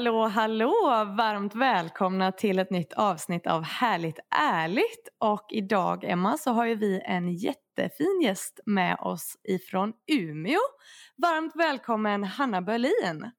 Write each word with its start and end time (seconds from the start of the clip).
Hallå, 0.00 0.26
hallå! 0.26 0.74
Varmt 1.18 1.54
välkomna 1.54 2.32
till 2.32 2.58
ett 2.58 2.70
nytt 2.70 2.92
avsnitt 2.92 3.46
av 3.46 3.62
Härligt 3.62 4.18
ärligt. 4.30 5.08
Och 5.18 5.46
idag, 5.50 6.04
Emma, 6.04 6.38
så 6.38 6.50
har 6.50 6.64
ju 6.66 6.74
vi 6.74 7.00
en 7.04 7.32
jättefin 7.32 8.20
gäst 8.22 8.60
med 8.66 8.96
oss 9.00 9.36
ifrån 9.48 9.92
Umeå. 10.12 10.58
Varmt 11.16 11.52
välkommen 11.56 12.24
Hanna 12.24 12.62
Berlin! 12.62 13.30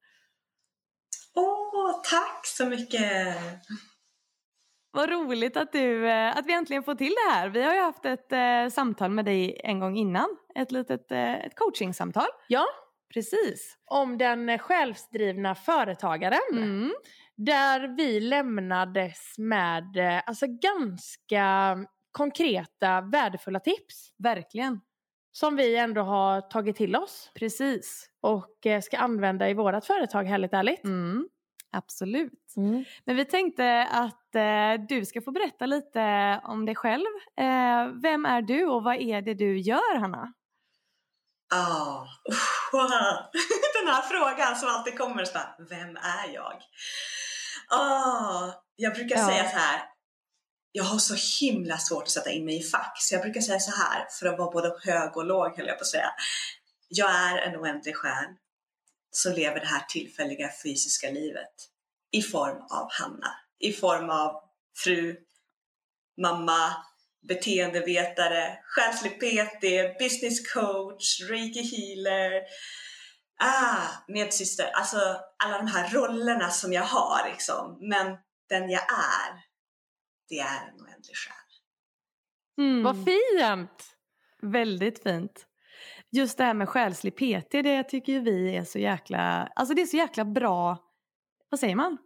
Åh, 1.36 2.02
tack 2.12 2.46
så 2.46 2.66
mycket! 2.66 3.38
Vad 4.92 5.10
roligt 5.10 5.58
att, 5.58 5.72
du, 5.72 6.10
eh, 6.10 6.38
att 6.38 6.46
vi 6.46 6.54
äntligen 6.54 6.84
får 6.84 6.96
till 6.96 7.14
det 7.26 7.32
här. 7.32 7.50
Vi 7.50 7.62
har 7.62 7.74
ju 7.74 7.82
haft 7.82 8.06
ett 8.06 8.32
eh, 8.32 8.68
samtal 8.72 9.12
med 9.12 9.26
dig 9.26 9.62
en 9.64 9.80
gång 9.80 9.98
innan. 9.98 10.38
Ett 10.56 10.72
litet 10.72 11.12
eh, 11.12 11.46
ett 11.46 11.56
coachingsamtal. 11.56 12.28
Ja, 12.48 12.66
Precis. 13.14 13.78
om 13.86 14.18
den 14.18 14.60
självdrivna 14.60 15.56
företagaren. 15.56 16.40
Mm. 16.52 16.94
Där 17.36 17.88
vi 17.98 18.20
lämnades 18.20 19.38
med 19.38 19.98
eh, 19.98 20.22
alltså 20.26 20.46
ganska 20.48 21.78
konkreta, 22.12 23.02
värdefulla 23.02 23.60
tips. 23.60 24.14
Verkligen. 24.18 24.82
Som 25.32 25.56
vi 25.56 25.78
ändå 25.78 26.02
har 26.02 26.42
tagit 26.42 26.76
till 26.76 26.96
oss 26.96 27.32
Precis. 27.36 28.10
och 28.22 28.66
eh, 28.66 28.82
ska 28.82 28.98
använda 28.98 29.50
i 29.50 29.54
vårt 29.54 29.86
företag, 29.86 30.24
härligt 30.24 30.54
ärligt. 30.54 30.84
Mm. 30.84 31.30
Absolut. 31.72 32.54
Men 33.06 33.16
vi 33.16 33.26
tänkte 33.26 33.88
att 33.92 34.36
eh, 34.36 34.86
du 34.90 35.06
ska 35.06 35.22
få 35.22 35.32
berätta 35.32 35.66
lite 35.66 36.40
om 36.44 36.66
dig 36.66 36.76
själv. 36.76 37.06
Eh, 37.38 37.88
vem 38.02 38.26
är 38.26 38.42
du 38.42 38.66
och 38.66 38.84
vad 38.84 38.96
är 38.96 39.22
det 39.22 39.34
du 39.34 39.58
gör, 39.60 39.98
Hanna? 39.98 40.34
Ah, 41.52 42.06
wow. 42.72 42.88
Den 43.82 43.88
här 43.94 44.02
frågan 44.02 44.56
som 44.56 44.70
alltid 44.70 44.98
kommer, 44.98 45.26
så 45.26 45.34
bara, 45.34 45.56
vem 45.70 45.96
är 45.98 46.34
jag? 46.34 46.62
Ah, 47.70 48.52
jag 48.76 48.94
brukar 48.94 49.18
Ja. 49.18 49.28
säga 49.28 49.50
så 49.50 49.58
här, 49.58 49.82
jag 50.72 50.84
har 50.84 51.00
så 51.00 51.46
himla 51.46 51.78
svårt 51.78 52.04
att 52.04 52.10
sätta 52.10 52.30
in 52.32 52.46
mig 52.46 52.60
i 52.60 52.64
fack, 52.64 52.98
så 53.00 53.16
jag 53.16 53.22
brukar 53.22 53.42
säga 53.42 53.60
så 53.60 53.72
här, 53.72 54.08
för 54.20 54.26
att 54.26 54.38
vara 54.40 54.52
både 54.52 54.78
hög 54.84 55.18
och 55.18 55.26
låg 55.26 55.58
höll 55.58 55.68
jag 55.68 55.78
på 55.78 55.82
att 55.82 55.88
säga. 55.88 56.12
Jag 56.88 57.12
är 57.16 57.38
en 57.38 57.56
oändlig 57.56 57.96
själ 57.96 58.26
som 59.12 59.34
lever 59.34 59.60
det 59.60 59.66
här 59.68 59.86
tillfälliga 59.90 60.50
fysiska 60.64 61.10
livet 61.10 61.54
i 62.12 62.22
form 62.22 62.58
av 62.72 62.88
Hanna, 62.92 63.32
i 63.60 63.74
form 63.74 64.10
av 64.10 64.42
fru, 64.84 65.16
mamma, 66.22 66.76
beteendevetare, 67.28 68.58
själslig 68.64 69.20
PT, 69.20 69.64
business 70.00 70.54
coach, 70.54 71.22
reiki 71.30 71.62
healer, 71.62 72.42
ah, 73.40 73.88
medsyster. 74.08 74.72
Alltså 74.74 74.98
alla 75.44 75.58
de 75.58 75.68
här 75.68 75.90
rollerna 75.90 76.50
som 76.50 76.74
jag 76.74 76.84
har 76.84 77.30
liksom. 77.30 77.78
Men 77.82 78.18
den 78.50 78.70
jag 78.70 78.84
är, 78.84 79.44
det 80.30 80.40
är 80.40 80.68
en 80.68 80.82
oändlig 80.82 81.16
själ. 81.16 81.36
Mm. 82.58 82.84
Vad 82.84 82.96
fint! 82.96 83.98
Väldigt 84.42 85.04
fint. 85.04 85.48
Just 86.12 86.38
det 86.38 86.44
här 86.44 86.54
med 86.54 86.70
själslig 86.70 87.16
PT, 87.16 87.52
det 87.52 87.84
tycker 87.84 88.14
ju 88.14 88.20
vi 88.20 88.56
är 88.56 88.64
så 88.64 88.80
jäkla, 88.80 89.50
alltså 89.56 89.76
det 89.76 89.82
är 89.82 89.86
så 89.86 89.98
jäkla 89.98 90.26
bra, 90.26 90.78
vad 91.50 91.60
säger 91.60 91.76
man? 91.76 91.98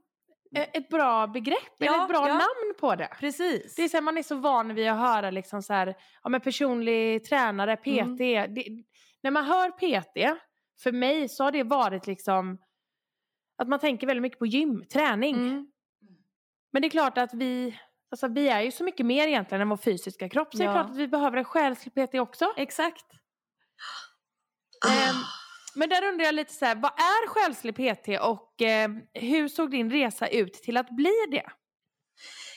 Eh, 0.56 0.68
Ett 0.74 0.90
bra 0.90 1.28
begrepp, 1.28 1.58
Ja, 1.78 1.94
eller 1.94 2.04
ett 2.04 2.10
bra 2.10 2.28
ja. 2.28 2.34
namn 2.34 2.74
på 2.80 2.96
det. 2.96 3.08
Precis. 3.20 3.76
Det 3.76 3.84
är 3.84 3.88
så 3.90 3.98
här, 3.98 4.02
man 4.02 4.18
är 4.18 4.24
så 4.24 4.36
van 4.36 4.76
vid 4.76 4.90
att 4.90 4.98
höra 4.98 5.32
liksom 5.32 5.62
så 5.62 5.74
här, 5.74 5.96
ja, 6.24 6.30
men 6.30 6.42
personlig 6.42 7.24
tränare, 7.26 7.78
PT. 7.78 7.88
Mm. 7.88 8.16
Det, 8.18 8.48
när 9.24 9.32
man 9.32 9.46
hör 9.46 9.70
PT, 9.72 10.40
för 10.84 10.92
mig 10.92 11.30
så 11.30 11.44
har 11.44 11.52
det 11.52 11.64
varit 11.64 12.08
liksom 12.08 12.58
att 13.58 13.68
man 13.68 13.80
tänker 13.80 14.08
väldigt 14.08 14.22
mycket 14.22 14.40
på 14.40 14.46
gym, 14.46 14.86
träning. 14.86 15.36
Mm. 15.36 15.68
Men 16.72 16.82
det 16.82 16.88
är 16.88 16.90
klart 16.90 17.18
att 17.18 17.34
vi, 17.34 17.80
alltså 18.12 18.28
vi 18.28 18.50
är 18.50 18.62
ju 18.62 18.72
så 18.72 18.84
mycket 18.84 19.06
mer 19.06 19.28
egentligen 19.28 19.62
än 19.62 19.70
vår 19.70 19.78
fysiska 19.78 20.30
kropp. 20.30 20.52
Så 20.52 20.58
det 20.58 20.64
är 20.64 20.68
Ja. 20.68 20.74
klart 20.74 20.90
att 20.92 20.98
vi 20.98 21.08
behöver 21.08 21.38
en 21.38 21.46
själslig 21.46 21.94
PT 21.94 22.16
också. 22.20 22.54
Exakt. 22.58 23.06
Ah. 24.86 24.90
Men 25.76 25.90
där 25.90 26.04
undrar 26.04 26.26
jag 26.26 26.36
lite 26.36 26.54
så 26.54 26.66
här, 26.66 26.76
vad 26.76 26.92
är 26.92 27.28
själslig 27.28 27.76
PT 27.76 28.22
och 28.22 28.62
eh, 28.62 28.90
hur 29.14 29.48
såg 29.48 29.72
din 29.72 29.92
resa 29.92 30.28
ut 30.28 30.54
till 30.54 30.78
att 30.78 30.90
bli 30.90 31.14
det? 31.32 31.46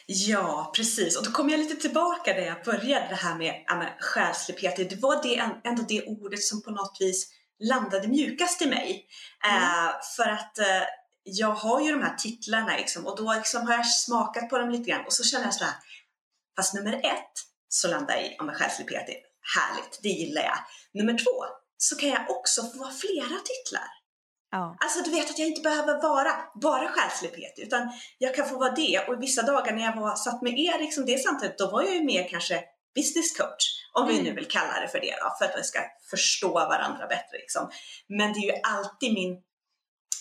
Ja, 0.07 0.73
precis. 0.77 1.17
Och 1.17 1.25
då 1.25 1.31
kommer 1.31 1.51
jag 1.51 1.59
lite 1.59 1.77
tillbaka 1.77 2.33
där 2.33 2.43
jag 2.43 2.65
började 2.65 3.07
det 3.09 3.15
här 3.15 3.39
med 3.39 3.65
ja, 3.67 3.77
men, 3.77 3.89
själslig 4.01 4.57
PT. 4.57 4.77
Det 4.91 5.03
var 5.03 5.23
det, 5.23 5.69
ändå 5.69 5.83
det 5.89 6.05
ordet 6.07 6.43
som 6.43 6.63
på 6.63 6.71
något 6.71 6.97
vis 7.01 7.29
landade 7.65 8.09
mjukast 8.09 8.63
i 8.63 8.67
mig. 8.67 9.07
Eh, 9.45 9.91
för 10.17 10.29
att 10.29 10.59
eh, 10.59 10.83
jag 11.23 11.53
har 11.53 11.81
ju 11.81 11.93
de 11.93 12.03
här 12.03 12.15
titlarna 12.15 12.77
liksom, 12.77 13.07
och 13.07 13.17
då 13.17 13.35
liksom 13.35 13.67
har 13.67 13.75
jag 13.75 13.87
smakat 13.87 14.51
på 14.51 14.59
dem 14.59 14.71
lite 14.71 14.91
grann 14.91 15.07
och 15.07 15.13
så 15.13 15.25
känner 15.25 15.45
jag 15.45 15.55
så 15.55 15.65
här, 15.65 15.75
fast 16.57 16.75
nummer 16.75 16.93
ett 16.93 17.33
så 17.69 17.89
landar 17.89 18.15
jag 18.15 18.25
i 18.25 18.37
om 18.41 18.49
en 18.49 18.55
själslig 18.55 18.87
PT. 18.87 19.09
Härligt, 19.57 20.01
det 20.03 20.09
gillar 20.09 20.43
jag. 20.43 20.59
Nummer 20.93 21.19
två 21.19 21.45
så 21.79 21.97
kan 21.97 22.09
jag 22.09 22.31
också 22.31 22.63
få 22.63 22.79
vara 22.79 22.93
flera 22.93 23.39
titlar. 23.45 23.89
Ja. 24.51 24.77
Alltså 24.81 25.03
du 25.03 25.11
vet 25.11 25.31
att 25.31 25.39
jag 25.39 25.49
inte 25.49 25.61
behöver 25.63 26.03
vara 26.03 26.33
bara 26.63 26.89
själslig 26.89 27.53
utan 27.57 27.91
jag 28.19 28.35
kan 28.35 28.49
få 28.49 28.59
vara 28.59 28.71
det 28.71 29.05
och 29.09 29.23
vissa 29.23 29.43
dagar 29.43 29.73
när 29.73 29.83
jag 29.83 29.97
var, 30.01 30.17
satt 30.17 30.43
med 30.43 30.59
er 30.59 30.79
liksom 30.79 31.07
det 31.07 31.19
samtidigt 31.19 31.59
då 31.59 31.71
var 31.71 31.83
jag 31.83 31.95
ju 31.95 32.05
mer 32.05 32.29
kanske 32.29 32.65
business 32.95 33.37
coach 33.37 33.65
om 33.93 34.07
vi 34.07 34.13
Mm. 34.13 34.25
nu 34.25 34.35
vill 34.35 34.49
kalla 34.49 34.81
det 34.81 34.89
för 34.89 35.01
det 35.01 35.15
då 35.23 35.35
för 35.39 35.45
att 35.45 35.59
vi 35.59 35.65
ska 35.65 35.81
förstå 36.11 36.53
varandra 36.53 37.07
bättre 37.07 37.39
liksom. 37.39 37.71
Men 38.09 38.33
det 38.33 38.39
är 38.39 38.55
ju 38.55 38.61
alltid 38.63 39.13
min 39.15 39.43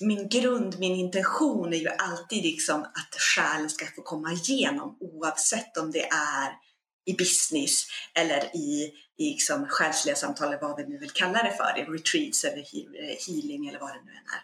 min 0.01 0.29
grund, 0.29 0.79
min 0.79 0.95
intention 0.95 1.74
är 1.74 1.78
ju 1.78 1.89
alltid 1.89 2.44
liksom 2.44 2.81
att 2.81 3.22
själen 3.35 3.69
ska 3.69 3.85
få 3.95 4.01
komma 4.01 4.31
igenom 4.31 4.97
oavsett 5.00 5.78
om 5.78 5.91
det 5.91 6.07
är 6.07 6.51
i 7.07 7.13
business 7.13 7.85
eller 8.13 8.56
i, 8.56 8.94
i 9.18 9.29
liksom 9.29 9.66
själsliga 9.69 10.16
samtal 10.16 10.47
eller 10.47 10.62
vad 10.62 10.78
vi 10.78 10.88
nu 10.88 10.97
vill 10.97 11.12
kalla 11.12 11.44
det 11.44 11.51
för, 11.57 11.91
retreats 11.91 12.44
eller 12.44 12.63
he- 12.63 13.18
healing 13.28 13.68
eller 13.68 13.79
vad 13.79 13.90
det 13.90 14.01
nu 14.06 14.12
än 14.12 14.28
är. 14.38 14.44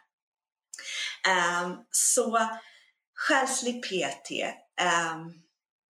Ehm, 1.31 1.77
så 1.91 2.49
själslig 3.15 3.83
PT, 3.83 4.31
ehm, 4.81 5.33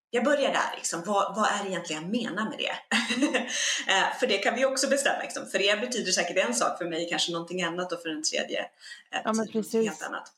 jag 0.09 0.23
börjar 0.23 0.53
där, 0.53 0.75
liksom. 0.75 1.03
vad, 1.05 1.35
vad 1.35 1.45
är 1.51 1.63
det 1.63 1.69
egentligen 1.69 2.01
jag 2.01 2.11
menar 2.11 2.49
med 2.49 2.57
det? 2.57 2.75
Eh, 3.87 4.17
för 4.19 4.27
det 4.27 4.37
kan 4.37 4.55
vi 4.55 4.65
också 4.65 4.89
bestämma. 4.89 5.21
Liksom. 5.21 5.45
För 5.51 5.61
er 5.61 5.77
betyder 5.77 6.11
säkert 6.11 6.37
en 6.37 6.55
sak, 6.55 6.77
för 6.77 6.85
mig 6.85 7.09
kanske 7.09 7.31
någonting 7.31 7.63
annat 7.63 7.91
och 7.91 8.01
för 8.01 8.09
den 8.09 8.23
tredje 8.23 8.59
eh, 8.59 8.65
men 9.11 9.21
betyder 9.23 9.33
någonting 9.33 9.61
precis. 9.61 9.89
helt 9.89 10.01
annat. 10.01 10.31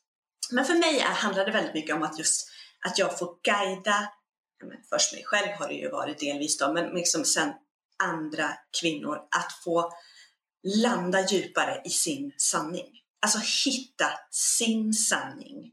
Men 0.52 0.66
för 0.66 0.74
mig 0.74 1.00
handlar 1.00 1.46
det 1.46 1.52
väldigt 1.52 1.74
mycket 1.74 1.96
om 1.96 2.04
att 2.04 2.20
just 2.20 2.50
att 2.86 2.98
jag 2.98 3.20
får 3.20 3.38
guida, 3.44 4.12
ja, 4.60 4.66
men 4.66 4.78
först 4.90 5.14
mig 5.14 5.24
själv 5.26 5.52
har 5.52 5.68
det 5.68 5.74
ju 5.74 5.90
varit 5.90 6.20
delvis 6.20 6.58
då, 6.58 6.74
men 6.74 6.90
liksom 6.90 7.26
sen 7.26 7.54
andra 8.04 8.50
kvinnor 8.82 9.16
att 9.16 9.64
få 9.64 9.92
landa 10.64 11.28
djupare 11.28 11.82
i 11.86 11.90
sin 11.90 12.34
sanning. 12.38 13.02
Alltså 13.22 13.70
hitta 13.70 14.06
sin 14.32 14.94
sanning 14.94 15.72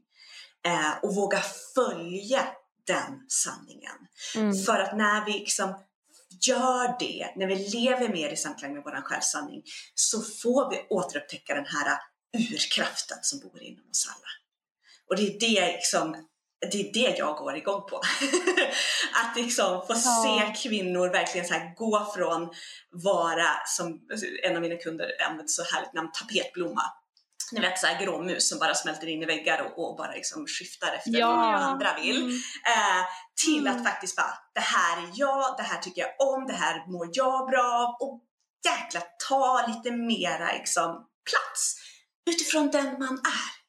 eh, 0.65 1.03
och 1.03 1.15
våga 1.15 1.41
följa 1.75 2.47
den 2.87 3.25
sanningen. 3.27 4.07
Mm. 4.35 4.63
För 4.63 4.79
att 4.79 4.97
när 4.97 5.25
vi 5.25 5.31
liksom 5.31 5.75
gör 6.47 6.99
det, 6.99 7.33
när 7.35 7.47
vi 7.47 7.55
lever 7.55 8.09
mer 8.09 8.29
i 8.29 8.37
samklang 8.37 8.73
med 8.73 8.83
vår 8.83 9.01
självsanning, 9.01 9.63
så 9.95 10.21
får 10.21 10.69
vi 10.69 10.87
återupptäcka 10.89 11.55
den 11.55 11.65
här 11.65 11.99
urkraften 12.37 13.17
som 13.21 13.39
bor 13.39 13.63
inom 13.63 13.89
oss 13.89 14.07
alla. 14.07 14.29
Och 15.09 15.15
det 15.15 15.27
är 15.27 15.39
det, 15.39 15.71
liksom, 15.71 16.27
det, 16.71 16.89
är 16.89 16.93
det 16.93 17.17
jag 17.17 17.35
går 17.37 17.55
igång 17.57 17.81
på. 17.89 17.97
att 19.13 19.35
liksom 19.35 19.81
få 19.87 19.93
Ja. 19.93 20.23
se 20.55 20.69
kvinnor 20.69 21.09
verkligen 21.09 21.47
så 21.47 21.53
gå 21.77 22.11
från 22.15 22.49
vara, 22.91 23.47
som 23.65 23.99
en 24.43 24.55
av 24.55 24.61
mina 24.61 24.75
kunder 24.75 25.07
använder 25.29 25.47
så 25.47 25.63
härligt 25.75 25.93
namn, 25.93 26.09
tapetblomma, 26.11 26.81
ni 27.51 27.59
vet 27.59 27.79
så 27.79 27.87
här 27.87 28.05
gråmus 28.05 28.49
som 28.49 28.59
bara 28.59 28.75
smälter 28.75 29.07
in 29.07 29.23
i 29.23 29.25
väggar 29.25 29.61
och, 29.61 29.89
och 29.89 29.97
bara 29.97 30.11
liksom 30.11 30.45
skiftar 30.47 30.93
efter 30.93 31.11
Ja. 31.19 31.27
vad 31.35 31.61
andra 31.61 31.95
vill. 32.01 32.21
Mm. 32.23 32.35
Eh, 32.65 33.05
till 33.43 33.67
Mm. 33.67 33.77
att 33.77 33.83
faktiskt 33.87 34.15
bara, 34.15 34.33
det 34.53 34.59
här 34.61 34.97
är 34.97 35.09
jag, 35.13 35.57
det 35.57 35.63
här 35.63 35.79
tycker 35.81 36.01
jag 36.01 36.27
om, 36.33 36.47
det 36.47 36.53
här 36.53 36.91
mår 36.91 37.09
jag 37.13 37.49
bra 37.49 37.63
av 37.99 38.07
och 38.07 38.21
jäkla 38.65 39.01
ta 39.29 39.65
lite 39.67 39.91
mera 39.91 40.53
liksom 40.53 41.05
plats 41.29 41.75
utifrån 42.29 42.71
den 42.71 42.85
man 42.99 43.13
är. 43.25 43.62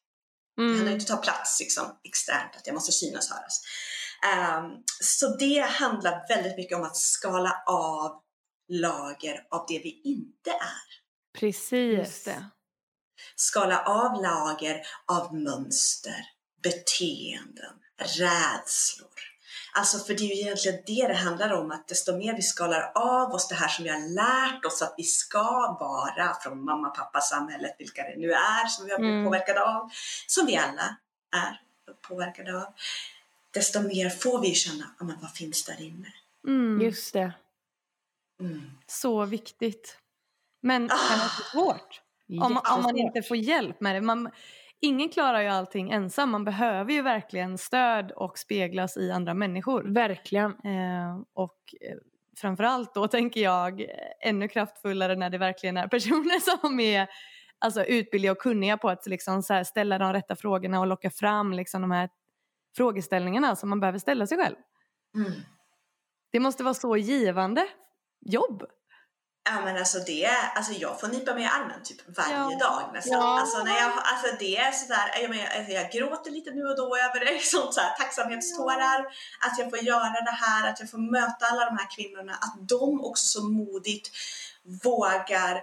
Det 0.57 0.63
handlar 0.63 0.83
Mm. 0.83 0.95
inte 0.95 1.07
ta 1.07 1.17
plats 1.17 1.61
liksom, 1.61 1.99
externt, 2.05 2.57
att 2.57 2.67
jag 2.67 2.75
måste 2.75 2.93
synas 2.93 3.31
och 3.31 3.37
höras. 3.37 3.61
Ehm, 4.33 4.71
så 5.03 5.37
det 5.37 5.61
handlar 5.61 6.29
väldigt 6.29 6.57
mycket 6.57 6.79
om 6.79 6.85
att 6.85 6.97
skala 6.97 7.63
av 7.67 8.23
lager 8.69 9.47
av 9.51 9.65
det 9.69 9.79
vi 9.79 10.03
inte 10.05 10.51
är. 10.51 11.05
Precis. 11.41 12.25
Det. 12.25 12.51
Skala 13.37 13.83
av 13.85 14.23
lager 14.23 14.81
av 15.13 15.35
mönster, 15.35 16.25
beteenden, 16.63 17.75
rädslor. 17.99 19.34
Alltså 19.77 19.99
för 19.99 20.15
det 20.15 20.23
är 20.25 20.37
ju 20.37 20.43
egentligen 20.43 20.79
det 20.87 21.07
det 21.09 21.15
handlar 21.15 21.53
om, 21.53 21.71
att 21.71 21.89
desto 21.89 22.17
mer 22.17 22.35
vi 22.37 22.43
skalar 22.43 22.93
av 22.95 23.33
oss 23.35 23.49
det 23.49 23.55
här 23.55 23.69
som 23.69 23.85
vi 23.85 23.91
har 23.91 24.09
lärt 24.15 24.65
oss 24.65 24.83
att 24.83 24.95
vi 24.97 25.03
ska 25.05 25.77
vara 25.81 26.35
från 26.43 26.65
mamma, 26.65 26.89
pappa, 26.89 27.21
samhället, 27.21 27.75
vilka 27.79 28.03
det 28.03 28.17
nu 28.17 28.33
är 28.33 28.67
som 28.67 28.85
vi 28.87 28.91
har 28.93 28.99
blivit 28.99 29.15
Mm. 29.15 29.25
påverkade 29.25 29.63
av, 29.65 29.91
som 30.27 30.47
vi 30.47 30.57
alla 30.57 30.97
är 31.37 31.61
påverkade 32.09 32.57
av, 32.57 32.75
desto 33.51 33.81
mer 33.81 34.11
får 34.11 34.41
vi 34.41 34.55
känna, 34.55 34.85
ja 34.99 35.05
men 35.05 35.17
vad 35.23 35.31
finns 35.31 35.65
där 35.65 35.83
inne? 35.83 36.13
Mm. 36.47 36.81
Just 36.81 37.13
det. 37.13 37.33
Mm. 38.41 38.71
Så 38.87 39.25
viktigt. 39.25 39.99
Men 40.61 40.91
Ah. 40.91 40.97
kan 41.09 41.19
det 41.19 41.25
vara 41.25 41.75
svårt? 41.79 42.01
Om, 42.29 42.53
man- 42.55 42.63
om 42.77 42.83
man 42.83 42.97
inte 42.99 43.23
får 43.23 43.37
hjälp 43.37 43.81
med 43.81 43.95
det. 43.97 44.01
Man, 44.01 44.31
ingen 44.85 45.09
klarar 45.09 45.43
ju 45.43 45.49
allting 45.49 45.91
ensam. 45.91 46.31
Man 46.31 46.45
behöver 46.45 46.93
ju 46.93 47.03
verkligen 47.03 47.59
stöd 47.59 48.13
och 48.13 48.39
speglas 48.39 48.97
i 48.97 49.11
andra 49.11 49.35
människor. 49.35 49.83
Verkligen. 49.95 50.51
Eh, 50.51 51.21
och 51.35 51.75
eh, 51.81 51.97
framförallt 52.37 52.95
då 52.95 53.09
tänker 53.09 53.41
jag 53.41 53.81
eh, 53.81 53.89
ännu 54.21 54.49
kraftfullare 54.49 55.17
när 55.17 55.31
det 55.31 55.39
verkligen 55.39 55.77
är 55.77 55.89
personer 55.89 56.59
som 56.61 56.81
är 56.81 57.09
alltså, 57.59 57.85
utbildade 57.85 58.33
och 58.33 58.39
kunniga 58.39 58.77
på 58.77 58.89
att 58.89 59.07
liksom, 59.07 59.43
så 59.43 59.55
här, 59.55 59.65
ställa 59.65 59.99
de 59.99 60.13
rätta 60.13 60.37
frågorna 60.37 60.81
och 60.81 60.87
locka 60.87 61.11
fram 61.11 61.53
liksom, 61.53 61.81
de 61.81 61.91
här 61.91 62.09
frågeställningarna 62.77 63.57
som 63.57 63.69
man 63.69 63.81
behöver 63.81 63.99
ställa 63.99 64.27
sig 64.27 64.39
själv. 64.39 64.57
Mm. 65.15 65.33
Det 66.33 66.41
måste 66.41 66.65
vara 66.65 66.75
så 66.75 66.97
givande 66.97 67.67
jobb. 68.21 68.65
Ja 69.47 69.61
men 69.65 69.77
alltså 69.77 69.99
det, 69.99 70.31
alltså 70.55 70.73
jag 70.73 71.01
får 71.01 71.09
nypa 71.09 71.35
mig 71.35 71.43
i 71.43 71.47
armen 71.47 71.83
typ 71.85 72.17
varje 72.17 72.35
Ja. 72.35 72.59
dag 72.59 72.91
nästan. 72.95 73.13
Ja. 73.19 73.41
Alltså, 73.41 73.63
när 73.63 73.77
jag, 73.81 73.93
alltså 73.93 74.37
det 74.39 74.57
är 74.57 74.73
sådär, 74.73 75.11
jag, 75.23 75.31
menar, 75.31 75.47
alltså 75.57 75.73
jag 75.73 75.91
gråter 75.93 76.31
lite 76.31 76.51
nu 76.51 76.65
och 76.67 76.77
då 76.77 76.97
över 76.97 77.21
det, 77.25 77.41
sånt 77.45 77.75
så 77.79 77.81
här, 77.81 77.91
tacksamhetstårar. 77.99 79.01
Att 79.41 79.59
jag 79.59 79.71
får 79.71 79.79
göra 79.79 80.21
det 80.25 80.31
här, 80.41 80.71
att 80.71 80.81
jag 80.81 80.91
får 80.91 80.99
möta 80.99 81.47
alla 81.47 81.65
de 81.65 81.79
här 81.79 81.91
kvinnorna. 81.97 82.33
Att 82.33 82.69
de 82.69 83.05
också 83.05 83.27
så 83.27 83.45
modigt 83.49 84.11
vågar 84.85 85.61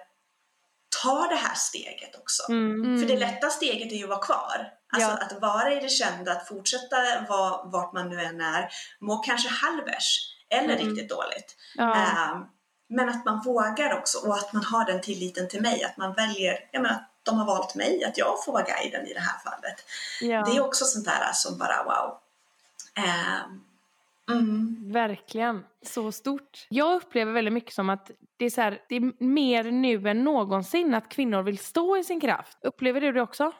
ta 1.03 1.27
det 1.27 1.35
här 1.35 1.55
steget 1.55 2.15
också. 2.15 2.51
Mm. 2.51 2.99
För 3.01 3.07
det 3.07 3.19
lätta 3.19 3.49
steget 3.49 3.91
är 3.91 3.95
ju 3.95 4.03
att 4.03 4.09
vara 4.09 4.19
kvar. 4.19 4.67
Alltså 4.93 5.09
Ja. 5.09 5.17
att 5.17 5.41
vara 5.41 5.73
i 5.73 5.79
det 5.79 5.89
kända, 5.89 6.31
att 6.31 6.47
fortsätta 6.47 6.97
vara 7.29 7.63
vart 7.63 7.93
man 7.93 8.09
nu 8.09 8.21
än 8.21 8.41
är, 8.41 8.69
må 8.99 9.17
kanske 9.17 9.49
halvers 9.49 10.35
eller 10.49 10.75
Mm. 10.75 10.87
riktigt 10.87 11.09
dåligt. 11.09 11.55
Ja. 11.75 12.47
Men 12.91 13.09
att 13.09 13.25
man 13.25 13.41
vågar 13.41 13.97
också 13.97 14.17
och 14.27 14.33
att 14.33 14.53
man 14.53 14.63
har 14.63 14.85
den 14.85 15.01
tilliten 15.01 15.47
till 15.47 15.61
mig, 15.61 15.83
att 15.83 15.97
man 15.97 16.13
väljer, 16.13 16.69
jag 16.71 16.81
menar, 16.81 16.95
att 16.95 17.09
de 17.23 17.37
har 17.37 17.45
valt 17.45 17.75
mig, 17.75 18.03
att 18.03 18.17
jag 18.17 18.43
får 18.45 18.53
vara 18.53 18.63
guiden 18.63 19.07
i 19.07 19.13
det 19.13 19.19
här 19.19 19.39
fallet. 19.39 19.75
Ja. 20.21 20.45
Det 20.45 20.57
är 20.57 20.61
också 20.61 20.85
sånt 20.85 21.05
där 21.05 21.31
som 21.33 21.57
bara 21.57 21.83
wow. 21.83 22.17
Ehm, 22.95 23.63
mm, 24.29 24.91
Verkligen. 24.91 25.65
Så 25.85 26.11
stort. 26.11 26.67
Jag 26.69 26.95
upplever 26.95 27.31
väldigt 27.31 27.53
mycket 27.53 27.73
som 27.73 27.89
att 27.89 28.11
det 28.37 28.45
är, 28.45 28.49
så 28.49 28.61
här, 28.61 28.81
det 28.89 28.95
är 28.95 29.23
mer 29.23 29.63
nu 29.63 30.09
än 30.09 30.23
någonsin 30.23 30.93
att 30.93 31.09
kvinnor 31.09 31.41
vill 31.41 31.57
stå 31.59 31.97
i 31.97 32.03
sin 32.03 32.21
kraft. 32.21 32.57
Upplever 32.61 33.01
du 33.01 33.11
det 33.11 33.21
också? 33.21 33.51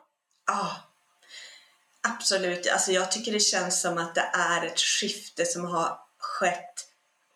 ja. 0.48 0.72
Absolut, 2.04 2.72
alltså 2.72 2.92
jag 2.92 3.12
tycker 3.12 3.31
det 3.31 3.39
känns 3.39 3.81
som 3.81 3.98
att 3.98 4.16
det 4.16 4.31
är 4.33 4.66
ett 4.66 4.80
skifte 4.80 5.45
som 5.45 5.66
har 5.66 6.00
skett 6.18 6.88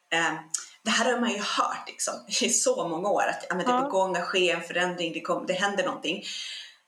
ehm, 0.10 0.38
det 0.86 0.92
här 0.92 1.12
har 1.14 1.20
man 1.20 1.30
ju 1.32 1.38
hört 1.40 1.84
liksom, 1.88 2.14
i 2.42 2.50
så 2.50 2.88
många 2.88 3.10
år, 3.10 3.24
att 3.30 3.46
ja, 3.50 3.56
men 3.56 3.66
det 3.66 3.72
är 3.72 3.76
Ja. 3.76 3.82
på 3.82 3.90
gång 3.90 4.16
att 4.18 4.24
ske 4.28 4.52
en 4.52 4.62
förändring, 4.64 5.14
det, 5.14 5.22
kom, 5.22 5.46
det 5.48 5.54
händer 5.54 5.86
någonting. 5.86 6.24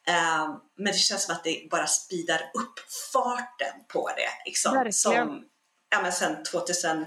Ehm, 0.08 0.52
men 0.78 0.94
det 0.94 0.98
känns 0.98 1.24
som 1.24 1.36
att 1.36 1.44
det 1.44 1.68
bara 1.72 1.88
speedar 1.88 2.40
upp 2.54 2.80
farten 3.14 3.74
på 3.94 4.08
det. 4.18 4.30
Liksom, 4.50 4.74
Verkligen. 4.74 4.94
som 4.94 5.44
ja, 5.90 6.02
men 6.02 6.12
sen 6.12 6.44
2000, 6.44 7.02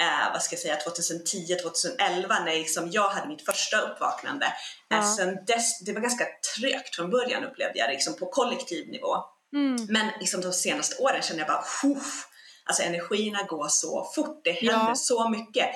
eh, 0.00 0.32
vad 0.32 0.42
ska 0.42 0.54
jag 0.54 0.60
säga, 0.60 0.76
2010, 0.76 1.56
2011 1.62 2.38
när 2.44 2.52
liksom 2.52 2.90
jag 2.90 3.08
hade 3.08 3.28
mitt 3.28 3.44
första 3.44 3.80
uppvaknande. 3.80 4.46
Ja. 4.88 4.96
Eh, 4.96 5.14
sen 5.14 5.44
dess, 5.46 5.80
det 5.80 5.92
var 5.92 6.00
ganska 6.00 6.26
trögt 6.58 6.96
från 6.96 7.10
början 7.10 7.44
upplevde 7.44 7.78
jag 7.78 7.90
liksom, 7.90 8.16
på 8.16 8.26
kollektiv 8.26 8.88
nivå. 8.88 9.16
Mm. 9.52 9.86
Men 9.90 10.10
liksom 10.20 10.40
de 10.40 10.52
senaste 10.52 11.02
åren 11.02 11.22
känner 11.22 11.40
jag 11.40 11.48
bara, 11.48 11.64
Huff! 11.82 12.26
alltså 12.66 12.82
energierna 12.82 13.42
går 13.42 13.68
så 13.68 14.12
fort, 14.14 14.40
det 14.44 14.52
händer 14.52 14.88
Ja. 14.88 14.94
så 14.96 15.28
mycket. 15.28 15.66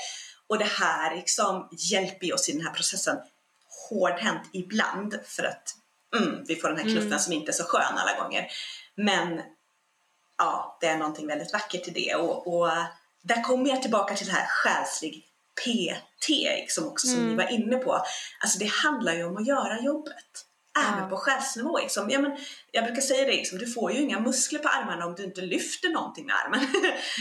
Och 0.49 0.59
det 0.59 0.65
här 0.65 1.17
liksom 1.17 1.69
hjälper 1.73 2.35
oss 2.35 2.49
i 2.49 2.53
den 2.53 2.67
här 2.67 2.73
processen 2.73 3.17
hårdhänt 3.91 4.50
ibland 4.53 5.19
för 5.25 5.45
att 5.45 5.75
mm, 6.17 6.45
vi 6.49 6.56
får 6.56 6.69
den 6.69 6.77
här 6.77 6.85
knuffen 6.85 7.06
Mm. 7.06 7.19
som 7.19 7.33
inte 7.33 7.50
är 7.50 7.53
så 7.53 7.65
skön 7.65 7.99
alla 7.99 8.21
gånger. 8.23 8.47
Men 8.95 9.41
ja, 10.39 10.79
det 10.81 10.87
är 10.87 10.99
någonting 10.99 11.27
väldigt 11.27 11.53
vackert 11.53 11.89
i 11.89 11.91
det 11.91 12.15
och, 12.15 12.47
och 12.55 12.71
där 13.23 13.43
kommer 13.43 13.71
jag 13.71 13.83
tillbaka 13.83 14.15
till 14.15 14.27
det 14.27 14.33
här 14.33 14.47
själslig 14.49 15.25
PT 15.55 16.29
liksom 16.29 16.87
också 16.87 17.06
som 17.06 17.17
Mm. 17.17 17.29
ni 17.31 17.37
var 17.37 17.53
inne 17.53 17.77
på. 17.77 18.03
Alltså 18.41 18.59
det 18.59 18.71
handlar 18.73 19.12
ju 19.12 19.25
om 19.25 19.37
att 19.37 19.47
göra 19.47 19.81
jobbet. 19.81 20.45
Även 20.79 21.03
Ja. 21.03 21.09
på 21.09 21.17
själsnivå. 21.17 21.79
Liksom. 21.79 22.11
Ja, 22.11 22.19
men, 22.19 22.37
jag 22.73 22.85
brukar 22.85 23.03
säga 23.03 23.25
det, 23.25 23.32
liksom, 23.32 23.59
du 23.59 23.67
får 23.67 23.93
ju 23.93 24.00
inga 24.00 24.20
muskler 24.20 24.59
på 24.59 24.69
armarna 24.69 25.06
om 25.06 25.15
du 25.15 25.25
inte 25.25 25.41
lyfter 25.41 25.88
någonting 25.88 26.26
med 26.26 26.35
armen. 26.44 26.61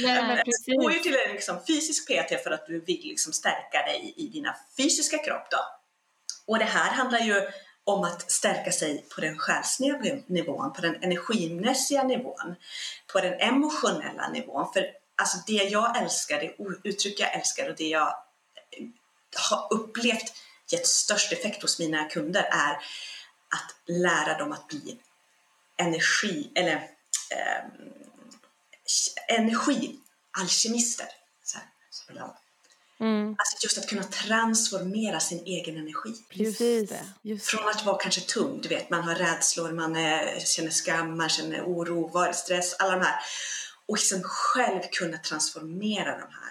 Nej, 0.04 0.44
Du 0.66 0.76
går 0.78 0.92
ju 0.92 1.00
till 1.00 1.16
en 1.28 1.32
liksom, 1.34 1.60
fysisk 1.68 2.08
PT 2.08 2.44
för 2.44 2.52
att 2.52 2.66
du 2.68 2.80
vill 2.80 3.02
liksom, 3.04 3.34
stärka 3.34 3.82
dig 3.86 4.14
i 4.18 4.28
dina 4.28 4.56
fysiska 4.78 5.18
kropp. 5.18 5.48
Då. 5.52 5.58
Och 6.48 6.60
det 6.60 6.66
här 6.66 6.92
handlar 6.92 7.20
ju 7.20 7.42
om 7.84 8.04
att 8.04 8.32
stärka 8.32 8.72
sig 8.72 9.06
på 9.16 9.22
den 9.22 9.38
själsliga 9.38 10.00
nivån, 10.28 10.74
på 10.74 10.82
den 10.82 11.04
energimässiga 11.04 12.04
nivån, 12.04 12.56
på 13.14 13.20
den 13.22 13.34
emotionella 13.34 14.30
nivån. 14.30 14.74
För 14.74 14.86
alltså, 15.22 15.38
det 15.48 15.54
jag 15.54 16.02
älskar, 16.02 16.40
det 16.40 16.56
uttryck 16.90 17.20
jag 17.20 17.36
älskar 17.36 17.70
och 17.70 17.76
det 17.76 17.88
jag 17.88 18.14
har 19.50 19.68
upplevt 19.74 20.34
gett 20.72 20.88
störst 20.88 21.32
effekt 21.32 21.62
hos 21.62 21.80
mina 21.80 22.04
kunder 22.10 22.42
är 22.44 22.78
att 23.50 23.76
lära 23.90 24.38
dem 24.38 24.52
att 24.52 24.68
bli 24.68 25.00
energi, 25.78 26.52
eller 26.56 26.90
ehm, 27.32 27.72
energialkemister. 29.28 31.08
Så 31.44 31.58
här, 31.58 31.68
så 31.90 32.14
bra. 32.14 32.38
Mm. 33.00 33.30
Alltså 33.30 33.58
just 33.64 33.78
att 33.78 33.88
kunna 33.90 34.04
transformera 34.04 35.20
sin 35.20 35.46
egen 35.46 35.78
energi. 35.78 36.10
Just 36.10 36.30
Precis. 36.60 36.90
det. 36.90 37.06
Just 37.22 37.46
det. 37.46 37.58
Från 37.58 37.70
att 37.70 37.86
vara 37.86 37.98
kanske 37.98 38.22
tung, 38.22 38.62
du 38.62 38.70
vet, 38.70 38.90
man 38.90 39.04
har 39.04 39.16
rädslor, 39.16 39.72
man 39.72 39.96
eh, 39.96 40.40
känner 40.40 40.70
skam, 40.70 41.18
man 41.18 41.30
känner 41.30 41.64
oro, 41.64 42.08
varstress, 42.08 42.74
alla 42.74 42.92
de 42.92 43.06
här. 43.06 43.16
Och 43.86 43.98
liksom 43.98 44.22
själv 44.24 44.82
kunna 44.92 45.18
transformera 45.18 46.12
de 46.12 46.22
här 46.34 46.48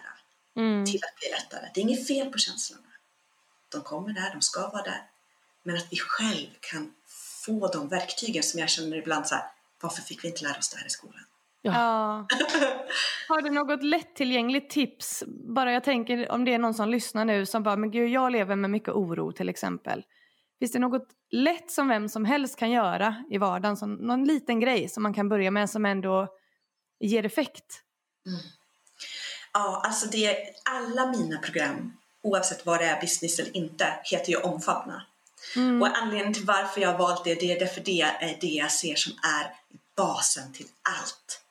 Mm. 0.57 0.87
till 0.87 1.01
att 1.05 1.21
bli 1.21 1.29
lättare. 1.31 1.71
Det 1.75 1.81
är 1.81 1.83
inget 1.83 2.07
fel 2.07 2.33
på 2.33 2.39
känslorna. 2.39 2.83
De 3.69 3.81
kommer 3.83 4.13
där, 4.13 4.31
de 4.33 4.43
ska 4.43 4.69
vara 4.69 4.83
där. 4.83 5.03
Men 5.67 5.77
att 5.77 5.87
vi 5.91 5.97
själv 5.97 6.47
kan 6.61 6.93
få 7.47 7.69
de 7.69 7.89
verktygen 7.89 8.43
som 8.43 8.61
jag 8.61 8.69
känner 8.69 8.97
ibland 8.97 9.27
så 9.27 9.35
här, 9.35 9.45
varför 9.81 10.03
fick 10.03 10.25
vi 10.25 10.29
inte 10.29 10.45
lära 10.45 10.59
oss 10.59 10.69
det 10.69 10.79
här 10.79 10.87
i 10.87 10.91
skolan? 10.91 11.25
Ja. 11.63 11.73
Har 13.29 13.43
du 13.43 13.51
något 13.51 13.83
lättillgängligt 13.83 14.71
tips? 14.71 15.25
Bara 15.27 15.73
jag 15.73 15.85
tänker 15.85 16.33
om 16.33 16.45
det 16.45 16.55
är 16.55 16.59
någon 16.59 16.75
som 16.75 16.89
lyssnar 16.89 17.25
nu 17.25 17.47
som 17.47 17.63
bara, 17.63 17.77
men 17.77 17.91
gud 17.91 18.09
jag 18.11 18.33
lever 18.33 18.57
med 18.57 18.71
mycket 18.71 18.95
oro 18.95 19.33
till 19.33 19.49
exempel. 19.49 20.05
Finns 20.59 20.73
det 20.73 20.79
något 20.79 21.09
lätt 21.31 21.71
som 21.71 21.89
vem 21.89 22.09
som 22.09 22.25
helst 22.25 22.59
kan 22.59 22.71
göra 22.71 23.25
i 23.31 23.39
vardagen? 23.39 23.77
Som 23.77 23.95
någon 23.95 24.25
liten 24.25 24.61
grej 24.61 24.89
som 24.89 25.03
man 25.03 25.15
kan 25.15 25.29
börja 25.29 25.51
med 25.51 25.71
som 25.71 25.87
ändå 25.87 26.29
ger 27.01 27.27
effekt? 27.27 27.83
Ja, 29.53 29.83
alltså 29.85 30.07
det, 30.07 30.37
alla 30.71 31.07
mina 31.07 31.39
program, 31.39 31.93
oavsett 32.23 32.67
vad 32.67 32.81
det 32.81 32.85
är, 32.85 33.01
business 33.01 33.39
eller 33.39 33.57
inte, 33.57 33.87
heter 34.05 34.31
ju 34.33 34.37
Omfamna. 34.37 35.03
Mm. 35.57 35.83
Och 35.83 35.99
anledningen 35.99 36.35
till 36.35 36.45
varför 36.45 36.81
jag 36.81 36.91
har 36.91 36.99
valt 36.99 37.25
det, 37.25 37.35
det 37.35 37.53
är 37.53 37.61
därför 37.61 37.81
det 37.81 38.01
är 38.01 38.39
det 38.41 38.47
jag 38.47 38.73
ser 38.73 38.95
som 38.95 39.13
är 39.13 39.55
basen 39.97 40.53
till 40.53 40.67
allt. 40.83 41.43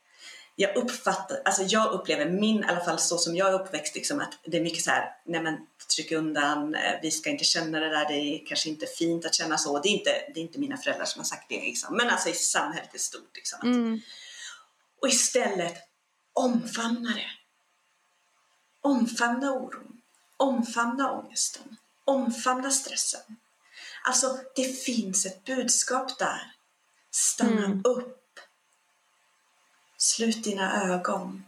jag 0.58 0.76
uppfattar, 0.76 1.42
alltså 1.46 1.64
jag 1.64 1.92
upplever 1.92 2.30
min, 2.30 2.64
i 2.64 2.68
alla 2.68 2.86
fall 2.86 3.00
så 3.00 3.18
som 3.18 3.36
jag 3.36 3.50
är 3.50 3.62
uppväxt, 3.62 3.96
liksom, 3.96 4.20
att 4.20 4.40
det 4.46 4.58
är 4.58 4.62
mycket 4.62 4.84
så 4.84 4.92
här, 4.92 5.10
nej 5.26 5.42
men 5.42 5.58
tryck 5.96 6.12
undan, 6.12 6.76
eh, 6.76 6.94
vi 7.02 7.12
ska 7.12 7.30
inte 7.30 7.44
känna 7.44 7.80
det 7.80 7.90
där, 7.90 8.08
det 8.08 8.14
är 8.14 8.46
kanske 8.46 8.70
inte 8.70 8.86
fint 8.86 9.26
att 9.26 9.36
känna 9.36 9.58
så. 9.58 9.80
Det 9.80 9.90
är 9.90 9.92
inte, 9.92 10.12
det 10.34 10.40
är 10.40 10.44
inte 10.44 10.60
mina 10.60 10.78
föräldrar 10.78 11.06
som 11.06 11.20
har 11.20 11.26
sagt 11.26 11.50
det, 11.50 11.60
liksom. 11.60 11.98
men 11.98 12.10
alltså 12.10 12.30
i 12.30 12.34
samhället 12.34 12.96
i 12.96 13.00
stort. 13.00 13.36
Liksom, 13.36 13.60
Mm. 13.64 14.02
Och 15.02 15.08
istället 15.08 15.76
omfamna 16.34 17.10
det. 17.10 17.30
Omfamna 18.82 19.52
oron, 19.52 20.02
omfamna 20.38 21.12
ångesten, 21.12 21.78
omfamna 22.06 22.72
stressen. 22.72 23.22
Alltså, 24.08 24.40
det 24.56 24.84
finns 24.84 25.26
ett 25.26 25.46
budskap 25.46 26.20
där. 26.20 26.52
Stanna 27.12 27.66
Mm. 27.66 27.82
upp. 27.84 28.40
Slut 29.98 30.44
dina 30.44 30.84
ögon. 30.84 31.46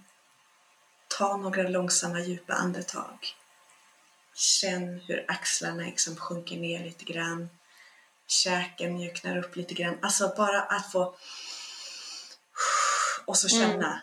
Ta 1.07 1.37
några 1.37 1.63
långsamma 1.63 2.19
djupa 2.19 2.53
andetag. 2.53 3.27
Känn 4.33 4.99
hur 5.07 5.25
axlarna 5.27 5.83
liksom 5.83 6.15
sjunker 6.15 6.57
ner 6.57 6.83
lite 6.83 7.05
grann. 7.05 7.49
Käken 8.27 8.93
mjuknar 8.93 9.37
upp 9.37 9.55
lite 9.55 9.73
grann. 9.73 9.97
Alltså 10.01 10.33
bara 10.37 10.61
att 10.61 10.91
få... 10.91 11.15
Och 13.25 13.37
så 13.37 13.49
känna. 13.49 14.01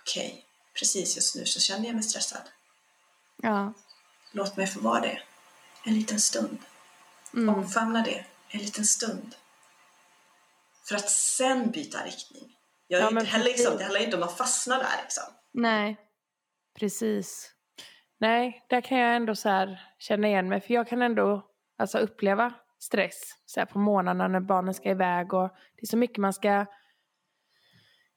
Okej, 0.00 0.44
precis 0.74 1.16
just 1.16 1.34
nu 1.34 1.46
så 1.46 1.60
känner 1.60 1.86
jag 1.86 1.94
mig 1.94 2.04
stressad. 2.04 2.42
Ja. 3.36 3.72
Låt 4.32 4.56
mig 4.56 4.66
få 4.66 4.80
vara 4.80 5.00
det 5.00 5.22
en 5.84 5.94
liten 5.94 6.20
stund. 6.20 6.58
Mm. 7.36 7.54
Omfamna 7.54 8.02
det 8.02 8.24
en 8.48 8.60
liten 8.60 8.84
stund. 8.84 9.34
För 10.88 10.94
att 10.94 11.10
sen 11.10 11.70
byta 11.70 11.98
riktning. 12.04 12.56
Jag 12.86 13.00
Ja, 13.00 13.04
inte 13.04 13.14
men 13.14 13.26
heller, 13.26 13.44
liksom, 13.44 13.76
det 13.76 13.82
handlar 13.82 14.00
inte 14.00 14.16
om 14.16 14.22
att 14.22 14.36
fastna 14.36 14.78
där. 14.78 15.02
Liksom. 15.02 15.24
Nej, 15.52 15.96
precis. 16.78 17.50
Nej, 18.18 18.66
där 18.68 18.80
kan 18.80 18.98
jag 18.98 19.16
ändå 19.16 19.34
så 19.34 19.48
här 19.48 19.80
känna 19.98 20.28
igen 20.28 20.48
mig. 20.48 20.60
För 20.60 20.74
jag 20.74 20.88
kan 20.88 21.02
ändå 21.02 21.46
alltså, 21.78 21.98
uppleva 21.98 22.54
stress 22.78 23.20
så 23.46 23.60
här, 23.60 23.66
på 23.66 23.78
morgnarna 23.78 24.28
när 24.28 24.40
barnen 24.40 24.74
ska 24.74 24.90
iväg. 24.90 25.34
Och 25.34 25.48
det 25.76 25.82
är 25.82 25.86
så 25.86 25.96
mycket 25.96 26.18
man 26.18 26.32
ska 26.32 26.66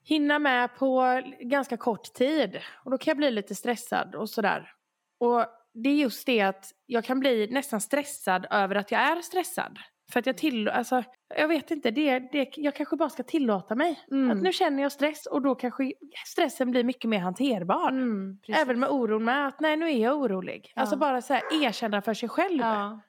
hinna 0.04 0.40
med 0.40 0.76
på 0.76 1.22
ganska 1.40 1.78
kort 1.78 2.14
tid. 2.14 2.60
Och 2.86 2.92
då 2.92 2.98
kan 2.98 3.12
jag 3.12 3.18
bli 3.18 3.32
lite 3.32 3.56
stressad 3.56 4.16
och 4.16 4.30
sådär. 4.30 4.74
Och 5.20 5.46
det 5.84 5.90
är 5.90 5.96
just 5.96 6.26
det 6.26 6.42
att 6.42 6.72
jag 6.86 7.06
kan 7.06 7.20
bli 7.20 7.48
nästan 7.52 7.82
stressad 7.82 8.48
över 8.50 8.76
att 8.76 8.92
jag 8.92 9.02
är 9.02 9.22
stressad. 9.22 9.80
För 10.12 10.20
att 10.20 10.26
jag 10.26 10.38
till, 10.38 10.70
alltså, 10.70 11.04
jag 11.36 11.48
vet 11.48 11.72
inte, 11.72 11.92
det, 11.92 12.20
det, 12.20 12.58
jag 12.58 12.76
kanske 12.76 12.96
bara 12.96 13.10
ska 13.10 13.24
tillåta 13.24 13.76
mig. 13.76 14.00
Mm. 14.12 14.32
Att 14.32 14.44
nu 14.44 14.54
känner 14.54 14.84
jag 14.84 14.92
stress 14.92 15.26
och 15.26 15.42
då 15.42 15.56
kanske 15.56 15.94
stressen 16.26 16.72
blir 16.72 16.84
mycket 16.84 17.10
mer 17.10 17.20
hanterbar. 17.20 17.90
Mm. 17.90 18.40
Även 18.48 18.80
med 18.80 18.90
oron 18.90 19.24
med 19.24 19.48
att 19.48 19.60
nej 19.60 19.78
nu 19.78 19.86
är 19.86 19.98
jag 19.98 20.18
orolig. 20.18 20.72
Ja. 20.76 20.82
Alltså 20.82 20.98
bara 20.98 21.22
så 21.22 21.34
här 21.34 21.64
erkänna 21.64 22.02
för 22.02 22.14
sig 22.14 22.30
själv. 22.30 22.60
Ja. 22.60 23.00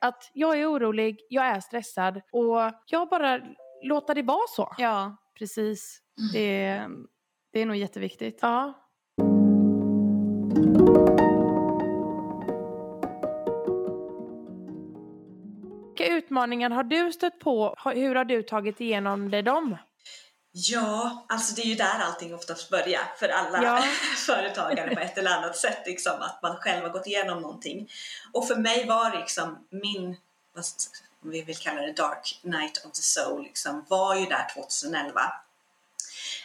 Att 0.00 0.30
jag 0.32 0.60
är 0.60 0.72
orolig, 0.72 1.20
jag 1.28 1.46
är 1.46 1.60
stressad 1.60 2.16
och 2.32 2.58
jag 2.86 3.08
bara 3.08 3.40
låter 3.82 4.14
det 4.14 4.22
vara 4.22 4.46
så. 4.48 4.74
Ja, 4.78 5.16
precis. 5.38 6.00
Det, 6.32 6.80
det 7.52 7.60
är 7.60 7.66
nog 7.66 7.76
jätteviktigt. 7.76 8.38
Ja. 8.42 8.83
Utmaningar 16.34 16.70
har 16.70 16.84
du 16.84 17.12
stött 17.12 17.38
på? 17.38 17.74
Hur 17.84 18.14
har 18.14 18.24
du 18.24 18.42
tagit 18.42 18.80
igenom 18.80 19.30
dig 19.30 19.42
dem? 19.42 19.76
Ja, 20.52 21.26
alltså 21.28 21.54
det 21.54 21.62
är 21.62 21.66
ju 21.66 21.74
där 21.74 21.98
allting 22.00 22.34
oftast 22.34 22.70
börjar 22.70 23.00
för 23.18 23.28
alla 23.28 23.62
Ja. 23.62 23.84
företagare 24.26 24.94
på 24.94 25.00
ett 25.00 25.18
eller 25.18 25.30
annat 25.30 25.56
sätt. 25.56 25.78
Liksom, 25.86 26.12
att 26.20 26.42
man 26.42 26.56
själv 26.56 26.82
har 26.82 26.90
gått 26.90 27.06
igenom 27.06 27.40
någonting. 27.42 27.90
Och 28.32 28.48
för 28.48 28.56
mig 28.56 28.86
var 28.86 29.18
liksom 29.18 29.66
min, 29.70 30.16
vad 30.54 30.64
om 31.22 31.30
vi 31.30 31.42
vill 31.42 31.56
kalla 31.56 31.80
det 31.80 31.92
dark 31.92 32.40
night 32.42 32.84
of 32.86 32.92
the 32.92 33.02
soul, 33.02 33.42
liksom, 33.42 33.84
var 33.88 34.14
ju 34.14 34.26
där 34.26 34.46
2011. 34.54 35.20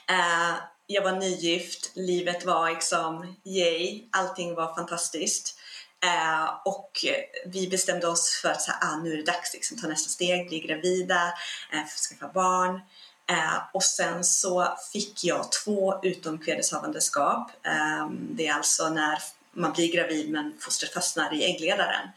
Eh, 0.10 0.56
jag 0.88 1.04
var 1.04 1.12
nygift, 1.12 1.92
livet 1.96 2.46
var 2.46 2.70
liksom 2.70 3.36
yay, 3.46 4.04
allting 4.12 4.56
var 4.56 4.76
fantastiskt. 4.76 5.59
Eh, 6.06 6.50
och 6.66 7.06
vi 7.46 7.68
bestämde 7.68 8.08
oss 8.08 8.40
för 8.42 8.50
att 8.50 8.62
så 8.62 8.72
här, 8.72 8.80
ah, 8.82 8.96
nu 8.98 9.14
är 9.14 9.18
det 9.18 9.24
dags 9.32 9.54
liksom, 9.54 9.78
ta 9.78 9.88
nästa 9.88 10.10
steg, 10.10 10.48
bli 10.48 10.60
gravida, 10.60 11.34
eh, 11.74 11.86
skaffa 12.10 12.34
barn. 12.34 12.82
Eh, 13.30 13.58
och 13.74 13.84
sen 13.84 14.24
så 14.24 14.78
fick 14.94 15.24
jag 15.24 15.52
två 15.52 16.00
utomkvedeshavandeskap. 16.04 17.52
Eh, 17.66 18.10
det 18.12 18.48
är 18.48 18.54
alltså 18.54 18.90
när 18.90 19.22
man 19.52 19.74
blir 19.74 19.94
gravid 19.94 20.32
men 20.32 20.58
fostret 20.60 20.94
fastnar 20.94 21.34
i 21.34 21.44
äggledaren. 21.44 22.10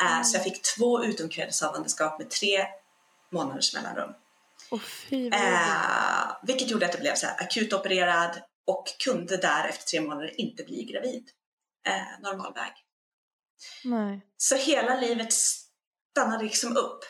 Eh, 0.00 0.22
Så 0.22 0.36
jag 0.36 0.44
fick 0.44 0.62
två 0.76 1.04
utomkvedeshavandeskap 1.04 2.18
med 2.18 2.30
tre 2.30 2.66
månaders 3.30 3.74
mellanrum. 3.74 4.14
Oh, 4.70 4.80
fy. 4.80 5.28
Eh, 5.28 6.36
vilket 6.42 6.70
gjorde 6.70 6.86
att 6.86 6.94
jag 6.94 7.00
blev 7.00 7.14
så 7.14 7.26
här 7.26 7.40
akut 7.40 7.72
opererad 7.72 8.42
och 8.66 8.84
kunde 9.04 9.36
där 9.36 9.68
efter 9.68 9.84
tre 9.84 10.00
månader 10.00 10.40
inte 10.40 10.64
bli 10.64 10.84
gravid. 10.84 11.28
Eh, 11.86 12.20
normal 12.22 12.54
väg. 12.54 12.72
Nej. 13.84 14.26
Så 14.36 14.56
hela 14.56 15.00
livet 15.00 15.32
stannade 15.32 16.44
liksom 16.44 16.76
upp. 16.76 17.00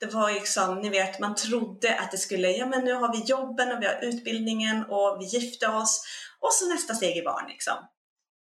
Det 0.00 0.06
var 0.06 0.32
liksom, 0.32 0.80
ni 0.80 0.88
vet, 0.88 1.18
man 1.18 1.34
trodde 1.34 1.98
att 2.00 2.10
det 2.10 2.18
skulle, 2.18 2.50
ja 2.50 2.66
men 2.66 2.84
nu 2.84 2.92
har 2.92 3.12
vi 3.12 3.24
jobben 3.24 3.72
och 3.72 3.82
vi 3.82 3.86
har 3.86 3.98
utbildningen 4.02 4.84
och 4.84 5.16
vi 5.20 5.24
gifte 5.24 5.68
oss 5.68 6.04
och 6.40 6.52
så 6.52 6.68
nästa 6.68 6.94
steg 6.94 7.16
är 7.16 7.24
barn 7.24 7.48
liksom. 7.48 7.74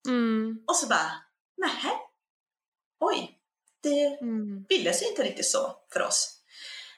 Mm. 0.08 0.64
Och 0.66 0.76
så 0.76 0.86
bara, 0.86 1.10
nej, 1.56 1.92
oj, 3.00 3.36
det 3.82 4.18
Mm. 4.20 4.66
ville 4.68 4.92
sig 4.92 5.08
inte 5.08 5.22
riktigt 5.22 5.46
så 5.50 5.76
för 5.92 6.02
oss. 6.02 6.36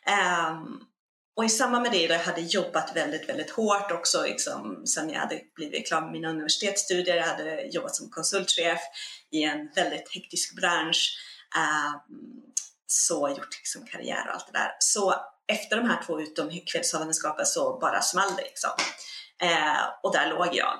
Ehm, 0.07 0.81
och 1.37 1.45
i 1.45 1.49
samband 1.49 1.83
med 1.83 1.93
det, 1.93 2.07
då 2.07 2.15
jag 2.15 2.21
hade 2.21 2.41
jobbat 2.41 2.97
väldigt, 2.97 3.29
väldigt 3.29 3.51
hårt 3.51 3.93
också, 3.93 4.23
liksom, 4.23 4.87
sen 4.87 5.11
jag 5.11 5.21
hade 5.21 5.41
blivit 5.55 5.87
klar 5.87 6.01
med 6.01 6.13
mina 6.13 6.29
universitetsstudier, 6.29 7.17
jag 7.17 7.27
hade 7.27 7.63
jobbat 7.63 7.95
som 7.95 8.11
konsultchef 8.11 8.81
i 9.31 9.43
en 9.43 9.71
väldigt 9.75 10.15
hektisk 10.15 10.57
bransch, 10.57 11.19
ehm, 11.57 12.43
så 12.87 13.29
gjort 13.29 13.59
liksom 13.59 13.87
karriär 13.87 14.29
och 14.29 14.35
allt 14.35 14.53
det 14.53 14.59
där. 14.59 14.77
Så 14.79 15.15
efter 15.47 15.77
de 15.77 15.89
här 15.89 16.03
två 16.07 16.21
utomkvedshavandeskapen 16.21 17.47
så 17.47 17.79
bara 17.79 18.03
small 18.03 18.37
det 18.37 18.43
liksom. 18.43 18.71
Eh, 19.43 19.83
och 20.03 20.13
där 20.13 20.31
låg 20.31 20.49
jag. 20.53 20.79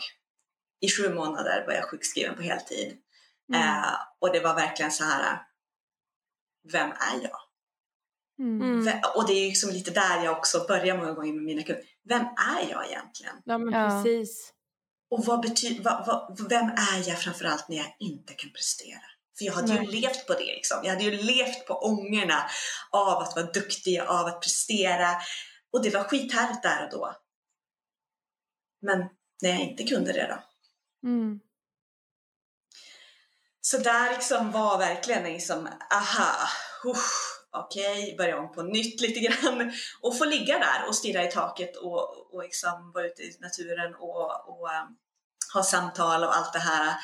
I 0.81 0.91
sju 0.91 1.15
månader 1.15 1.65
var 1.67 1.75
jag 1.75 1.85
sjukskriven 1.85 2.37
på 2.37 2.43
heltid. 2.43 2.99
Mm. 3.53 3.63
Eh, 3.63 3.95
och 4.21 4.33
det 4.33 4.41
var 4.41 4.55
verkligen 4.55 4.93
så 4.93 5.05
här, 5.05 5.39
vem 6.73 6.91
är 6.91 7.23
jag? 7.23 7.39
Mm. 8.39 8.63
Mm. 8.63 8.85
Ve- 8.85 9.03
Och 9.15 9.27
det 9.27 9.33
är 9.33 9.47
liksom 9.49 9.71
lite 9.71 9.91
där 9.91 10.25
jag 10.25 10.39
också 10.39 10.65
börjar 10.69 10.97
många 10.97 11.13
gånger 11.13 11.33
med 11.33 11.43
mina 11.43 11.63
kunder. 11.63 11.85
Vem 12.09 12.23
är 12.23 12.71
jag 12.71 12.87
egentligen? 12.87 13.37
Ja 13.45 13.59
men 13.59 13.75
Ja. 13.75 13.89
precis. 13.89 14.53
Och 15.11 15.25
vad 15.25 15.41
betyder, 15.41 15.85
vad, 15.85 16.07
vad, 16.07 16.49
vem 16.49 16.67
är 16.67 17.09
jag 17.09 17.19
framförallt 17.23 17.69
när 17.69 17.77
jag 17.77 17.97
inte 17.99 18.35
kan 18.35 18.51
prestera? 18.51 19.01
För 19.39 19.45
jag 19.45 19.53
hade 19.53 19.73
ju 19.73 19.79
Nej. 19.79 19.87
levt 20.01 20.27
på 20.27 20.33
det 20.33 20.45
liksom. 20.45 20.81
Jag 20.85 20.91
hade 20.91 21.05
ju 21.05 21.11
levt 21.23 21.67
på 21.67 21.75
ångorna 21.75 22.51
av 22.91 23.19
att 23.23 23.37
vara 23.37 23.47
duktig, 23.47 24.01
av 24.01 24.27
att 24.27 24.41
prestera. 24.41 25.09
Och 25.73 25.83
det 25.83 25.91
var 25.91 26.05
skithärligt 26.05 26.63
där 26.63 26.85
och 26.85 26.91
då. 26.91 27.15
Men 28.83 28.99
när 29.43 29.51
jag 29.51 29.61
inte 29.61 29.85
kunde 29.85 30.13
det 30.13 30.27
då? 30.37 31.09
Mm. 31.09 31.41
Så 33.61 33.79
där 33.79 34.11
liksom 34.11 34.51
var 34.53 34.79
verkligen 34.79 35.23
liksom, 35.25 35.69
aha, 35.95 36.49
usch, 36.87 37.42
okej, 37.53 38.15
börja 38.19 38.39
om 38.39 38.53
på 38.53 38.63
nytt 38.63 39.01
lite 39.01 39.21
grann. 39.21 39.73
Och 40.01 40.19
få 40.19 40.25
ligga 40.25 40.59
där 40.59 40.89
och 40.89 40.95
stirra 40.95 41.29
i 41.29 41.31
taket 41.31 41.77
och, 41.77 42.35
och 42.35 42.43
liksom 42.43 42.93
vara 42.95 43.07
ute 43.07 43.23
i 43.23 43.37
naturen 43.41 43.95
och, 43.95 44.49
och 44.49 44.69
um, 44.69 44.97
ha 45.55 45.63
samtal 45.63 46.25
och 46.25 46.37
allt 46.37 46.53
det 46.53 46.59
här. 46.59 46.95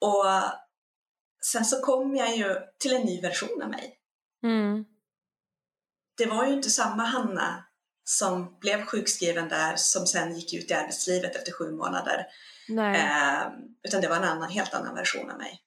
Och 0.00 0.24
sen 1.44 1.64
så 1.64 1.80
kom 1.80 2.16
jag 2.16 2.36
ju 2.36 2.56
till 2.78 2.96
en 2.96 3.02
ny 3.02 3.20
version 3.20 3.62
av 3.62 3.70
mig. 3.70 3.98
Mm. 4.42 4.84
Det 6.16 6.26
var 6.26 6.46
ju 6.46 6.52
inte 6.52 6.70
samma 6.70 7.04
Hanna 7.04 7.64
som 8.04 8.58
blev 8.60 8.84
sjukskriven 8.84 9.48
där 9.48 9.76
som 9.76 10.06
sen 10.06 10.36
gick 10.36 10.54
ut 10.54 10.70
i 10.70 10.74
arbetslivet 10.74 11.36
efter 11.36 11.52
sju 11.52 11.70
månader. 11.72 12.26
Nej. 12.68 12.96
Eh, 12.96 13.42
utan 13.82 14.00
det 14.00 14.08
var 14.08 14.16
en 14.16 14.24
annan, 14.24 14.50
helt 14.50 14.74
annan 14.74 14.94
version 14.94 15.30
av 15.30 15.38
mig. 15.38 15.62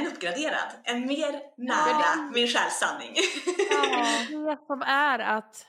En 0.00 0.06
uppgraderad, 0.06 0.68
en 0.84 1.06
mer 1.06 1.32
nära 1.56 2.02
Ja. 2.16 2.30
min 2.34 2.46
själssanning. 2.48 3.14
Det 4.46 4.58
som 4.66 4.82
är 4.82 5.18
att 5.18 5.66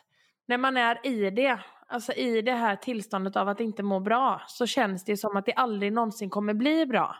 när 0.47 0.57
man 0.57 0.77
är 0.77 1.07
i 1.07 1.29
det, 1.29 1.59
alltså 1.87 2.13
i 2.13 2.41
det 2.41 2.51
här 2.53 2.75
tillståndet 2.75 3.35
av 3.35 3.49
att 3.49 3.59
inte 3.59 3.83
må 3.83 3.99
bra, 3.99 4.41
så 4.47 4.65
känns 4.67 5.05
det 5.05 5.17
som 5.17 5.37
att 5.37 5.45
det 5.45 5.53
aldrig 5.53 5.93
någonsin 5.93 6.29
kommer 6.29 6.53
bli 6.53 6.85
bra. 6.85 7.15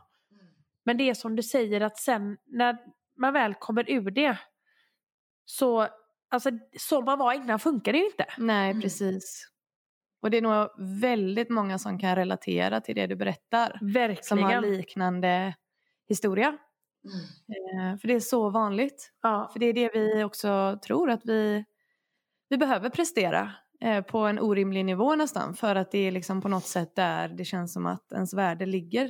Men 0.85 0.97
det 0.97 1.09
är 1.09 1.13
som 1.13 1.35
du 1.35 1.43
säger 1.43 1.81
att 1.81 1.97
sen 1.97 2.37
när 2.45 2.77
man 3.17 3.33
väl 3.33 3.53
kommer 3.53 3.89
ur 3.91 4.11
det, 4.11 4.37
så, 5.45 5.87
alltså 6.31 6.49
så 6.79 7.01
man 7.01 7.19
var 7.19 7.33
innan 7.33 7.59
funkar 7.59 7.91
det 7.93 7.99
ju 7.99 8.05
inte. 8.05 8.25
Nej, 8.37 8.69
Mm. 8.71 8.81
precis. 8.81 9.49
Och 10.21 10.31
det 10.31 10.37
är 10.37 10.41
nog 10.41 10.69
väldigt 11.01 11.49
många 11.49 11.79
som 11.79 11.99
kan 11.99 12.15
relatera 12.15 12.81
till 12.81 12.95
det 12.95 13.07
du 13.07 13.15
berättar. 13.15 13.79
Verkligen. 13.81 14.23
Som 14.23 14.43
har 14.43 14.61
liknande 14.61 15.53
historia. 16.09 16.57
Mm. 17.05 17.93
Eh, 17.93 17.97
för 17.99 18.07
det 18.07 18.13
är 18.13 18.19
så 18.19 18.49
vanligt. 18.49 19.11
ja. 19.21 19.49
För 19.53 19.59
det 19.59 19.65
är 19.65 19.73
det 19.73 19.91
vi 19.93 20.23
också 20.23 20.79
tror 20.85 21.09
att 21.09 21.21
vi, 21.25 21.65
vi 22.49 22.57
behöver 22.57 22.89
prestera 22.89 23.51
eh, 23.81 24.01
på 24.03 24.17
en 24.19 24.39
orimlig 24.39 24.85
nivå 24.85 25.15
nästan. 25.15 25.53
För 25.53 25.75
att 25.75 25.91
det 25.91 25.97
är 25.97 26.11
liksom 26.11 26.41
på 26.41 26.47
något 26.47 26.65
sätt 26.65 26.95
där 26.95 27.27
det 27.27 27.45
känns 27.45 27.73
som 27.73 27.85
att 27.85 28.11
ens 28.11 28.33
värde 28.33 28.65
ligger. 28.65 29.05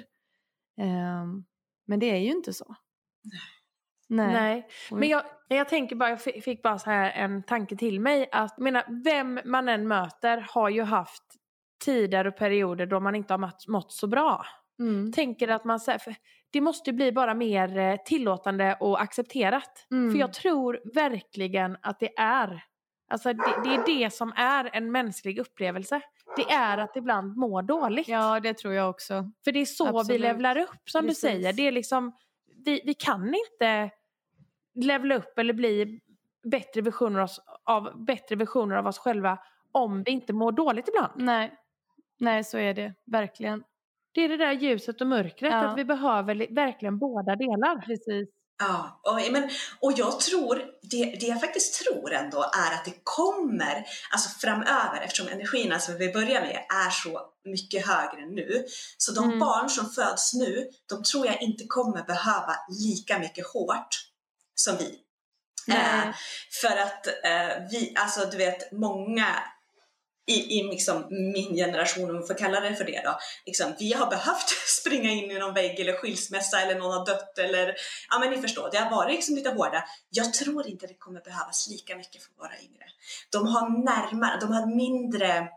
Eh, 0.80 1.26
men 1.88 2.00
det 2.00 2.06
är 2.12 2.18
ju 2.18 2.32
inte 2.32 2.54
så. 2.54 2.76
Nej. 4.10 4.34
Nej. 4.34 4.68
Men 4.92 5.10
jag, 5.10 5.24
jag 5.48 5.70
tänker 5.70 5.96
bara, 5.96 6.10
jag 6.10 6.22
fi- 6.22 6.42
fick 6.42 6.64
bara 6.64 6.80
så 6.80 6.90
här 6.90 7.12
en 7.12 7.44
tanke 7.44 7.76
till 7.76 8.00
mig 8.00 8.30
att, 8.32 8.58
menar, 8.58 9.04
vem 9.04 9.40
man 9.46 9.70
än 9.70 9.88
möter 9.88 10.48
har 10.50 10.70
ju 10.70 10.82
haft 10.84 11.24
tider 11.86 12.28
och 12.28 12.38
perioder 12.38 12.86
då 12.86 13.00
man 13.00 13.16
inte 13.16 13.34
har 13.34 13.72
mått 13.72 13.92
så 13.92 14.08
bra. 14.08 14.46
Mm. 14.80 15.12
Tänker 15.12 15.48
att 15.48 15.66
man, 15.66 15.80
för 15.80 16.16
det 16.52 16.62
måste 16.62 16.94
bli 16.94 17.12
bara 17.12 17.34
mer 17.34 17.78
eh, 17.78 17.96
tillåtande 18.06 18.78
och 18.80 19.02
accepterat. 19.02 19.88
Mm. 19.92 20.12
För 20.12 20.20
jag 20.20 20.34
tror 20.34 20.82
verkligen 20.94 21.78
att 21.82 22.00
det 22.00 22.20
är, 22.20 22.64
alltså 23.10 23.34
det, 23.34 23.62
det 23.64 23.70
är 23.70 23.86
det 23.86 24.10
som 24.10 24.34
är 24.36 24.70
en 24.74 24.92
mänsklig 24.92 25.40
upplevelse. 25.40 26.02
Det 26.36 26.54
är 26.54 26.78
att 26.78 26.96
ibland 26.96 27.38
må 27.38 27.62
dåligt. 27.62 28.08
Ja, 28.08 28.40
det 28.40 28.54
tror 28.54 28.74
jag 28.74 28.90
också. 28.90 29.32
För 29.44 29.52
det 29.52 29.60
är 29.60 29.66
så 29.66 29.92
vi 29.92 30.00
Absolut. 30.00 30.22
levlar 30.22 30.58
upp 30.58 30.90
som 30.90 31.06
Precis. 31.06 31.22
du 31.22 31.28
säger. 31.28 31.54
Det 31.54 31.68
är 31.68 31.72
liksom, 31.72 32.12
vi, 32.66 32.82
vi 32.86 32.94
kan 32.94 33.36
inte 33.36 33.90
levla 34.76 35.16
upp 35.16 35.40
eller 35.40 35.54
bli 35.54 36.02
bättre 36.44 36.82
versioner 36.82 37.20
av, 37.20 37.24
oss, 37.24 37.40
av, 37.64 38.06
bättre 38.06 38.36
versioner 38.36 38.76
av 38.76 38.88
oss 38.88 38.98
själva 38.98 39.40
om 39.72 40.04
vi 40.04 40.12
inte 40.12 40.34
mår 40.34 40.52
dåligt 40.52 40.88
ibland. 40.88 41.12
Nej. 41.16 41.54
Nej, 42.20 42.44
så 42.44 42.58
är 42.58 42.74
det. 42.74 42.94
Verkligen. 43.06 43.64
Det 44.14 44.22
är 44.22 44.30
det 44.30 44.38
där 44.38 44.52
ljuset 44.52 45.02
och 45.02 45.08
mörkret, 45.08 45.52
Ja. 45.52 45.58
att 45.68 45.78
vi 45.78 45.86
behöver 45.86 46.36
li- 46.36 46.48
verkligen 46.52 46.98
båda 47.00 47.36
delar. 47.36 47.82
Precis. 47.86 48.30
Ja, 48.60 49.02
och, 49.04 49.32
men, 49.32 49.50
och 49.80 49.92
jag 49.96 50.20
tror, 50.20 50.56
det, 50.82 51.06
det 51.20 51.26
jag 51.26 51.42
faktiskt 51.42 51.84
tror 51.86 52.14
ändå 52.14 52.42
är 52.44 52.74
att 52.74 52.86
det 52.86 52.94
kommer, 53.04 53.86
alltså 54.12 54.30
framöver, 54.40 55.02
eftersom 55.02 55.28
energin, 55.28 55.72
alltså 55.72 55.92
vi 55.92 56.14
börjar 56.14 56.42
med, 56.42 56.66
är 56.86 56.90
så 56.90 57.22
mycket 57.46 57.88
högre 57.88 58.26
nu. 58.26 58.66
Så 58.98 59.12
de 59.14 59.24
Mm. 59.26 59.40
barn 59.40 59.70
som 59.70 59.90
föds 59.90 60.34
nu, 60.34 60.70
de 60.90 61.04
tror 61.04 61.26
jag 61.26 61.42
inte 61.42 61.64
kommer 61.68 62.04
behöva 62.04 62.56
lika 62.80 63.20
mycket 63.20 63.48
hårt 63.48 63.88
som 64.56 64.78
vi. 64.78 65.00
Nej. 65.68 65.78
Eh, 65.78 66.14
för 66.62 66.78
att 66.78 67.08
eh, 67.08 67.64
vi, 67.72 67.94
alltså 68.00 68.26
du 68.26 68.38
vet, 68.38 68.72
många 68.72 69.28
i, 70.26 70.60
i 70.60 70.64
liksom 70.64 71.06
min 71.10 71.56
generation, 71.56 72.10
om 72.10 72.16
man 72.16 72.28
får 72.28 72.38
kalla 72.38 72.60
det 72.60 72.76
för 72.76 72.84
det 72.86 73.02
då, 73.06 73.20
liksom, 73.46 73.76
vi 73.80 73.94
har 73.94 74.10
behövt 74.10 74.50
springa 74.82 75.12
in 75.12 75.32
i 75.32 75.40
någon 75.40 75.54
vägg 75.54 75.80
eller 75.80 75.94
skilsmässa 75.94 76.62
eller 76.62 76.80
någon 76.80 76.98
har 76.98 77.06
dött 77.06 77.38
eller, 77.38 77.76
ja 78.10 78.20
men 78.20 78.30
ni 78.30 78.42
förstår, 78.42 78.70
det 78.72 78.78
har 78.78 78.92
varit 78.92 79.16
liksom 79.16 79.36
lite 79.36 79.50
hårda. 79.50 79.84
Jag 80.10 80.34
tror 80.34 80.68
inte 80.68 80.88
det 80.88 80.94
kommer 80.94 81.22
behövas 81.22 81.68
lika 81.70 81.96
mycket 81.96 82.24
för 82.24 82.32
våra 82.38 82.60
yngre. 82.62 82.86
De 83.30 83.48
har 83.48 83.70
närmare, 83.86 84.38
de 84.40 84.52
har 84.54 84.76
mindre, 84.76 85.48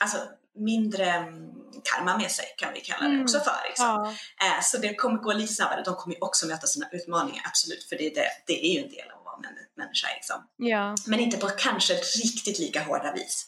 alltså 0.00 0.18
mindre 0.58 1.04
mm, 1.10 1.50
karma 1.84 2.18
med 2.18 2.30
sig 2.30 2.44
kan 2.58 2.72
vi 2.74 2.80
kalla 2.80 3.00
det 3.04 3.10
Mm. 3.10 3.22
också 3.22 3.40
för. 3.40 3.56
Liksom. 3.68 3.86
Ja. 3.86 4.14
Eh, 4.46 4.62
Så 4.62 4.78
det 4.78 4.94
kommer 4.94 5.18
gå 5.22 5.32
lite 5.32 5.52
snabbare. 5.52 5.82
De 5.84 5.94
kommer 5.94 6.24
också 6.24 6.46
möta 6.46 6.66
sina 6.66 6.88
utmaningar, 6.92 7.42
absolut. 7.46 7.84
För 7.88 7.96
det 7.96 8.06
är, 8.06 8.14
det, 8.14 8.26
det 8.46 8.66
är 8.66 8.72
ju 8.74 8.82
en 8.84 8.90
del 8.90 9.10
av 9.10 9.18
att 9.18 9.24
vara 9.24 9.36
män- 9.36 9.66
människa. 9.76 10.08
Liksom. 10.14 10.36
Ja. 10.56 10.94
Men 11.06 11.20
inte 11.20 11.36
på 11.36 11.46
kanske 11.48 11.94
riktigt 11.94 12.58
lika 12.58 12.82
hårda 12.82 13.12
vis. 13.12 13.46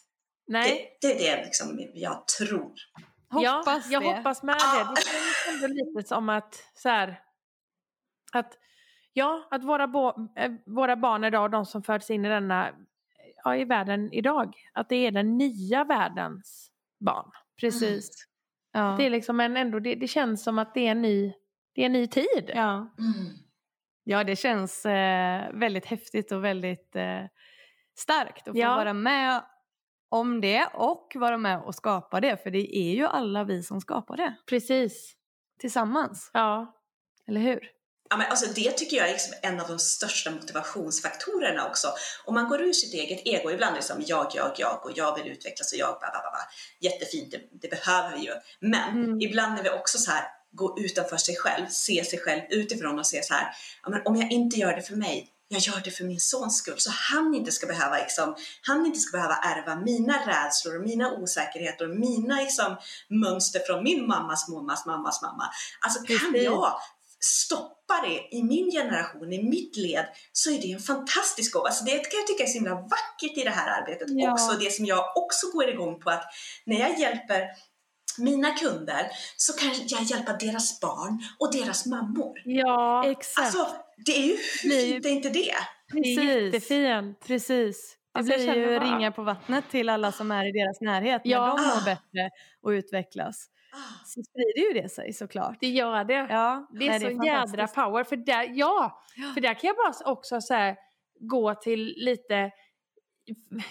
Nej, 0.48 0.98
Det, 1.00 1.08
det 1.08 1.28
är 1.28 1.36
det 1.36 1.44
liksom 1.44 1.78
jag 1.94 2.26
tror. 2.26 2.72
Hoppas 3.30 3.42
ja, 3.44 3.82
jag 3.92 4.02
det. 4.02 4.16
hoppas 4.16 4.42
med 4.42 4.54
det. 4.54 4.94
Det 4.94 5.02
känns 5.02 5.62
ändå 5.62 5.74
lite 5.74 6.08
som 6.08 6.28
att, 6.28 6.54
så 6.74 6.88
här, 6.88 7.20
att, 8.32 8.58
ja, 9.12 9.48
att 9.50 9.64
våra, 9.64 9.86
bo, 9.88 10.28
äh, 10.36 10.52
våra 10.66 10.96
barn 10.96 11.24
idag, 11.24 11.50
de 11.50 11.66
som 11.66 11.82
föds 11.82 12.10
in 12.10 12.24
i 12.24 12.28
denna, 12.28 12.70
ja, 13.44 13.56
i 13.56 13.64
världen 13.64 14.12
idag, 14.12 14.56
att 14.72 14.88
det 14.88 14.96
är 14.96 15.10
den 15.10 15.38
nya 15.38 15.84
världens 15.84 16.70
barn. 17.00 17.30
Precis. 17.60 18.10
Ja. 18.72 18.94
Det 18.98 19.06
är 19.06 19.10
liksom 19.10 19.40
en, 19.40 19.56
ändå, 19.56 19.78
det, 19.78 19.94
det 19.94 20.08
känns 20.08 20.44
som 20.44 20.58
att 20.58 20.74
det 20.74 20.86
är 20.86 20.90
en 20.90 21.02
ny, 21.02 21.32
det 21.74 21.82
är 21.82 21.86
en 21.86 21.92
ny 21.92 22.06
tid. 22.06 22.50
ja. 22.54 22.72
Mm. 22.98 23.36
ja, 24.04 24.24
det 24.24 24.36
känns 24.36 24.86
eh, 24.86 25.52
väldigt 25.52 25.86
häftigt 25.86 26.32
och 26.32 26.44
väldigt 26.44 26.96
eh, 26.96 27.22
starkt 27.98 28.48
att 28.48 28.54
få 28.54 28.58
Ja. 28.58 28.76
vara 28.76 28.92
med 28.92 29.42
om 30.08 30.40
det 30.40 30.68
och 30.74 31.12
vara 31.14 31.38
med 31.38 31.60
och 31.62 31.74
skapa 31.74 32.20
det. 32.20 32.36
För 32.42 32.50
det 32.50 32.76
är 32.78 32.94
ju 32.94 33.06
alla 33.06 33.44
vi 33.44 33.62
som 33.62 33.80
skapar 33.80 34.16
det 34.16 34.34
Precis. 34.48 35.12
tillsammans. 35.60 36.30
Ja. 36.32 36.74
Eller 37.28 37.40
hur? 37.40 37.60
Ja, 38.10 38.16
men 38.16 38.26
alltså 38.30 38.52
det 38.54 38.70
tycker 38.70 38.96
jag 38.96 39.08
är 39.08 39.12
liksom 39.12 39.34
en 39.42 39.60
av 39.60 39.68
de 39.68 39.78
största 39.78 40.30
motivationsfaktorerna 40.30 41.66
också. 41.66 41.88
Om 42.24 42.34
man 42.34 42.48
går 42.48 42.60
ur 42.62 42.72
sitt 42.72 42.94
eget 42.94 43.26
ego, 43.26 43.50
ibland 43.50 43.72
är 43.72 43.76
det 43.76 43.82
som 43.86 44.02
jag, 44.06 44.26
jag, 44.34 44.52
jag 44.56 44.84
och 44.84 44.92
jag 44.94 45.16
vill 45.16 45.32
utvecklas 45.32 45.72
och 45.72 45.78
jag, 45.78 45.88
ba, 45.94 46.00
ba, 46.00 46.22
ba, 46.22 46.30
ba. 46.30 46.38
jättefint, 46.80 47.30
det, 47.30 47.40
det 47.62 47.68
behöver 47.70 48.16
vi 48.16 48.24
ju. 48.24 48.32
Men 48.60 49.04
Mm. 49.04 49.20
ibland 49.20 49.58
är 49.58 49.62
vi 49.62 49.70
också 49.70 49.98
så 49.98 50.10
här, 50.10 50.24
gå 50.52 50.78
utanför 50.80 51.16
sig 51.16 51.36
själv, 51.36 51.66
se 51.66 52.04
sig 52.04 52.18
själv 52.18 52.42
utifrån 52.50 52.98
och 52.98 53.06
se 53.06 53.22
så 53.22 53.34
här, 53.34 53.46
ja, 53.82 53.90
men 53.90 54.02
om 54.04 54.16
jag 54.16 54.30
inte 54.32 54.56
gör 54.56 54.76
det 54.76 54.82
för 54.82 54.96
mig, 54.96 55.28
jag 55.48 55.60
gör 55.60 55.80
det 55.84 55.90
för 55.90 56.04
min 56.04 56.20
sons 56.20 56.56
skull, 56.56 56.78
så 56.78 56.90
han 56.90 57.34
inte 57.34 57.52
ska 57.52 57.66
behöva, 57.66 57.98
liksom, 57.98 58.36
han 58.62 58.86
inte 58.86 58.98
ska 58.98 59.16
behöva 59.16 59.34
ärva 59.34 59.76
mina 59.76 60.26
rädslor 60.26 60.76
och 60.76 60.82
mina 60.82 61.12
osäkerheter 61.12 61.90
och 61.90 61.96
mina 61.96 62.36
liksom, 62.36 62.76
mönster 63.08 63.60
från 63.66 63.84
min 63.84 64.06
mammas 64.06 64.48
mammas 64.48 64.86
mammas 64.86 65.22
mamma. 65.22 65.44
Alltså 65.80 65.98
kan 66.02 66.18
Precis. 66.32 66.42
jag 66.44 66.72
stoppa 67.20 68.00
det 68.06 68.36
i 68.36 68.42
min 68.42 68.70
generation, 68.70 69.32
i 69.32 69.42
mitt 69.42 69.76
led, 69.76 70.06
så 70.32 70.50
är 70.50 70.60
det 70.62 70.72
en 70.72 70.80
fantastisk 70.80 71.52
gåva. 71.52 71.66
Alltså 71.68 71.84
det 71.84 71.90
kan 71.90 72.20
jag 72.20 72.26
tycka 72.26 72.42
är 72.42 72.46
så 72.46 72.54
himla 72.54 72.74
vackert 72.74 73.36
i 73.36 73.44
det 73.44 73.50
här 73.50 73.80
arbetet 73.80 74.08
Ja. 74.10 74.32
också. 74.32 74.52
Det 74.52 74.70
som 74.72 74.84
jag 74.84 75.16
också 75.16 75.46
går 75.52 75.68
igång 75.68 76.00
på 76.00 76.10
att 76.10 76.24
när 76.66 76.80
jag 76.80 76.98
hjälper 76.98 77.48
mina 78.18 78.50
kunder 78.50 79.10
så 79.36 79.52
kan 79.52 79.70
jag 79.86 80.02
hjälpa 80.02 80.32
deras 80.32 80.80
barn 80.80 81.22
och 81.38 81.52
deras 81.52 81.86
mammor. 81.86 82.32
Ja, 82.44 83.10
Exakt. 83.10 83.46
Alltså, 83.46 83.68
det 84.06 84.12
är 84.12 84.26
ju, 84.26 84.36
fint 84.36 85.06
är 85.06 85.10
inte 85.10 85.28
det? 85.28 85.54
det 85.92 85.98
är 85.98 86.02
Precis. 86.16 86.24
jättefint. 86.24 87.20
Precis. 87.26 87.94
Det 88.12 88.18
Alltså, 88.18 88.34
blir 88.36 88.46
ju 88.46 88.54
känner 88.54 88.80
bara- 88.80 88.96
ringa 88.96 89.12
på 89.12 89.22
vattnet 89.22 89.64
till 89.70 89.88
alla 89.88 90.12
som 90.12 90.30
är 90.30 90.44
i 90.48 90.52
deras 90.52 90.80
närhet. 90.80 91.22
Ja. 91.24 91.40
När 91.46 91.46
de 91.56 91.70
Ah. 91.70 91.74
mår 91.74 91.84
bättre 91.84 92.30
och 92.62 92.68
utvecklas 92.68 93.46
Ah. 93.72 94.04
så 94.06 94.22
sprider 94.22 94.68
ju 94.74 94.82
det 94.82 94.88
sig 94.88 95.12
såklart. 95.12 95.56
Det 95.60 95.68
gör 95.68 96.04
det. 96.04 96.26
Ja, 96.30 96.68
Det 96.78 96.84
är 96.88 96.90
nej, 96.90 97.00
så 97.00 97.24
jädra 97.26 97.66
power. 97.66 98.04
För 98.04 98.16
där, 98.16 98.50
ja, 98.54 99.02
för 99.34 99.40
där 99.40 99.54
kan 99.54 99.68
jag 99.68 99.76
bara 99.76 100.12
också 100.12 100.40
så 100.40 100.54
här, 100.54 100.76
gå 101.20 101.54
till 101.54 101.94
lite... 101.96 102.50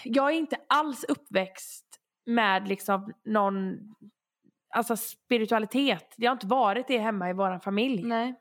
Jag 0.04 0.30
är 0.30 0.34
inte 0.34 0.56
alls 0.68 1.04
uppväxt 1.04 1.84
med 2.26 2.68
liksom 2.68 3.12
någon 3.24 3.76
alltså 4.74 4.96
spiritualitet. 4.96 6.14
Det 6.16 6.26
har 6.26 6.32
inte 6.32 6.46
varit 6.46 6.88
det 6.88 6.98
hemma 6.98 7.30
i 7.30 7.32
vår 7.32 7.58
familj. 7.58 8.02
Nej. 8.04 8.34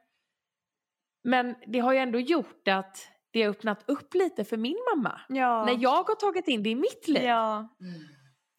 Men 1.27 1.55
det 1.67 1.79
har 1.79 1.93
ju 1.93 1.99
ändå 1.99 2.19
gjort 2.19 2.67
att 2.67 2.97
det 3.31 3.43
har 3.43 3.49
öppnat 3.49 3.89
upp 3.89 4.13
lite 4.13 4.43
för 4.43 4.57
min 4.57 4.77
mamma. 4.95 5.21
Ja. 5.29 5.65
När 5.65 5.77
jag 5.79 6.03
har 6.03 6.15
tagit 6.15 6.47
in 6.47 6.63
det 6.63 6.69
i 6.69 6.75
mitt 6.75 7.07
liv. 7.07 7.23
Ja. 7.23 7.75
Mm. 7.81 7.99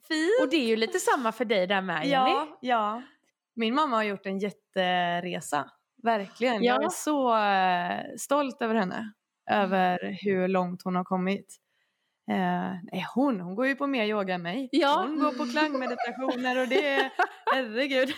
Fint. 0.09 0.43
Och 0.43 0.51
det 0.51 0.57
är 0.57 0.67
ju 0.67 0.77
lite 0.77 0.99
samma 0.99 1.33
för 1.33 1.45
dig 1.45 1.67
där 1.67 1.83
med 1.83 2.07
Jenny. 2.07 2.31
Ja, 2.31 2.59
ja. 2.61 3.03
Min 3.55 3.75
mamma 3.75 3.97
har 3.97 4.03
gjort 4.03 4.27
en 4.27 4.39
jätteresa. 4.39 5.71
Verkligen. 6.03 6.63
Ja. 6.63 6.75
Jag 6.75 6.85
är 6.85 6.89
så 6.89 7.37
eh, 7.37 8.17
stolt 8.19 8.63
över 8.63 8.75
henne. 8.75 9.13
Över 9.51 10.19
hur 10.23 10.49
långt 10.49 10.83
hon 10.83 10.97
har 10.97 11.05
kommit. 11.05 11.57
Eh, 12.31 12.75
nej, 12.93 13.07
hon, 13.15 13.41
hon 13.41 13.55
går 13.55 13.67
ju 13.67 13.75
på 13.77 13.87
mer 13.87 14.05
yoga 14.05 14.35
än 14.35 14.43
mig. 14.43 14.69
Ja. 14.73 15.03
Hon 15.07 15.19
går 15.21 15.33
på 15.33 15.47
klangmeditationer 15.53 16.61
och 16.63 16.69
det 16.69 16.87
är, 16.89 17.11
herregud. 17.53 18.15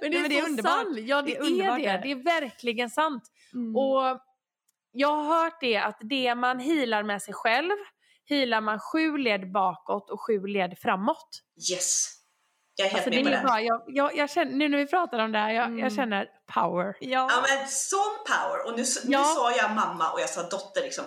Men 0.00 0.10
det 0.10 0.16
är, 0.18 0.28
Nej, 0.28 0.40
så 0.40 0.46
underbart. 0.46 0.72
sant. 0.72 0.98
Ja, 1.00 1.22
det, 1.22 1.30
Det 1.30 1.36
är 1.36 1.40
är, 1.42 1.46
underbart, 1.46 1.78
det. 1.78 1.86
är 1.86 1.98
det. 1.98 2.02
Det 2.02 2.10
är 2.10 2.40
verkligen 2.40 2.90
sant. 2.90 3.22
Mm. 3.54 3.76
Och 3.76 4.20
jag 4.92 5.08
har 5.16 5.42
hört 5.42 5.60
det 5.60 5.76
att 5.76 5.96
det 6.00 6.34
man 6.34 6.58
healar 6.58 7.02
med 7.02 7.22
sig 7.22 7.34
själv 7.34 7.70
healar 8.28 8.60
man 8.60 8.78
sju 8.80 9.16
led 9.18 9.52
bakåt 9.52 10.10
och 10.10 10.20
sju 10.26 10.46
led 10.46 10.78
framåt. 10.78 11.40
Yes. 11.72 12.19
Jag 12.80 12.86
är 12.86 12.90
helt 12.90 13.06
Alltså, 13.06 13.10
det 13.22 13.30
med 13.30 13.40
på 13.42 13.46
bra. 13.48 13.60
Jag, 13.60 13.82
jag, 13.86 14.16
jag 14.16 14.30
känner, 14.30 14.52
nu 14.52 14.68
när 14.68 14.78
vi 14.78 14.86
pratar 14.86 15.18
om 15.18 15.32
det 15.32 15.38
här, 15.38 15.50
jag, 15.50 15.64
Mm. 15.66 15.78
jag 15.78 15.92
känner 15.92 16.26
power. 16.54 16.94
Ja 17.00 17.30
men 17.48 17.68
sån 17.68 18.16
power! 18.26 18.66
Och 18.66 18.72
nu, 18.78 18.84
nu 19.04 19.12
Ja. 19.12 19.24
sa 19.24 19.52
jag 19.56 19.70
mamma 19.70 20.10
och 20.10 20.20
jag 20.20 20.28
sa 20.30 20.42
dotter 20.42 20.80
liksom. 20.82 21.04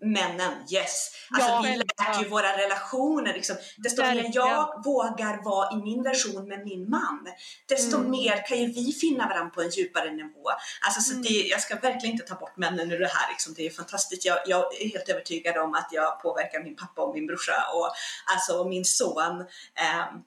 Männen, 0.00 0.52
yes. 0.72 1.10
Alltså 1.34 1.50
Ja, 1.50 1.62
vi 1.64 1.76
läker 1.76 2.22
ju 2.22 2.28
våra 2.28 2.56
relationer 2.56 3.32
liksom. 3.32 3.56
Desto 3.76 4.02
mer 4.02 4.30
jag 4.32 4.84
vågar 4.84 5.44
vara 5.44 5.72
i 5.72 5.76
min 5.76 6.02
version 6.02 6.48
med 6.48 6.64
min 6.64 6.90
man, 6.90 7.26
desto 7.68 7.96
Mm. 7.96 8.10
mer 8.10 8.46
kan 8.48 8.58
ju 8.58 8.66
vi 8.66 8.92
finna 8.92 9.28
varandra 9.28 9.50
på 9.54 9.62
en 9.62 9.70
djupare 9.70 10.10
nivå. 10.10 10.44
Alltså 10.86 11.00
så 11.00 11.10
Mm. 11.12 11.22
det, 11.22 11.28
jag 11.28 11.60
ska 11.60 11.74
verkligen 11.74 12.12
inte 12.12 12.24
ta 12.24 12.34
bort 12.34 12.56
männen 12.56 12.92
ur 12.92 12.98
det 12.98 13.10
här 13.14 13.28
liksom. 13.30 13.54
Det 13.56 13.66
är 13.66 13.70
fantastiskt. 13.70 14.24
Jag, 14.24 14.38
jag 14.46 14.80
är 14.82 14.88
helt 14.88 15.08
övertygad 15.08 15.56
om 15.56 15.74
att 15.74 15.88
jag 15.90 16.22
påverkar 16.22 16.62
min 16.62 16.76
pappa 16.76 17.02
och 17.02 17.14
min 17.14 17.26
brorsa 17.26 17.54
och 17.74 17.90
alltså 18.34 18.52
och 18.60 18.66
min 18.68 18.84
son. 18.84 19.40
Ehm, 19.74 20.22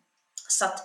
så 0.52 0.66
att, 0.66 0.80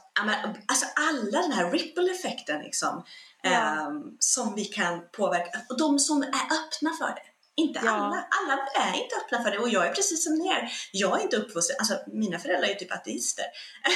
alltså 0.66 0.87
alla 0.96 1.42
den 1.42 1.53
här 1.53 1.70
ripple-effekten 1.70 2.62
liksom, 2.62 3.05
Ja. 3.42 3.50
ehm, 3.50 4.03
som 4.18 4.55
vi 4.55 4.64
kan 4.64 5.00
påverka. 5.12 5.61
Och 5.68 5.79
de 5.79 5.98
som 5.98 6.22
är 6.22 6.29
öppna 6.29 6.90
för 6.98 7.07
det. 7.07 7.22
Inte 7.57 7.81
Ja. 7.85 7.90
alla. 7.90 8.27
Alla 8.40 8.62
är 8.87 9.03
inte 9.03 9.16
öppna 9.16 9.42
för 9.42 9.50
det 9.50 9.59
och 9.59 9.68
jag 9.68 9.87
är 9.87 9.92
precis 9.92 10.24
som 10.24 10.35
ni 10.35 10.48
är. 10.48 10.72
Jag 10.92 11.18
är 11.18 11.22
inte 11.22 11.37
uppvuxen, 11.37 11.77
alltså 11.79 11.98
mina 12.07 12.38
föräldrar 12.38 12.68
är 12.68 12.74
typ 12.74 12.92
ateister. 12.92 13.44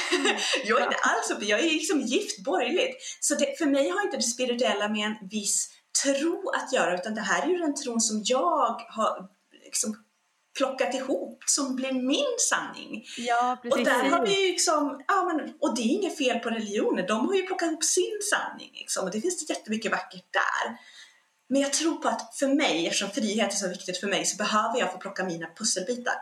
jag 0.65 0.79
är 0.81 0.83
inte 0.83 0.97
alls 0.97 1.31
uppe, 1.31 1.45
jag 1.45 1.59
är 1.59 1.63
liksom 1.63 2.01
gift 2.01 2.43
borgerligt. 2.43 2.97
Så 3.19 3.35
det, 3.35 3.57
för 3.57 3.65
mig 3.65 3.89
har 3.89 4.01
inte 4.01 4.17
det 4.17 4.23
spirituella 4.23 4.87
med 4.89 5.05
en 5.05 5.29
viss 5.29 5.69
tro 6.03 6.49
att 6.49 6.73
göra 6.73 6.95
utan 6.95 7.15
det 7.15 7.21
här 7.21 7.43
är 7.43 7.47
ju 7.47 7.57
den 7.57 7.75
tron 7.75 8.01
som 8.01 8.21
jag 8.25 8.81
har 8.89 9.27
liksom 9.65 10.03
plockat 10.57 10.93
ihop 10.95 11.43
som 11.47 11.75
blir 11.75 11.91
min 11.93 12.35
sanning. 12.49 13.05
Ja, 13.17 13.57
Och 13.71 13.83
där 13.83 14.09
har 14.09 14.25
vi 14.25 14.35
liksom, 14.51 15.01
ja 15.07 15.23
men, 15.23 15.53
och 15.59 15.75
det 15.75 15.81
är 15.81 15.85
inget 15.93 16.17
fel 16.17 16.39
på 16.39 16.49
religioner, 16.49 17.07
de 17.07 17.27
har 17.27 17.35
ju 17.35 17.41
plockat 17.43 17.67
ihop 17.71 17.83
sin 17.83 18.19
sanning 18.31 18.71
liksom, 18.73 19.05
och 19.05 19.11
det 19.11 19.21
finns 19.21 19.49
jättemycket 19.49 19.91
vackert 19.91 20.25
där. 20.33 20.77
Men 21.49 21.61
jag 21.61 21.73
tror 21.73 21.95
på 21.95 22.07
att 22.07 22.35
för 22.37 22.47
mig, 22.47 22.87
eftersom 22.87 23.09
frihet 23.09 23.51
är 23.51 23.55
så 23.55 23.67
viktigt 23.67 23.97
för 23.99 24.07
mig, 24.07 24.25
så 24.25 24.37
behöver 24.37 24.79
jag 24.79 24.91
få 24.91 24.97
plocka 24.97 25.23
mina 25.23 25.47
pusselbitar. 25.57 26.13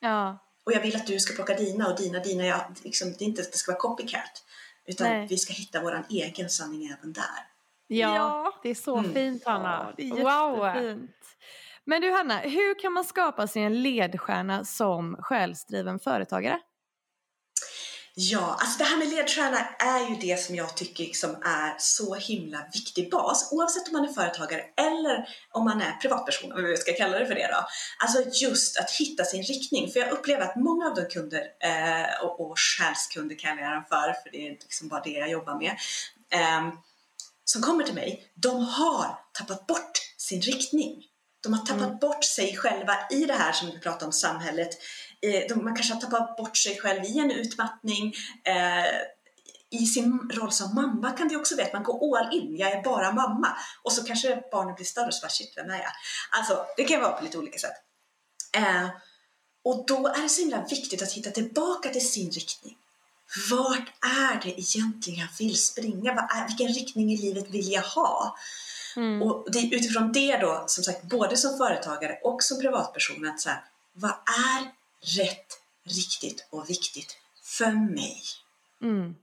Ja, 0.00 0.38
Och 0.66 0.72
jag 0.72 0.80
vill 0.80 0.96
att 0.96 1.06
du 1.06 1.20
ska 1.20 1.34
plocka 1.34 1.54
dina 1.54 1.88
och 1.88 1.96
dina, 1.98 2.18
dina, 2.18 2.46
jag, 2.46 2.60
liksom, 2.82 3.12
det 3.12 3.24
är 3.24 3.26
inte 3.26 3.42
att 3.42 3.52
det 3.52 3.58
ska 3.58 3.72
vara 3.72 3.80
copycat. 3.80 4.42
Utan 4.86 5.06
Nej. 5.08 5.26
vi 5.30 5.38
ska 5.38 5.52
hitta 5.52 5.80
vår 5.82 6.06
egen 6.10 6.50
sanning 6.50 6.86
även 6.98 7.12
där. 7.12 7.24
Ja, 7.86 8.14
Ja. 8.16 8.52
det 8.62 8.70
är 8.70 8.74
så 8.74 8.96
Mm. 8.96 9.14
fint 9.14 9.44
Hanna. 9.44 9.86
Ja, 9.86 9.94
det 9.96 10.08
är 10.20 10.22
wow! 10.24 11.08
Men 11.86 12.00
du 12.02 12.12
Hanna, 12.12 12.38
hur 12.38 12.80
kan 12.80 12.92
man 12.92 13.04
skapa 13.04 13.46
sig 13.46 13.62
en 13.62 13.82
ledstjärna 13.82 14.64
som 14.64 15.16
själsdriven 15.20 15.98
företagare? 15.98 16.60
Ja, 18.14 18.56
alltså 18.60 18.78
det 18.78 18.84
här 18.84 18.96
med 18.96 19.08
ledstjärna 19.08 19.58
är 19.78 20.08
ju 20.10 20.16
det 20.16 20.40
som 20.40 20.54
jag 20.54 20.76
tycker 20.76 21.04
liksom 21.04 21.30
är 21.30 21.74
så 21.78 22.14
himla 22.14 22.58
viktig 22.72 23.10
bas, 23.10 23.52
oavsett 23.52 23.88
om 23.88 23.92
man 23.92 24.04
är 24.04 24.12
företagare 24.12 24.62
eller 24.76 25.28
om 25.50 25.64
man 25.64 25.82
är 25.82 25.92
privatperson, 25.92 26.52
om 26.52 26.64
vi 26.64 26.76
ska 26.76 26.92
kalla 26.92 27.18
det 27.18 27.26
för 27.26 27.34
det 27.34 27.48
då. 27.52 27.66
Alltså 28.02 28.44
just 28.44 28.80
att 28.80 28.90
hitta 28.90 29.24
sin 29.24 29.42
riktning, 29.42 29.90
för 29.92 30.00
jag 30.00 30.10
upplever 30.10 30.42
att 30.42 30.56
många 30.56 30.86
av 30.86 30.94
de 30.94 31.04
kunder, 31.04 31.40
eh, 31.40 32.24
och, 32.24 32.40
och 32.40 32.58
själskunder 32.58 33.38
kallar 33.38 33.62
jag 33.62 33.72
dem 33.72 33.84
för, 33.88 34.12
för 34.22 34.30
det 34.32 34.46
är 34.46 34.50
liksom 34.50 34.88
bara 34.88 35.00
det 35.00 35.10
jag 35.10 35.30
jobbar 35.30 35.54
med, 35.58 35.76
eh, 36.30 36.74
som 37.44 37.62
kommer 37.62 37.84
till 37.84 37.94
mig, 37.94 38.30
de 38.34 38.64
har 38.64 39.18
tappat 39.32 39.66
bort 39.66 39.98
sin 40.16 40.40
riktning. 40.40 41.02
De 41.46 41.52
har 41.52 41.66
tappat 41.66 42.00
bort 42.00 42.24
sig 42.24 42.56
själva 42.56 42.96
i 43.10 43.24
det 43.24 43.34
här 43.34 43.52
som 43.52 43.70
vi 43.70 43.78
pratar 43.78 44.06
om, 44.06 44.12
samhället. 44.12 44.68
Eh, 45.22 45.42
de, 45.48 45.64
man 45.64 45.74
kanske 45.76 45.94
har 45.94 46.00
tappat 46.00 46.36
bort 46.36 46.56
sig 46.56 46.78
själv 46.78 47.04
i 47.04 47.18
en 47.18 47.30
utmattning. 47.30 48.14
Eh, 48.44 49.80
I 49.80 49.86
sin 49.86 50.30
roll 50.34 50.52
som 50.52 50.74
mamma 50.74 51.10
kan 51.10 51.28
det 51.28 51.36
också 51.36 51.56
vara 51.56 51.66
att 51.66 51.72
man 51.72 51.82
går 51.82 52.18
all 52.18 52.34
in. 52.34 52.56
Jag 52.56 52.72
är 52.72 52.82
bara 52.82 53.12
mamma. 53.12 53.56
Och 53.82 53.92
så 53.92 54.04
kanske 54.04 54.42
barnet 54.50 54.76
blir 54.76 54.86
större 54.86 55.06
och 55.06 55.14
så 55.14 55.24
bara 55.24 55.30
shit, 55.30 55.52
vem 55.56 55.70
är 55.70 55.78
jag? 55.78 55.92
Alltså, 56.30 56.66
det 56.76 56.84
kan 56.84 57.00
vara 57.00 57.12
på 57.12 57.24
lite 57.24 57.38
olika 57.38 57.58
sätt. 57.58 57.76
Eh, 58.56 58.88
och 59.64 59.84
då 59.86 60.08
är 60.08 60.22
det 60.22 60.28
så 60.28 60.40
himla 60.40 60.64
viktigt 60.70 61.02
att 61.02 61.12
hitta 61.12 61.30
tillbaka 61.30 61.88
till 61.88 62.10
sin 62.10 62.30
riktning. 62.30 62.76
Vart 63.50 63.88
är 64.04 64.40
det 64.42 64.60
egentligen 64.60 65.20
jag 65.20 65.28
vill 65.38 65.62
springa? 65.62 66.14
Vad 66.14 66.24
är, 66.24 66.46
vilken 66.46 66.68
riktning 66.68 67.12
i 67.12 67.16
livet 67.16 67.50
vill 67.50 67.72
jag 67.72 67.82
ha? 67.82 68.36
Mm. 68.96 69.22
Och 69.22 69.50
det 69.52 69.74
utifrån 69.76 70.12
det 70.12 70.36
då, 70.36 70.64
som 70.66 70.84
sagt, 70.84 71.02
både 71.02 71.36
som 71.36 71.58
företagare 71.58 72.18
och 72.22 72.42
som 72.42 72.60
privatperson, 72.60 73.28
att 73.28 73.40
så 73.40 73.48
här, 73.48 73.64
vad 73.92 74.10
är 74.50 74.62
rätt, 75.18 75.46
riktigt 75.84 76.46
och 76.50 76.70
viktigt 76.70 77.16
för 77.42 77.72
mig? 77.94 78.22
Mm. 78.82 79.14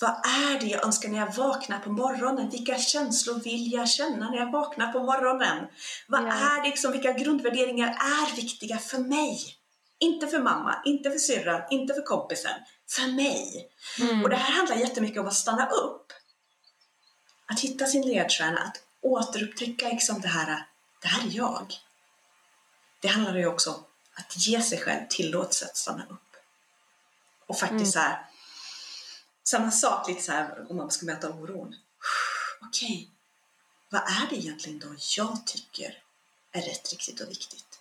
Vad 0.00 0.10
är 0.10 0.60
det 0.60 0.66
jag 0.66 0.84
önskar 0.84 1.08
när 1.08 1.18
jag 1.18 1.34
vaknar 1.34 1.78
på 1.78 1.90
morgonen? 1.90 2.50
Vilka 2.50 2.78
känslor 2.78 3.40
vill 3.40 3.72
jag 3.72 3.88
känna 3.88 4.30
när 4.30 4.36
jag 4.38 4.52
vaknar 4.52 4.92
på 4.92 4.98
morgonen? 5.02 5.66
Vad 6.08 6.22
Ja. 6.22 6.32
är 6.32 6.62
det 6.62 6.68
liksom, 6.68 6.92
vilka 6.92 7.12
grundvärderingar 7.12 7.88
är 7.88 8.36
viktiga 8.36 8.78
för 8.78 8.98
mig? 8.98 9.38
Inte 10.00 10.26
för 10.26 10.38
mamma, 10.38 10.82
inte 10.84 11.10
för 11.10 11.18
syrran, 11.18 11.62
inte 11.70 11.94
för 11.94 12.02
kompisen. 12.02 12.50
För 12.90 13.12
mig. 13.12 13.68
Mm. 14.00 14.22
Och 14.24 14.30
det 14.30 14.36
här 14.36 14.52
handlar 14.52 14.76
jättemycket 14.76 15.20
om 15.20 15.26
att 15.26 15.34
stanna 15.34 15.66
upp. 15.66 16.12
Att 17.48 17.60
hitta 17.60 17.86
sin 17.86 18.06
ledstjärna, 18.06 18.58
att 18.60 18.82
återupptäcka 19.00 19.88
liksom 19.88 20.20
det 20.20 20.28
här, 20.28 20.66
det 21.02 21.08
här 21.08 21.26
är 21.26 21.36
jag. 21.36 21.74
Det 23.00 23.08
handlar 23.08 23.36
ju 23.36 23.46
också 23.46 23.70
om 23.70 23.84
att 24.14 24.36
ge 24.46 24.62
sig 24.62 24.78
själv 24.78 25.06
tillåtelse 25.08 25.64
att 25.64 25.76
stanna 25.76 26.06
upp. 26.10 26.36
Och 27.46 27.58
faktiskt 27.58 27.80
Mm. 27.80 27.92
så 27.92 27.98
här, 27.98 28.26
samma 29.44 29.70
sak 29.70 30.08
lite 30.08 30.22
så 30.22 30.32
här 30.32 30.70
om 30.70 30.76
man 30.76 30.90
ska 30.90 31.06
möta 31.06 31.30
oron. 31.30 31.74
Okej, 32.60 33.10
vad 33.88 34.02
är 34.02 34.26
det 34.30 34.36
egentligen 34.36 34.78
då 34.78 34.94
jag 35.16 35.46
tycker 35.46 36.02
är 36.52 36.62
rätt, 36.62 36.90
riktigt 36.92 37.20
och 37.20 37.30
viktigt? 37.30 37.80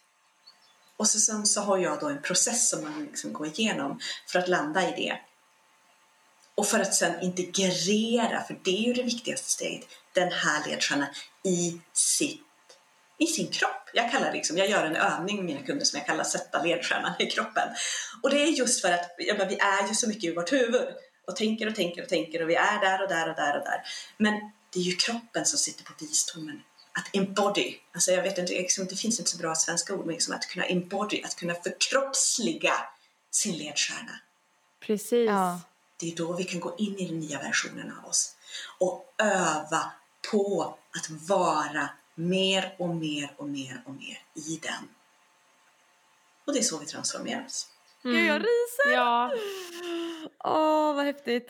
Och 0.97 1.07
så, 1.07 1.19
sen 1.19 1.45
så 1.45 1.61
har 1.61 1.77
jag 1.77 1.99
då 1.99 2.09
en 2.09 2.21
process 2.21 2.69
som 2.69 2.83
man 2.83 3.05
liksom 3.05 3.33
går 3.33 3.47
igenom 3.47 3.99
för 4.27 4.39
att 4.39 4.47
landa 4.47 4.89
i 4.89 4.91
det. 4.91 5.19
Och 6.57 6.67
för 6.67 6.79
att 6.79 6.95
sen 6.95 7.21
integrera, 7.21 8.43
för 8.43 8.59
det 8.63 8.71
är 8.71 8.81
ju 8.87 8.93
det 8.93 9.03
viktigaste 9.03 9.49
steget, 9.49 9.87
den 10.13 10.31
här 10.31 10.69
ledstjärnan 10.69 11.07
i, 11.43 11.81
sitt, 11.93 12.41
i 13.17 13.25
sin 13.27 13.47
kropp. 13.47 13.89
Jag 13.93 14.11
kallar 14.11 14.33
liksom, 14.33 14.57
jag 14.57 14.69
gör 14.69 14.85
en 14.85 14.95
övning 14.95 15.35
med 15.35 15.45
mina 15.45 15.61
kunder 15.61 15.85
som 15.85 15.97
jag 15.97 16.07
kallar 16.07 16.23
sätta 16.23 16.63
ledstjärnan 16.63 17.13
i 17.19 17.25
kroppen. 17.25 17.69
Och 18.23 18.29
det 18.29 18.43
är 18.43 18.47
just 18.47 18.81
för 18.81 18.91
att 18.91 19.15
ja, 19.17 19.45
vi 19.49 19.57
är 19.57 19.87
ju 19.87 19.95
så 19.95 20.07
mycket 20.07 20.23
i 20.23 20.33
vårt 20.33 20.51
huvud 20.51 20.87
och 21.27 21.35
tänker 21.35 21.67
och 21.67 21.75
tänker 21.75 22.03
och 22.03 22.09
tänker 22.09 22.41
och 22.41 22.49
vi 22.49 22.55
är 22.55 22.79
där 22.81 23.03
och 23.03 23.09
där 23.09 23.29
och 23.29 23.35
där 23.35 23.57
och 23.57 23.63
där. 23.63 23.81
Men 24.17 24.33
det 24.73 24.79
är 24.79 24.83
ju 24.83 24.95
kroppen 24.95 25.45
som 25.45 25.59
sitter 25.59 25.83
på 25.83 25.93
visdomen. 25.99 26.61
Att 26.93 27.15
embody, 27.15 27.75
alltså 27.93 28.11
jag 28.11 28.23
vet 28.23 28.37
inte, 28.37 28.53
liksom, 28.53 28.85
det 28.85 28.95
finns 28.95 29.19
inte 29.19 29.31
så 29.31 29.37
bra 29.37 29.55
svenska 29.55 29.93
ord, 29.93 30.05
men 30.05 30.13
liksom 30.13 30.35
att 30.35 30.47
kunna 30.47 30.65
embody, 30.65 31.21
att 31.23 31.35
kunna 31.35 31.53
förkroppsliga 31.53 32.73
sin 33.31 33.57
ledstjärna. 33.57 34.19
Precis. 34.85 35.27
Ja. 35.27 35.59
Det 35.97 36.11
är 36.11 36.15
då 36.15 36.33
vi 36.33 36.43
kan 36.43 36.59
gå 36.59 36.75
in 36.77 36.97
i 36.97 37.07
den 37.07 37.19
nya 37.19 37.39
versionen 37.39 37.93
av 37.97 38.09
oss 38.09 38.35
och 38.79 39.13
öva 39.17 39.91
på 40.31 40.75
att 40.95 41.09
vara 41.09 41.89
mer 42.15 42.75
och 42.79 42.89
mer 42.89 43.31
och 43.37 43.49
mer 43.49 43.83
och 43.85 43.93
mer 43.93 44.21
i 44.33 44.59
den. 44.63 44.89
Och 46.45 46.53
det 46.53 46.59
är 46.59 46.63
så 46.63 46.79
vi 46.79 46.85
transformeras. 46.85 47.67
Gud, 48.03 48.25
jag 48.25 48.41
ryser! 48.41 48.91
Ja, 48.93 49.31
Åh, 50.43 50.95
vad 50.95 51.05
häftigt. 51.05 51.49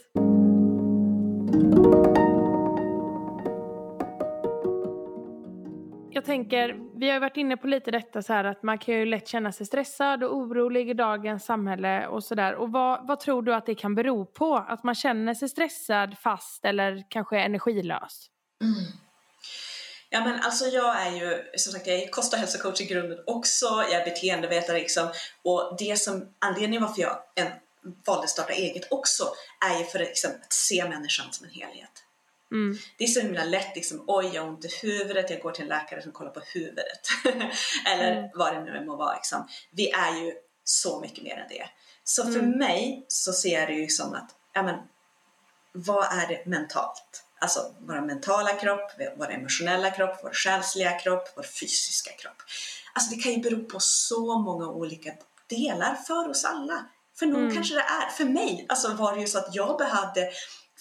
Jag 6.18 6.26
tänker, 6.26 6.76
vi 7.00 7.08
har 7.08 7.14
ju 7.14 7.20
varit 7.20 7.38
inne 7.38 7.58
på 7.58 7.68
lite 7.68 7.92
detta 7.92 8.22
så 8.22 8.34
här 8.34 8.44
att 8.44 8.64
man 8.64 8.78
kan 8.78 8.96
ju 8.96 9.06
lätt 9.06 9.28
känna 9.28 9.52
sig 9.52 9.66
stressad 9.66 10.24
och 10.24 10.36
orolig 10.36 10.90
i 10.90 10.94
dagens 10.94 11.46
samhälle 11.46 12.08
och 12.08 12.24
sådär. 12.24 12.56
Och 12.56 12.72
vad, 12.72 13.08
vad 13.08 13.20
tror 13.20 13.42
du 13.42 13.54
att 13.54 13.66
det 13.66 13.76
kan 13.76 13.96
bero 13.96 14.26
på? 14.26 14.56
Att 14.56 14.84
man 14.84 14.96
känner 14.96 15.34
sig 15.34 15.50
stressad, 15.50 16.18
fast 16.20 16.66
eller 16.66 17.04
kanske 17.10 17.40
energilös? 17.40 18.30
Mm. 18.62 18.92
Ja 20.10 20.20
men 20.20 20.40
alltså 20.40 20.66
jag 20.66 21.02
är 21.02 21.12
ju, 21.12 21.44
som 21.56 21.74
sagt 21.74 21.88
jag 21.88 22.04
är 22.04 22.08
kost 22.08 22.34
och 22.34 22.40
hälsocoach 22.40 22.82
i 22.82 22.86
grunden 22.86 23.20
också, 23.28 23.66
jag 23.66 24.02
är 24.02 24.06
beteendevetare 24.06 24.78
liksom 24.78 25.08
och 25.44 25.76
det 25.80 26.00
som, 26.00 26.34
anledningen 26.40 26.84
varför 26.84 27.02
jag 27.02 27.18
en, 27.36 27.48
valde 28.06 28.24
att 28.24 28.30
starta 28.30 28.54
eget 28.54 28.92
också 28.92 29.24
är 29.70 29.80
ju 29.80 29.86
för 29.86 30.00
liksom, 30.00 30.32
att 30.44 30.54
se 30.54 30.90
människan 30.90 31.26
som 31.32 31.46
en 31.46 31.52
helhet. 31.52 32.07
Mm. 32.52 32.78
Det 32.98 33.04
är 33.04 33.08
så 33.08 33.20
himla 33.20 33.44
lätt 33.44 33.76
liksom, 33.76 34.04
oj 34.08 34.32
jag 34.34 34.42
har 34.42 34.50
ont 34.50 34.66
i 34.66 34.70
huvudet, 34.82 35.30
jag 35.30 35.42
går 35.42 35.52
till 35.52 35.64
en 35.64 35.70
läkare 35.70 36.02
som 36.02 36.12
kollar 36.12 36.32
på 36.32 36.42
huvudet. 36.54 37.02
Eller 37.88 38.12
Mm. 38.18 38.30
vad 38.34 38.54
det 38.54 38.64
nu 38.64 38.86
må 38.86 38.96
vara 38.96 39.16
liksom. 39.16 39.48
Vi 39.72 39.90
är 39.92 40.16
ju 40.24 40.34
så 40.64 41.00
mycket 41.00 41.24
mer 41.24 41.38
än 41.38 41.48
det. 41.50 41.70
Så 42.04 42.24
för 42.24 42.40
Mm. 42.40 42.52
mig 42.58 43.06
så 43.08 43.34
ser 43.34 43.60
jag 43.60 43.70
det 43.70 43.74
ju 43.74 43.88
som 43.88 44.14
att, 44.14 44.36
ja 44.54 44.64
men, 44.64 44.76
vad 45.72 46.06
är 46.06 46.28
det 46.28 46.46
mentalt? 46.46 47.24
Alltså 47.40 47.60
vår 47.80 48.02
mentala 48.02 48.54
kropp, 48.54 48.92
vår 49.18 49.32
emotionella 49.32 49.92
kropp, 49.92 50.20
vår 50.24 50.34
själsliga 50.34 51.00
kropp, 51.00 51.30
vår 51.36 51.44
fysiska 51.44 52.12
kropp. 52.12 52.42
Alltså 52.94 53.16
det 53.16 53.22
kan 53.22 53.32
ju 53.32 53.38
bero 53.42 53.64
på 53.66 53.80
så 53.80 54.40
många 54.40 54.68
olika 54.68 55.12
delar 55.50 55.96
för 55.96 56.30
oss 56.30 56.46
alla. 56.46 56.86
För 57.20 57.26
någon 57.26 57.42
Mm. 57.42 57.54
kanske 57.56 57.76
det 57.76 57.82
är. 57.82 58.10
För 58.10 58.26
mig 58.26 58.66
alltså 58.70 58.94
var 58.94 59.16
det 59.16 59.22
ju 59.22 59.28
så 59.28 59.38
att 59.38 59.56
jag 59.56 59.78
behövde 59.78 60.32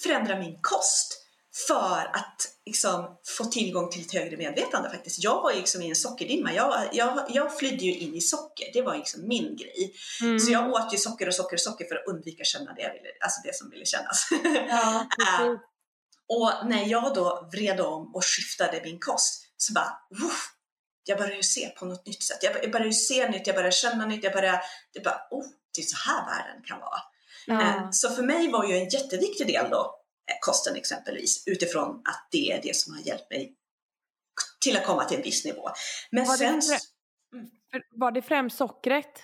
förändra 0.02 0.38
min 0.38 0.59
kost 0.62 1.25
för 1.68 2.10
att 2.16 2.48
liksom, 2.66 3.18
få 3.38 3.44
tillgång 3.44 3.90
till 3.90 4.02
ett 4.02 4.12
högre 4.12 4.36
medvetande 4.36 4.90
faktiskt. 4.90 5.24
Jag 5.24 5.42
var 5.42 5.54
liksom 5.54 5.82
i 5.82 5.88
en 5.88 5.96
sockerdimma. 5.96 6.52
Jag, 6.52 6.88
jag, 6.92 7.26
jag 7.28 7.58
flydde 7.58 7.84
ju 7.84 7.94
in 7.98 8.14
i 8.14 8.20
socker. 8.20 8.66
Det 8.72 8.82
var 8.82 8.96
liksom 8.96 9.28
min 9.28 9.56
grej. 9.56 9.94
Mm. 10.22 10.38
Så 10.38 10.52
jag 10.52 10.72
åt 10.72 10.94
ju 10.94 10.98
socker 10.98 11.28
och 11.28 11.34
socker 11.34 11.56
och 11.56 11.60
socker 11.60 11.84
för 11.84 11.94
att 11.94 12.06
undvika 12.06 12.40
att 12.42 12.46
känna 12.46 12.72
det 12.72 12.82
jag 12.82 12.92
ville, 12.92 13.08
alltså 13.20 13.40
det 13.44 13.54
som 13.54 13.70
ville 13.70 13.84
kännas. 13.84 14.28
Ja, 14.68 15.06
precis. 15.18 15.60
och 16.28 16.68
när 16.68 16.86
jag 16.86 17.14
då 17.14 17.48
vred 17.52 17.80
om 17.80 18.14
och 18.14 18.24
skiftade 18.24 18.80
min 18.84 18.98
kost 18.98 19.42
så 19.56 19.72
bara, 19.72 19.98
woof, 20.20 20.52
jag 21.04 21.18
började 21.18 21.36
ju 21.36 21.42
se 21.42 21.68
på 21.68 21.84
något 21.84 22.06
nytt 22.06 22.22
sätt. 22.22 22.38
Jag 22.42 22.52
började 22.52 22.86
ju 22.86 22.92
se 22.92 23.28
nytt, 23.28 23.46
jag 23.46 23.56
började 23.56 23.72
känna 23.72 24.06
nytt, 24.06 24.24
jag 24.24 24.32
började, 24.32 24.60
det 24.94 25.00
bara, 25.00 25.20
oh, 25.30 25.44
det 25.74 25.80
är 25.80 25.84
så 25.86 25.96
här 26.10 26.26
världen 26.26 26.62
kan 26.64 26.80
vara. 26.80 27.00
Ja. 27.46 27.60
Eh, 27.62 27.90
Så 27.90 28.10
för 28.10 28.22
mig 28.22 28.50
var 28.50 28.64
ju 28.64 28.76
en 28.76 28.88
jätteviktig 28.88 29.46
del 29.46 29.70
då, 29.70 29.95
kosten 30.40 30.76
exempelvis, 30.76 31.42
utifrån 31.46 32.02
att 32.04 32.28
det 32.30 32.52
är 32.52 32.62
det 32.62 32.76
som 32.76 32.94
har 32.94 33.00
hjälpt 33.00 33.30
mig 33.30 33.52
till 34.60 34.76
att 34.76 34.84
komma 34.86 35.04
till 35.04 35.16
en 35.16 35.22
viss 35.22 35.44
nivå. 35.44 35.70
Men 36.10 36.24
Var 36.26 36.32
det 36.32 36.38
sen, 36.38 36.60
frä- 36.60 36.80
För- 37.70 37.98
Var 38.00 38.10
det 38.12 38.22
främst 38.22 38.56
sockret? 38.58 39.22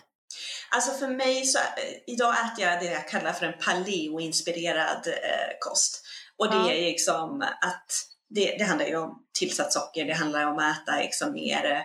alltså 0.71 0.93
för 0.93 1.09
mig 1.09 1.47
så, 1.47 1.59
eh, 1.59 1.65
idag 2.07 2.35
äter 2.47 2.65
jag 2.65 2.81
det 2.81 2.87
jag 2.87 3.09
kallar 3.09 3.33
för 3.33 3.47
en 3.47 3.59
paleo-inspirerad 3.59 5.07
eh, 5.07 5.57
kost. 5.61 6.03
Och 6.37 6.51
det 6.51 6.57
Ja. 6.57 6.71
är 6.73 6.81
liksom 6.83 7.43
att, 7.43 7.93
det, 8.31 8.57
det 8.59 8.65
handlar 8.65 8.87
ju 8.87 8.97
om 8.97 9.27
tillsatt 9.39 9.73
socker, 9.73 10.05
det 10.05 10.15
handlar 10.15 10.47
om 10.47 10.59
att 10.59 10.83
äta 10.83 10.97
liksom 10.99 11.33
mer, 11.33 11.71
eh, 11.71 11.83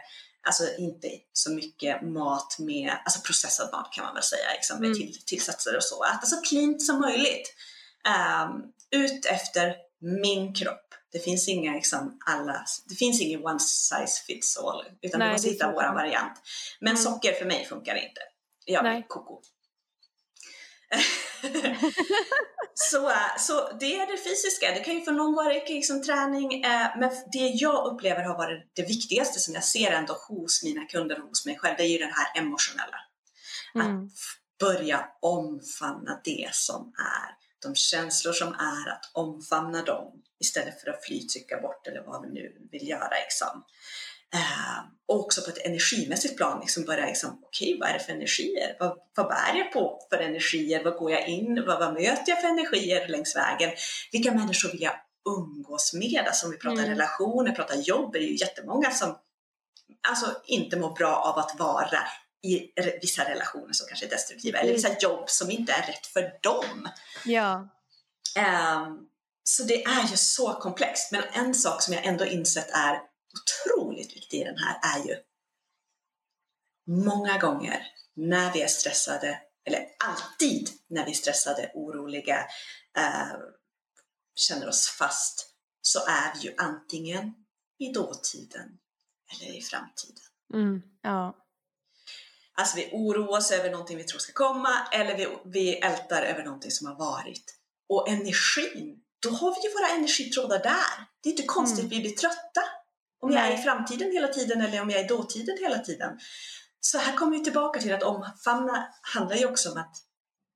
alltså 0.47 0.63
inte 0.77 1.07
så 1.33 1.51
mycket 1.51 2.01
mat 2.01 2.59
med, 2.59 2.97
alltså 3.05 3.21
processad 3.21 3.69
mat 3.71 3.93
kan 3.93 4.05
man 4.05 4.13
väl 4.13 4.23
säga, 4.23 4.51
liksom, 4.53 4.79
med 4.79 4.87
Mm. 4.87 4.97
till, 4.97 5.25
tillsatser 5.25 5.75
och 5.77 5.83
så. 5.83 6.03
Äta 6.05 6.25
så 6.25 6.41
cleant 6.41 6.85
som 6.85 6.99
möjligt. 7.01 7.53
Um, 8.07 8.73
ut 8.91 9.25
efter 9.25 9.75
min 10.21 10.53
kropp. 10.53 10.83
Det 11.11 11.19
finns 11.19 11.47
inga 11.47 11.73
liksom 11.73 12.19
alla, 12.25 12.65
det 12.89 12.95
finns 12.95 13.21
ingen 13.21 13.45
one 13.45 13.59
size 13.59 14.23
fits 14.27 14.57
all, 14.57 14.85
utan 15.01 15.19
Nej, 15.19 15.27
vi 15.27 15.33
måste 15.33 15.49
hitta 15.49 15.71
våran 15.71 15.85
sant. 15.87 15.95
variant. 15.95 16.33
Men 16.79 16.91
Mm. 16.91 17.03
socker 17.03 17.33
för 17.33 17.45
mig 17.45 17.65
funkar 17.65 17.95
inte. 17.95 18.21
Jag 18.65 18.83
blir 18.83 19.07
koko. 19.07 19.41
så, 22.73 23.11
så 23.39 23.71
det 23.79 23.95
är 23.99 24.07
det 24.11 24.17
fysiska. 24.17 24.71
Det 24.73 24.79
kan 24.79 24.93
ju 24.93 25.01
för 25.01 25.11
någon 25.11 25.33
vara 25.35 25.53
liksom 25.53 26.03
träning, 26.03 26.63
eh, 26.63 26.87
men 26.97 27.09
det 27.31 27.47
jag 27.53 27.85
upplever 27.93 28.23
har 28.23 28.37
varit 28.37 28.71
det 28.75 28.81
viktigaste 28.81 29.39
som 29.39 29.53
jag 29.53 29.63
ser 29.63 29.91
ändå 29.91 30.13
hos 30.27 30.63
mina 30.63 30.85
kunder 30.85 31.21
och 31.21 31.27
hos 31.27 31.45
mig 31.45 31.57
själv, 31.57 31.75
det 31.77 31.83
är 31.83 31.87
ju 31.87 31.97
den 31.97 32.13
här 32.13 32.41
emotionella. 32.41 32.97
Mm. 33.75 34.05
Att 34.05 34.11
börja 34.59 35.05
omfamna 35.21 36.21
det 36.23 36.49
som 36.51 36.93
är, 36.97 37.46
de 37.61 37.75
känslor 37.75 38.33
som 38.33 38.47
är, 38.47 38.89
att 38.91 39.11
omfamna 39.13 39.81
dem 39.81 40.23
istället 40.39 40.81
för 40.81 40.89
att 40.89 41.05
flytrycka 41.05 41.61
bort 41.61 41.87
eller 41.87 42.03
vad 42.05 42.21
vi 42.21 42.33
nu 42.33 42.67
vill 42.71 42.87
göra. 42.89 43.09
Liksom. 43.23 43.63
Eh, 44.33 44.79
och 45.07 45.19
också 45.19 45.41
på 45.41 45.49
ett 45.49 45.65
energimässigt 45.65 46.37
plan 46.37 46.59
liksom 46.59 46.85
börja 46.85 47.05
liksom, 47.05 47.43
okej 47.43 47.77
vad 47.79 47.89
är 47.89 47.93
det 47.93 47.99
för 47.99 48.13
energier? 48.13 48.75
Vad, 48.79 48.97
vad 49.15 49.27
bär 49.27 49.55
jag 49.55 49.71
på 49.71 49.99
för 50.09 50.17
energier? 50.17 50.83
Vad 50.83 50.97
går 50.97 51.11
jag 51.11 51.27
in? 51.27 51.63
Vad, 51.67 51.79
vad 51.79 51.93
möter 51.93 52.23
jag 52.31 52.41
för 52.41 52.47
energier 52.47 53.07
längs 53.07 53.35
vägen? 53.35 53.71
Vilka 54.11 54.31
människor 54.31 54.71
vill 54.71 54.81
jag 54.81 54.93
umgås 55.37 55.93
med? 55.93 56.23
Alltså 56.27 56.45
om 56.45 56.51
vi 56.51 56.57
pratar 56.57 56.83
Mm. 56.83 56.89
relationer, 56.89 57.51
pratar 57.51 57.75
jobb, 57.75 58.15
är 58.15 58.19
det 58.19 58.25
ju 58.25 58.35
jättemånga 58.35 58.91
som 58.91 59.17
alltså, 60.09 60.41
inte 60.45 60.77
mår 60.77 60.95
bra 60.95 61.15
av 61.15 61.39
att 61.39 61.59
vara 61.59 61.99
i 62.43 62.71
vissa 63.01 63.29
relationer 63.29 63.73
som 63.73 63.87
kanske 63.87 64.05
är 64.05 64.09
destruktiva, 64.09 64.59
eller 64.59 64.73
vissa 64.73 64.99
jobb 64.99 65.29
som 65.29 65.51
inte 65.51 65.73
är 65.73 65.87
rätt 65.87 66.07
för 66.07 66.39
dem. 66.41 66.89
Ja. 67.25 67.69
Ehm, 68.35 68.97
så 69.43 69.63
det 69.63 69.83
är 69.83 70.07
ju 70.07 70.17
så 70.17 70.53
komplext. 70.53 71.11
Men 71.11 71.23
en 71.33 71.55
sak 71.55 71.81
som 71.81 71.93
jag 71.93 72.05
ändå 72.05 72.25
insett 72.25 72.69
är 72.71 73.01
otroligt 73.41 74.15
viktig 74.15 74.41
i 74.41 74.43
den 74.43 74.57
här 74.57 74.97
är 74.97 75.07
ju 75.07 75.15
många 76.87 77.37
gånger 77.37 77.87
när 78.15 78.53
vi 78.53 78.61
är 78.61 78.67
stressade, 78.67 79.41
eller 79.65 79.87
alltid 80.05 80.69
när 80.89 81.05
vi 81.05 81.11
är 81.11 81.15
stressade, 81.15 81.71
oroliga, 81.73 82.37
eh, 82.97 83.37
känner 84.35 84.67
oss 84.67 84.89
fast, 84.89 85.53
så 85.81 85.99
är 85.99 86.33
vi 86.33 86.39
ju 86.39 86.55
antingen 86.57 87.33
i 87.79 87.93
dåtiden 87.93 88.79
eller 89.31 89.57
i 89.57 89.61
framtiden. 89.61 90.23
Mm. 90.53 90.81
Ja. 91.01 91.46
Alltså 92.57 92.75
vi 92.77 92.89
oroar 92.91 93.37
oss 93.37 93.51
över 93.51 93.71
någonting 93.71 93.97
vi 93.97 94.03
tror 94.03 94.19
ska 94.19 94.33
komma 94.33 94.87
eller 94.91 95.17
vi, 95.17 95.27
vi 95.45 95.75
ältar 95.75 96.21
över 96.21 96.43
någonting 96.43 96.71
som 96.71 96.87
har 96.87 96.95
varit. 96.95 97.55
Och 97.89 98.09
energin, 98.09 99.03
då 99.19 99.29
har 99.29 99.55
vi 99.55 99.67
ju 99.67 99.73
våra 99.73 99.87
energitrådar 99.87 100.59
där. 100.59 101.07
Det 101.23 101.29
är 101.29 101.31
inte 101.31 101.43
konstigt 101.43 101.79
Mm. 101.79 101.89
vi 101.89 101.99
blir 101.99 102.11
trötta. 102.11 102.61
Om 103.19 103.31
jag 103.31 103.45
är 103.45 103.51
i 103.51 103.53
Nej. 103.53 103.63
framtiden 103.63 104.11
hela 104.11 104.27
tiden 104.27 104.61
eller 104.61 104.81
om 104.81 104.89
jag 104.89 104.99
är 104.99 105.05
i 105.05 105.07
dåtiden 105.07 105.57
hela 105.61 105.79
tiden. 105.79 106.19
Så 106.79 106.97
här 106.97 107.15
kommer 107.15 107.37
vi 107.37 107.43
tillbaka 107.43 107.79
till 107.79 107.93
att 107.93 108.03
omfamna 108.03 108.87
handlar 109.01 109.35
ju 109.35 109.45
också 109.45 109.71
om 109.71 109.77
att, 109.77 109.95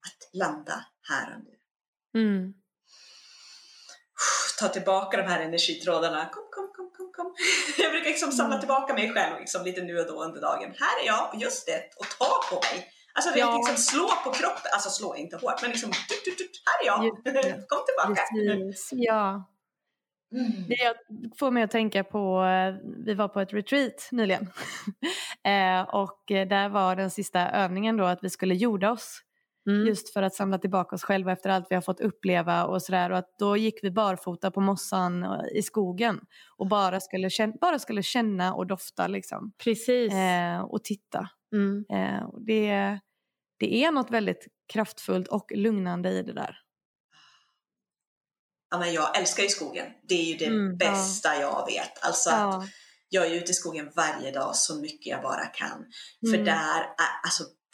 att 0.07 0.29
landa 0.33 0.85
här 1.09 1.35
och 1.35 1.43
nu. 1.43 1.57
Mm. 2.21 2.53
Ta 4.59 4.67
tillbaka 4.67 5.17
de 5.17 5.23
här 5.23 5.39
energitrådarna. 5.39 6.29
Kom, 6.29 6.43
kom, 6.51 6.70
kom, 7.23 7.31
kom. 7.33 7.35
Jag 7.83 7.91
brukar 7.91 8.09
liksom 8.09 8.31
samla 8.31 8.55
Mm. 8.55 8.59
tillbaka 8.59 8.93
mig 8.93 9.13
själv 9.13 9.39
liksom 9.39 9.65
lite 9.65 9.81
nu 9.81 9.99
och 9.99 10.07
då 10.07 10.23
under 10.23 10.41
dagen. 10.41 10.69
Här 10.83 10.95
är 11.03 11.05
jag, 11.05 11.41
just 11.41 11.65
det, 11.67 11.79
och 11.99 12.05
ta 12.19 12.55
på 12.55 12.55
mig. 12.75 12.87
Alltså 13.13 13.37
Ja. 13.39 13.55
liksom 13.57 13.77
slå 13.77 14.07
på 14.23 14.31
kroppen, 14.31 14.71
alltså 14.73 14.89
slå 14.89 15.15
inte 15.15 15.35
hårt, 15.37 15.61
men 15.61 15.71
liksom 15.71 15.91
tut, 15.91 16.23
tut, 16.25 16.37
tut, 16.37 16.51
här 16.65 16.77
är 16.83 16.87
jag, 16.91 16.99
kom 17.69 17.79
tillbaka. 17.87 18.21
Precis. 18.31 18.89
Ja. 18.91 19.47
Mm. 20.35 20.51
Det 20.67 20.93
får 21.39 21.51
mig 21.51 21.63
att 21.63 21.71
tänka 21.71 22.03
på, 22.03 22.43
eh, 22.43 22.75
vi 23.05 23.13
var 23.13 23.27
på 23.27 23.39
ett 23.41 23.53
retreat 23.53 24.07
nyligen. 24.11 24.41
eh, 25.43 25.81
och 25.95 26.31
eh, 26.31 26.47
där 26.47 26.69
var 26.69 26.95
den 26.95 27.11
sista 27.11 27.49
övningen 27.49 27.97
då 27.97 28.05
att 28.05 28.19
vi 28.23 28.29
skulle 28.29 28.53
jorda 28.55 28.91
oss. 28.91 29.21
Mm. 29.69 29.87
Just 29.87 30.13
för 30.13 30.21
att 30.23 30.35
samla 30.35 30.57
tillbaka 30.57 30.95
oss 30.95 31.03
själva 31.03 31.31
efter 31.31 31.49
allt 31.49 31.67
vi 31.69 31.75
har 31.75 31.81
fått 31.81 31.99
uppleva 32.01 32.65
och 32.65 32.83
sådär. 32.83 33.09
Och 33.11 33.17
att 33.17 33.37
då 33.39 33.57
gick 33.57 33.79
vi 33.83 33.91
barfota 33.91 34.51
på 34.51 34.61
mossan 34.61 35.23
eh, 35.23 35.39
i 35.55 35.61
skogen. 35.63 36.19
Och 36.57 36.67
bara 36.67 36.99
skulle 36.99 37.29
känna, 37.29 37.53
bara 37.61 37.79
skulle 37.79 38.03
känna 38.03 38.53
och 38.53 38.67
dofta 38.67 39.07
liksom. 39.07 39.53
Precis. 39.63 40.13
Eh, 40.13 40.61
och 40.61 40.83
titta. 40.83 41.29
Mm. 41.53 41.85
Eh, 41.93 42.23
och 42.23 42.45
det, 42.45 42.99
det 43.59 43.83
är 43.83 43.91
något 43.91 44.11
väldigt 44.11 44.47
kraftfullt 44.73 45.27
och 45.27 45.51
lugnande 45.55 46.09
i 46.09 46.23
det 46.23 46.33
där. 46.33 46.57
Ja, 48.71 48.79
men 48.79 48.93
jag 48.93 49.17
älskar 49.19 49.43
ju 49.43 49.49
skogen. 49.49 49.85
Det 50.09 50.15
är 50.15 50.23
ju 50.25 50.37
det 50.37 50.45
Mm, 50.45 50.77
ja. 50.79 50.89
bästa 50.91 51.35
jag 51.41 51.65
vet. 51.65 52.05
Alltså 52.05 52.29
att 52.29 52.39
Ja. 52.39 52.67
jag 53.09 53.25
är 53.27 53.31
ute 53.35 53.51
i 53.51 53.53
skogen 53.53 53.91
varje 53.95 54.31
dag 54.31 54.55
så 54.55 54.81
mycket 54.81 55.05
jag 55.11 55.21
bara 55.21 55.45
kan. 55.45 55.85
För 56.29 56.33
Mm. 56.33 56.45
där, 56.45 56.79
är- 56.81 57.25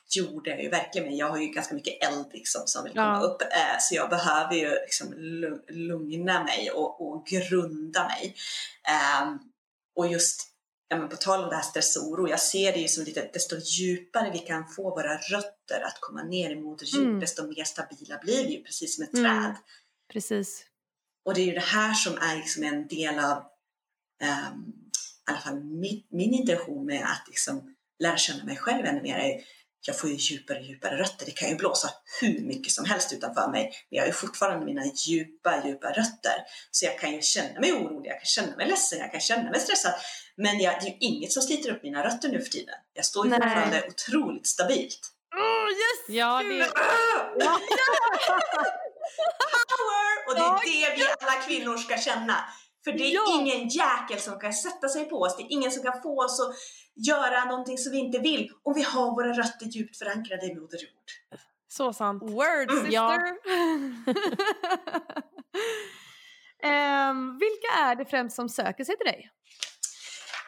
alltså 0.08 0.20
jorden 0.20 0.60
är 0.60 0.64
ju 0.64 0.70
verkligen 0.70 1.08
mig. 1.08 1.18
Jag 1.18 1.30
har 1.30 1.38
ju 1.38 1.48
ganska 1.48 1.76
mycket 1.76 2.04
eld 2.04 2.26
liksom 2.34 2.62
som 2.66 2.84
vill 2.84 2.94
komma 2.94 3.20
Ja. 3.22 3.28
upp. 3.28 3.42
Eh, 3.42 3.78
så 3.80 3.96
jag 3.96 4.10
behöver 4.10 4.56
ju 4.56 4.70
liksom 4.70 5.14
lu- 5.14 5.72
lugna 5.72 6.44
mig 6.44 6.72
och, 6.72 7.02
och 7.08 7.26
grunda 7.26 8.04
mig. 8.08 8.36
Ehm, 8.90 9.40
och 9.96 10.08
just 10.12 10.48
ja, 10.90 10.98
men 10.98 11.10
på 11.10 11.16
tal 11.16 11.44
om 11.44 11.50
det 11.50 11.56
här 11.56 11.64
stress 11.64 11.98
och 11.98 12.08
oro, 12.08 12.30
jag 12.30 12.40
ser 12.40 12.74
det 12.74 12.80
ju 12.80 12.88
som 12.88 13.04
lite, 13.04 13.30
desto 13.34 13.56
djupare 13.60 14.32
vi 14.34 14.40
kan 14.40 14.68
få 14.68 14.84
våra 14.90 15.18
rötter 15.18 15.82
att 15.86 15.98
komma 16.00 16.24
ner 16.24 16.56
moder 16.56 16.86
jord, 16.86 17.04
Mm. 17.08 17.20
desto 17.20 17.48
mer 17.48 17.64
stabila 17.64 18.18
blir 18.24 18.44
vi 18.48 18.54
ju, 18.58 18.64
precis 18.64 18.96
som 18.96 19.04
ett 19.04 19.14
Mm. 19.14 19.24
träd. 19.44 19.56
Precis. 20.14 20.66
Och 21.26 21.34
det 21.34 21.42
är 21.42 21.46
ju 21.46 21.54
det 21.54 21.60
här 21.60 21.94
som 21.94 22.18
är 22.18 22.36
liksom 22.36 22.64
en 22.64 22.88
del 22.88 23.20
av 23.20 23.44
ehm, 24.22 24.74
i 25.28 25.32
alla 25.32 25.40
fall 25.40 25.64
min, 25.64 26.04
min 26.10 26.34
intention 26.34 26.86
med 26.86 27.04
att 27.04 27.28
liksom 27.28 27.76
lära 28.00 28.18
känna 28.18 28.44
mig 28.44 28.58
själv 28.58 28.86
ännu 28.86 29.02
mer. 29.02 29.18
Är, 29.18 29.42
jag 29.88 30.00
får 30.00 30.10
ju 30.10 30.16
djupare 30.16 30.58
och 30.60 30.64
djupare 30.66 30.98
rötter. 30.98 31.26
Det 31.26 31.32
kan 31.32 31.50
ju 31.50 31.56
blåsa 31.56 31.90
hur 32.22 32.40
mycket 32.42 32.72
som 32.74 32.86
helst 32.86 33.14
utanför 33.14 33.48
mig. 33.52 33.64
Men 33.64 33.98
jag 33.98 34.02
har 34.04 34.08
ju 34.08 34.14
fortfarande 34.14 34.66
mina 34.66 34.86
djupa, 34.86 35.68
djupa 35.68 35.88
rötter. 35.90 36.38
Så 36.72 36.86
jag 36.86 37.00
kan 37.00 37.12
ju 37.14 37.22
känna 37.22 37.60
mig 37.60 37.74
orolig, 37.74 38.10
jag 38.10 38.18
kan 38.20 38.26
känna 38.26 38.56
mig 38.56 38.68
ledsen, 38.68 39.00
jag 39.00 39.12
kan 39.12 39.22
känna 39.22 39.50
mig 39.52 39.60
stressad. 39.60 39.94
Men 40.38 40.60
jag, 40.60 40.74
det 40.82 40.88
är 40.88 40.90
ju 40.92 40.98
inget 41.00 41.32
som 41.32 41.44
sliter 41.44 41.72
upp 41.72 41.84
mina 41.84 42.06
rötter 42.06 42.30
nu 42.30 42.42
för 42.42 42.50
tiden. 42.50 42.76
Jag 42.94 43.06
står 43.06 43.26
ju 43.26 43.30
Nej. 43.32 43.40
fortfarande 43.40 43.84
otroligt 43.88 44.48
stabilt. 44.48 45.00
Oh, 45.36 45.70
yes! 45.72 46.18
Ja, 46.18 46.44
det, 46.44 46.72
Ja. 47.46 47.60
power! 49.74 50.28
Och 50.28 50.36
det 50.36 50.42
är 50.42 50.90
det 50.90 50.96
vi 50.96 51.04
alla 51.22 51.42
kvinnor 51.42 51.78
ska 51.78 51.98
känna. 51.98 52.46
För 52.84 52.92
det 52.92 53.04
är 53.04 53.14
Ja. 53.14 53.40
ingen 53.40 53.68
jäkel 53.68 54.20
som 54.20 54.40
kan 54.40 54.54
sätta 54.54 54.90
sig 54.90 55.06
på 55.06 55.16
oss. 55.16 55.38
Det 55.38 55.44
är 55.44 55.52
ingen 55.52 55.72
som 55.72 55.84
kan 55.84 56.02
få 56.02 56.24
oss 56.24 56.40
att 56.40 56.56
göra 56.98 57.46
någonting 57.46 57.78
som 57.78 57.92
vi 57.92 57.98
inte 57.98 58.20
vill 58.20 58.52
om 58.64 58.74
vi 58.74 58.82
har 58.84 59.12
våra 59.12 59.34
rötter 59.34 59.66
djupt 59.66 59.98
förankrade 59.98 60.46
i 60.46 60.56
moder 60.56 60.78
jord. 60.78 61.40
så 61.68 61.94
sant. 61.94 62.24
Word 62.24 62.72
Mm. 62.72 62.86
sister! 62.86 62.92
Ja. 62.94 63.18
Ehm, 66.64 67.38
vilka 67.40 67.68
är 67.80 67.96
det 67.96 68.06
främst 68.06 68.36
som 68.36 68.50
söker 68.50 68.84
sig 68.84 68.98
till 68.98 69.06
dig? 69.06 69.30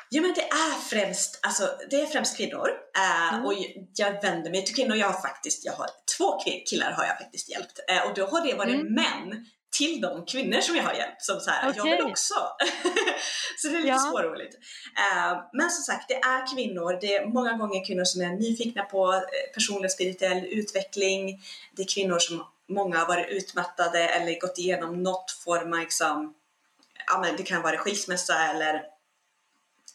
Ja 0.10 0.22
men 0.22 0.34
det 0.34 0.42
är 0.42 0.80
främst, 0.90 1.40
alltså, 1.46 1.64
det 1.90 2.02
är 2.02 2.06
främst 2.06 2.38
kvinnor. 2.38 2.70
Eh, 2.98 3.34
Mm. 3.34 3.46
Och 3.46 3.54
jag 3.96 4.22
vänder 4.22 4.52
mig 4.52 4.66
till 4.66 4.76
kvinnor. 4.76 4.96
Jag 4.96 5.08
har 5.08 5.22
faktiskt, 5.22 5.66
jag 5.66 5.74
har 5.74 5.88
två 6.18 6.40
killar 6.70 6.92
har 6.92 7.04
jag 7.06 7.18
faktiskt 7.18 7.50
hjälpt. 7.50 7.80
Eh, 7.90 8.08
och 8.10 8.14
då 8.16 8.26
har 8.26 8.46
det 8.48 8.54
varit 8.54 8.76
Mm. 8.76 8.94
män 8.94 9.46
till 9.72 10.02
de 10.02 10.26
kvinnor 10.26 10.62
som 10.62 10.76
jag 10.76 10.84
har 10.84 10.94
hjälpt 10.94 11.22
som 11.22 11.40
så 11.40 11.50
här, 11.50 11.74
jag 11.76 11.84
vill 11.84 12.02
också. 12.02 12.34
så 13.58 13.68
det 13.68 13.74
är 13.74 13.78
lite 13.78 13.88
Ja. 13.88 13.98
småroligt. 13.98 14.56
Eh, 14.98 15.44
men 15.54 15.72
som 15.72 15.84
sagt, 15.84 16.08
det 16.08 16.16
är 16.16 16.56
kvinnor. 16.56 16.98
Det 17.02 17.16
är 17.16 17.26
många 17.26 17.54
gånger 17.54 17.86
kvinnor 17.86 18.04
som 18.04 18.22
är 18.22 18.30
nyfikna 18.30 18.84
på 18.84 19.14
eh, 19.14 19.54
personlig 19.54 19.92
spirituell 19.92 20.46
utveckling. 20.46 21.42
Det 21.76 21.82
är 21.82 21.88
kvinnor 21.88 22.20
som 22.20 22.46
många 22.70 22.98
har 23.00 23.08
varit 23.08 23.30
utmattade 23.30 24.08
eller 24.10 24.40
gått 24.40 24.58
igenom 24.58 25.04
något 25.04 25.32
form 25.32 25.74
av 25.74 25.80
liksom, 25.80 26.34
ja 27.08 27.20
men 27.20 27.38
det 27.38 27.44
kan 27.44 27.62
vara 27.62 27.78
skilsmässa 27.78 28.48
eller 28.50 28.84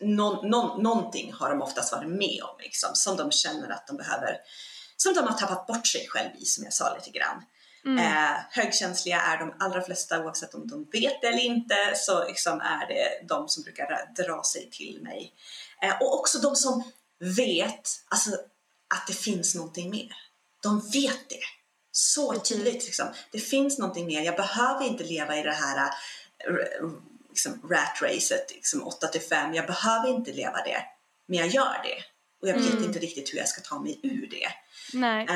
någon, 0.01 0.51
någon, 0.51 0.83
någonting 0.83 1.33
har 1.33 1.51
de 1.51 1.63
oftast 1.63 1.93
varit 1.93 2.09
med 2.09 2.41
om 2.43 2.57
liksom, 2.61 2.91
som 2.95 3.17
de 3.17 3.31
känner 3.31 3.71
att 3.71 3.87
de 3.87 3.97
behöver, 3.97 4.37
som 4.97 5.15
de 5.15 5.21
har 5.21 5.39
tappat 5.39 5.67
bort 5.67 5.87
sig 5.87 6.07
själv 6.09 6.31
i 6.39 6.45
som 6.45 6.65
jag 6.65 6.73
sa 6.73 6.95
lite 6.95 7.19
grann. 7.19 7.43
Mm. 7.87 7.99
Eh, 7.99 8.37
högkänsliga 8.51 9.21
är 9.21 9.39
de 9.39 9.55
allra 9.61 9.83
flesta 9.83 10.25
oavsett 10.25 10.55
om 10.55 10.69
de 10.69 10.85
vet 10.93 11.21
det 11.21 11.27
eller 11.27 11.43
inte 11.43 11.77
så 11.97 12.29
liksom 12.29 12.61
är 12.61 12.87
det 12.89 13.27
de 13.29 13.49
som 13.49 13.63
brukar 13.63 14.09
dra 14.17 14.43
sig 14.43 14.71
till 14.71 15.03
mig. 15.03 15.33
Eh, 15.83 15.97
och 16.01 16.19
också 16.19 16.39
de 16.39 16.57
som 16.57 16.85
vet 17.19 17.89
alltså, 18.09 18.31
att 18.95 19.07
det 19.07 19.13
finns 19.13 19.55
någonting 19.55 19.91
mer. 19.91 20.17
De 20.63 20.81
vet 20.81 21.29
det. 21.29 21.41
Så 21.93 22.39
tydligt 22.39 22.85
liksom. 22.85 23.07
Det 23.33 23.39
finns 23.41 23.79
någonting 23.79 24.07
mer. 24.07 24.23
Jag 24.23 24.37
behöver 24.37 24.85
inte 24.87 25.05
leva 25.05 25.37
i 25.37 25.43
det 25.43 25.53
här 25.53 25.91
eh, 26.39 26.89
liksom, 27.29 27.53
rat 27.71 28.03
racet, 28.03 28.53
liksom 28.55 28.83
8 28.83 29.07
till 29.07 29.21
5. 29.21 29.55
Jag 29.55 29.67
behöver 29.67 30.09
inte 30.09 30.33
leva 30.33 30.57
det. 30.57 30.83
Men 31.27 31.39
jag 31.39 31.49
gör 31.49 31.81
det. 31.85 32.05
Och 32.43 32.49
jag 32.49 32.55
vet 32.55 32.73
Mm. 32.73 32.85
inte 32.85 32.99
riktigt 32.99 33.33
hur 33.33 33.39
jag 33.39 33.49
ska 33.49 33.61
ta 33.61 33.79
mig 33.79 34.01
ur 34.03 34.27
det. 34.31 34.49
Nej. 34.93 35.27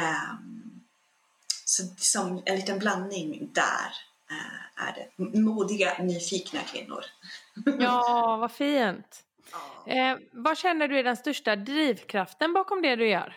Så 1.69 1.83
som 1.99 2.43
en 2.47 2.57
liten 2.57 2.79
blandning 2.79 3.51
där 3.53 3.93
eh, 4.31 4.87
är 4.89 4.95
det. 4.95 5.39
Modiga, 5.39 5.97
nyfikna 6.03 6.61
kvinnor. 6.61 7.05
Ja, 7.81 8.37
vad 8.41 8.53
fint. 8.53 9.23
Ja. 9.87 9.93
Eh, 9.93 10.17
vad 10.33 10.59
känner 10.59 10.89
du 10.89 10.99
är 10.99 11.05
den 11.05 11.17
största 11.17 11.57
drivkraften 11.57 12.53
bakom 12.53 12.83
det 12.83 12.97
du 12.97 13.09
gör? 13.09 13.37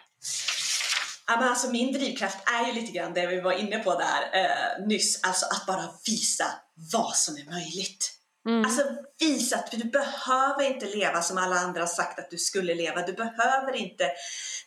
Ja, 1.28 1.40
men 1.40 1.50
alltså 1.50 1.72
min 1.72 1.94
drivkraft 1.94 2.38
är 2.50 2.68
ju 2.68 2.74
lite 2.74 2.92
grann 2.92 3.14
det 3.14 3.28
vi 3.28 3.42
var 3.42 3.52
inne 3.52 3.80
på 3.80 4.00
där 4.00 4.44
eh, 4.44 4.88
nyss, 4.88 5.24
alltså 5.24 5.46
att 5.46 5.66
bara 5.66 5.90
visa 6.06 6.46
vad 6.94 7.16
som 7.16 7.36
är 7.36 7.52
möjligt. 7.52 8.14
Mm. 8.48 8.66
Alltså 8.66 8.84
visa 9.20 9.56
att 9.56 9.72
du 9.72 9.84
behöver 9.84 10.74
inte 10.74 10.86
leva 10.86 11.22
som 11.22 11.38
alla 11.38 11.56
andra 11.56 11.82
har 11.82 11.88
sagt 11.88 12.20
att 12.20 12.30
du 12.30 12.38
skulle 12.38 12.76
leva. 12.76 13.02
Du 13.02 13.14
behöver 13.14 13.76
inte, 13.76 14.12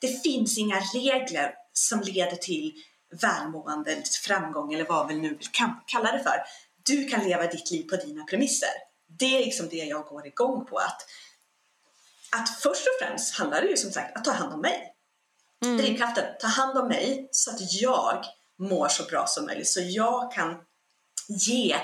det 0.00 0.22
finns 0.22 0.59
inga 0.59 0.81
regler 0.81 1.55
som 1.72 2.00
leder 2.00 2.37
till 2.37 2.72
välmående, 3.20 4.03
framgång 4.27 4.74
eller 4.74 4.85
vad 4.85 5.09
vi 5.09 5.14
nu 5.14 5.38
kam- 5.53 5.81
kalla 5.87 6.12
det 6.12 6.22
för. 6.22 6.42
Du 6.83 7.09
kan 7.09 7.24
leva 7.24 7.46
ditt 7.46 7.70
liv 7.70 7.88
på 7.88 7.96
dina 7.96 8.24
premisser. 8.24 8.68
Det 9.07 9.37
är 9.37 9.44
liksom 9.44 9.68
det 9.68 9.77
jag 9.77 10.05
går 10.05 10.27
igång 10.27 10.64
på. 10.64 10.79
Att, 10.79 11.07
att 12.37 12.48
först 12.48 12.87
och 12.87 13.07
främst 13.07 13.35
handlar 13.35 13.61
det 13.61 13.68
ju 13.68 13.77
som 13.77 13.92
sagt 13.92 14.16
att 14.16 14.24
ta 14.24 14.33
hand 14.33 14.55
om 14.55 14.61
mig. 14.61 14.94
Mm. 15.64 15.79
Drivkraften, 15.79 16.24
ta 16.40 16.46
hand 16.46 16.79
om 16.79 16.88
mig 16.88 17.29
så 17.33 17.50
att 17.50 17.72
jag 17.72 18.24
mår 18.59 18.88
så 18.88 19.05
bra 19.05 19.27
som 19.27 19.46
möjligt. 19.46 19.68
Så 19.68 19.81
jag 19.83 20.33
kan 20.33 20.57
ge 21.29 21.77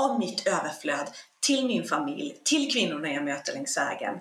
av 0.00 0.18
mitt 0.18 0.46
överflöd 0.46 1.10
till 1.40 1.66
min 1.66 1.88
familj, 1.88 2.40
till 2.44 2.72
kvinnorna 2.72 3.08
jag 3.08 3.24
möter 3.24 3.52
längs 3.52 3.76
vägen. 3.76 4.14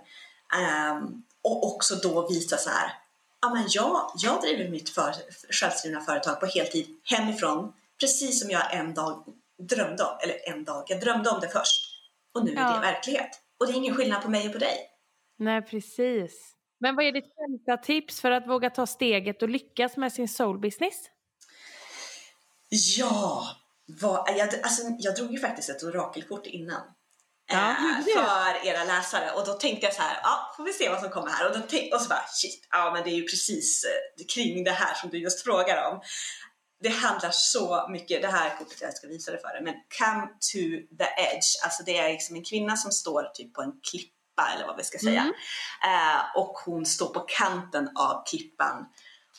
Ehm, 0.60 1.24
och 1.42 1.74
också 1.74 1.96
då 1.96 2.28
visa 2.28 2.58
så 2.58 2.70
här, 2.70 3.03
ja 3.44 3.54
men 3.54 3.66
jag, 3.70 4.12
jag 4.16 4.42
driver 4.42 4.70
mitt 4.70 4.90
för, 4.90 5.14
självskrivna 5.50 6.02
företag 6.02 6.40
på 6.40 6.46
heltid 6.46 6.88
hemifrån, 7.04 7.74
precis 8.00 8.42
som 8.42 8.50
jag 8.50 8.74
en 8.76 8.94
dag 8.94 9.26
drömde 9.60 10.04
om, 10.04 10.18
eller 10.24 10.50
en 10.50 10.64
dag, 10.64 10.84
jag 10.88 11.00
drömde 11.02 11.30
om 11.30 11.40
det 11.40 11.48
först. 11.50 11.90
Och 12.36 12.46
nu 12.46 12.52
är 12.52 12.56
Ja. 12.62 12.74
det 12.74 12.80
verklighet. 12.80 13.30
Och 13.60 13.68
det 13.68 13.74
är 13.74 13.76
ingen 13.78 13.96
skillnad 13.96 14.22
på 14.24 14.30
mig 14.30 14.48
och 14.48 14.54
på 14.54 14.60
dig. 14.60 14.78
Nej, 15.38 15.62
precis. 15.62 16.56
Men 16.80 16.96
vad 16.96 17.06
är 17.06 17.12
ditt 17.12 17.34
främsta 17.36 17.78
tips 17.78 18.22
för 18.22 18.32
att 18.32 18.48
våga 18.48 18.70
ta 18.70 18.86
steget 18.86 19.42
och 19.42 19.50
lyckas 19.50 19.98
med 19.98 20.14
sin 20.14 20.28
soul 20.30 20.60
business? 20.60 20.96
Ja, 22.98 23.48
vad, 23.86 24.30
jag, 24.38 24.50
alltså, 24.64 24.82
jag 25.00 25.16
drog 25.16 25.32
ju 25.32 25.40
faktiskt 25.40 25.70
ett 25.70 25.84
orakelkort 25.84 26.46
innan. 26.46 26.82
Ja, 27.48 27.70
eh, 27.70 28.04
för 28.04 28.68
era 28.68 28.84
läsare 28.84 29.32
och 29.32 29.46
då 29.46 29.54
tänkte 29.54 29.86
jag 29.86 29.96
så 29.96 30.02
här, 30.02 30.20
ja 30.24 30.54
får 30.58 30.64
vi 30.64 30.74
se 30.74 30.90
vad 30.90 31.00
som 31.00 31.10
kommer 31.10 31.30
här 31.30 31.46
och, 31.46 31.54
då 31.54 31.96
och 31.96 32.02
så 32.02 32.10
bara 32.10 32.26
shit, 32.28 32.68
ja 32.72 32.92
men 32.94 33.04
det 33.04 33.10
är 33.10 33.16
ju 33.16 33.28
precis 33.28 33.84
eh, 33.84 34.26
kring 34.34 34.64
det 34.64 34.72
här 34.72 34.94
som 34.94 35.10
du 35.10 35.18
just 35.18 35.44
frågar 35.44 35.92
om. 35.92 36.02
Det 36.80 36.90
handlar 36.90 37.32
så 37.32 37.88
mycket, 37.90 38.22
det 38.22 38.28
här 38.28 38.58
kortet 38.58 38.82
jag 38.82 38.94
ska 38.94 39.08
visa 39.08 39.32
det 39.32 39.38
för 39.38 39.48
dig, 39.48 39.64
men 39.64 39.74
come 40.00 40.28
to 40.28 40.60
the 40.98 41.10
edge, 41.18 41.64
alltså 41.64 41.84
det 41.84 41.98
är 41.98 42.10
liksom 42.10 42.36
en 42.36 42.44
kvinna 42.44 42.78
som 42.78 42.92
står 42.92 43.24
typ 43.34 43.54
på 43.54 43.62
en 43.62 43.72
klippa 43.92 44.52
eller 44.56 44.68
vad 44.68 44.78
vi 44.78 44.84
ska 44.84 44.98
säga. 44.98 45.22
Mm. 45.22 46.16
Eh, 46.16 46.22
och 46.36 46.58
hon 46.66 46.86
står 46.86 47.14
på 47.14 47.20
kanten 47.20 47.90
av 47.96 48.24
klippan 48.26 48.86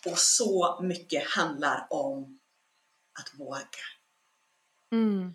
och 0.06 0.18
så 0.18 0.80
mycket 0.82 1.30
handlar 1.30 1.86
om 1.90 2.40
att 3.20 3.40
våga. 3.40 3.84
Mm. 4.92 5.34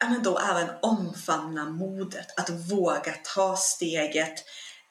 Men 0.00 0.22
då 0.22 0.38
även 0.38 0.68
omfamna 0.82 1.64
modet, 1.64 2.26
att 2.40 2.50
våga 2.50 3.14
ta 3.34 3.56
steget 3.56 4.44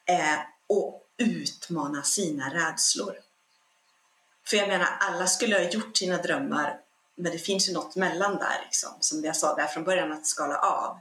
eh, 0.04 0.38
och 0.66 1.02
utmana 1.18 2.02
sina 2.02 2.54
rädslor. 2.54 3.18
För 4.46 4.56
jag 4.56 4.68
menar, 4.68 4.86
alla 5.00 5.26
skulle 5.26 5.56
ha 5.56 5.62
gjort 5.70 5.96
sina 5.96 6.16
drömmar, 6.16 6.80
men 7.14 7.32
det 7.32 7.38
finns 7.38 7.68
ju 7.68 7.72
något 7.72 7.96
mellan 7.96 8.36
där, 8.36 8.60
liksom, 8.64 8.90
som 9.00 9.24
jag 9.24 9.36
sa 9.36 9.54
där 9.54 9.66
från 9.66 9.84
början, 9.84 10.12
att 10.12 10.26
skala 10.26 10.58
av. 10.58 11.00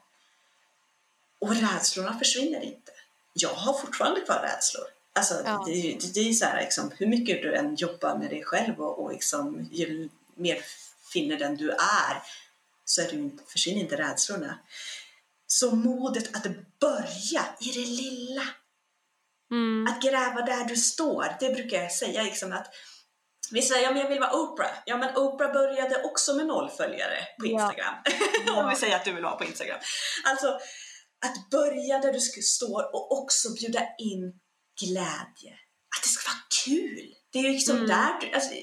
Och 1.40 1.56
rädslorna 1.56 2.20
försvinner 2.20 2.62
inte. 2.62 2.92
Jag 3.34 3.50
har 3.50 3.74
fortfarande 3.74 4.22
kvar 4.22 4.40
rädslor. 4.40 4.86
Alltså, 5.14 5.42
Ja. 5.46 5.64
det, 5.66 5.72
det, 5.72 6.14
det 6.14 6.30
är 6.30 6.34
så 6.34 6.46
här, 6.46 6.62
liksom, 6.62 6.92
hur 6.98 7.08
mycket 7.08 7.42
du 7.42 7.56
än 7.56 7.76
jobbar 7.76 8.18
med 8.18 8.30
dig 8.30 8.44
själv 8.44 8.82
och, 8.82 9.04
och 9.04 9.12
liksom, 9.12 9.70
ju 9.72 10.10
mer 10.36 10.62
finner 11.14 11.38
den 11.38 11.58
du 11.58 11.72
är, 11.72 12.22
så 12.86 13.02
är 13.02 13.10
du, 13.12 13.16
inte- 13.16 13.44
försvinner 13.48 13.82
inte 13.82 13.98
rädslorna. 13.98 14.60
Så 15.48 15.72
modet 15.76 16.36
att 16.36 16.44
börja 16.80 17.46
i 17.60 17.72
det 17.74 17.86
lilla, 17.86 18.44
Mm. 19.52 19.88
att 19.88 20.02
gräva 20.02 20.42
där 20.42 20.66
du 20.66 20.76
står, 20.76 21.36
det 21.40 21.50
brukar 21.54 21.82
jag 21.82 21.92
säga 21.92 22.24
liksom 22.24 22.52
att 22.52 22.68
vi 23.52 23.62
säger 23.62 23.84
ja, 23.84 23.92
men 23.92 24.02
jag 24.02 24.10
vill 24.10 24.20
vara 24.20 24.34
Oprah. 24.36 24.72
Ja, 24.86 24.98
men 24.98 25.18
Oprah 25.18 25.54
började 25.54 26.04
också 26.04 26.34
med 26.36 26.46
noll 26.48 26.70
följare 26.70 27.18
på 27.40 27.46
Ja. 27.48 27.52
Instagram. 27.52 27.96
Om 28.58 28.70
vi 28.70 28.76
säger 28.76 28.96
att 28.96 29.06
du 29.06 29.14
vill 29.14 29.24
vara 29.24 29.36
på 29.36 29.44
Instagram. 29.46 29.80
Alltså, 30.26 30.48
att 31.26 31.50
börja 31.52 32.00
där 32.00 32.14
du 32.14 32.20
ska 32.20 32.42
stå 32.42 32.82
och 32.94 33.12
också 33.22 33.54
bjuda 33.54 33.80
in 34.00 34.40
glädje. 34.82 35.54
Att 35.98 36.04
det 36.04 36.10
ska 36.10 36.30
vara 36.32 36.42
kul. 36.66 37.15
Det 37.36 37.40
är 37.40 37.44
ju 37.44 37.52
liksom 37.52 37.76
Mm. 37.76 37.88
där 37.88 38.32
alltså, 38.36 38.54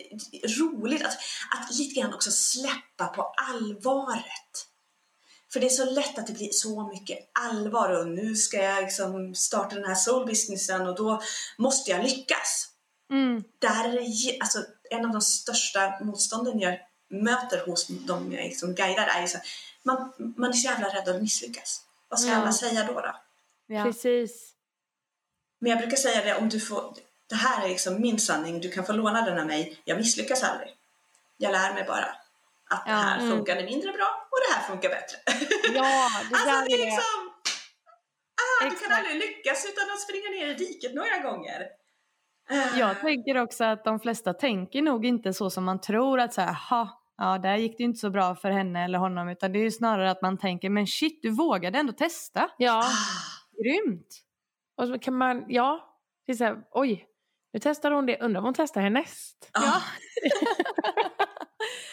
roligt 0.62 1.02
att, 1.04 1.18
att 1.58 1.74
lite 1.78 2.00
grann 2.00 2.14
också 2.14 2.30
släppa 2.30 3.06
på 3.06 3.22
allvaret. 3.22 4.66
För 5.52 5.60
det 5.60 5.66
är 5.66 5.70
så 5.70 5.84
lätt 5.90 6.18
att 6.18 6.26
det 6.26 6.32
blir 6.32 6.50
så 6.52 6.88
mycket 6.88 7.18
allvar 7.32 7.90
och 7.90 8.08
nu 8.08 8.36
ska 8.36 8.56
jag 8.56 8.82
liksom 8.84 9.34
starta 9.34 9.74
den 9.74 9.84
här 9.84 9.94
soul 9.94 10.26
businessen 10.26 10.86
och 10.88 10.94
då 10.96 11.22
måste 11.58 11.90
jag 11.90 12.02
lyckas. 12.02 12.68
Mm. 13.10 13.44
Där 13.58 13.98
alltså, 14.40 14.64
en 14.90 15.04
av 15.04 15.12
de 15.12 15.20
största 15.20 15.98
motstånden 16.04 16.60
jag 16.60 16.78
möter 17.10 17.66
hos 17.66 17.86
de 17.86 18.32
jag 18.32 18.44
liksom 18.44 18.74
guidar 18.74 19.06
är 19.06 19.20
ju 19.22 19.28
så 19.28 19.38
man, 19.82 20.12
man 20.36 20.48
är 20.50 20.52
så 20.52 20.64
jävla 20.68 20.88
rädd 20.88 21.08
att 21.08 21.22
misslyckas. 21.22 21.82
Vad 22.08 22.20
ska 22.20 22.30
Ja. 22.30 22.36
alla 22.36 22.52
säga 22.52 22.86
då? 22.86 22.92
då? 22.92 23.16
Ja. 23.66 23.84
Precis. 23.84 24.52
Men 25.58 25.70
jag 25.70 25.78
brukar 25.80 25.96
säga 25.96 26.24
det 26.24 26.34
om 26.36 26.48
du 26.48 26.60
får, 26.60 26.94
det 27.32 27.38
här 27.38 27.64
är 27.64 27.68
liksom 27.68 28.00
min 28.00 28.18
sanning, 28.18 28.60
du 28.60 28.70
kan 28.70 28.84
få 28.84 28.92
låna 28.92 29.22
den 29.22 29.38
av 29.38 29.46
mig, 29.46 29.80
jag 29.84 29.96
misslyckas 29.98 30.42
aldrig. 30.42 30.70
Jag 31.36 31.52
lär 31.52 31.74
mig 31.74 31.84
bara 31.84 32.04
att 32.70 32.84
det 32.84 32.90
Ja, 32.90 32.96
här 32.96 33.18
mm. 33.20 33.30
funkade 33.30 33.64
mindre 33.64 33.92
bra 33.92 34.28
och 34.30 34.38
det 34.48 34.54
här 34.54 34.62
funkar 34.70 34.88
bättre. 34.88 35.16
Ja, 35.74 36.08
det 36.30 36.36
alltså 36.36 36.46
det 36.68 36.74
är 36.74 36.78
det. 36.78 36.84
liksom, 36.84 37.18
ah, 38.42 38.64
du 38.70 38.76
kan 38.76 38.92
aldrig 38.98 39.16
lyckas 39.16 39.66
utan 39.72 39.90
att 39.94 40.00
springa 40.00 40.28
ner 40.30 40.46
i 40.50 40.54
diket 40.54 40.94
några 40.94 41.18
gånger. 41.18 41.62
Ah. 42.50 42.78
Jag 42.78 43.00
tänker 43.00 43.36
också 43.42 43.64
att 43.64 43.84
de 43.84 44.00
flesta 44.00 44.34
tänker 44.34 44.82
nog 44.82 45.06
inte 45.06 45.32
så 45.32 45.50
som 45.50 45.64
man 45.64 45.80
tror 45.80 46.20
att 46.20 46.34
så 46.34 46.40
här, 46.40 46.56
ha, 46.70 47.02
ja 47.18 47.38
där 47.38 47.56
gick 47.56 47.78
det 47.78 47.84
inte 47.84 47.98
så 47.98 48.10
bra 48.10 48.34
för 48.34 48.50
henne 48.50 48.84
eller 48.84 48.98
honom 48.98 49.28
utan 49.28 49.52
det 49.52 49.58
är 49.58 49.62
ju 49.64 49.70
snarare 49.70 50.10
att 50.10 50.22
man 50.22 50.38
tänker 50.38 50.70
men 50.70 50.86
shit 50.86 51.22
du 51.22 51.30
vågade 51.30 51.78
ändå 51.78 51.92
testa, 51.92 52.50
Ja, 52.58 52.78
Ah. 52.84 53.62
grymt. 53.62 54.08
och 54.76 54.88
så 54.88 54.98
kan 54.98 55.14
man, 55.14 55.44
ja, 55.48 55.98
det 56.26 56.32
är 56.32 56.36
så 56.36 56.44
här, 56.44 56.56
oj, 56.70 57.06
nu 57.52 57.60
testar 57.62 57.90
hon 57.90 58.06
det, 58.06 58.18
undrar 58.20 58.38
om 58.40 58.44
hon 58.44 58.54
testar 58.54 58.80
härnäst. 58.80 59.50
Ja. 59.52 59.82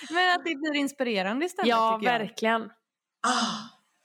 men 0.09 0.29
att 0.35 0.45
det 0.45 0.55
blir 0.55 0.75
inspirerande 0.75 1.45
istället 1.45 1.67
Ja, 1.69 1.97
tycker 1.99 2.11
jag. 2.13 2.19
verkligen. 2.19 2.61
Ah, 3.27 3.55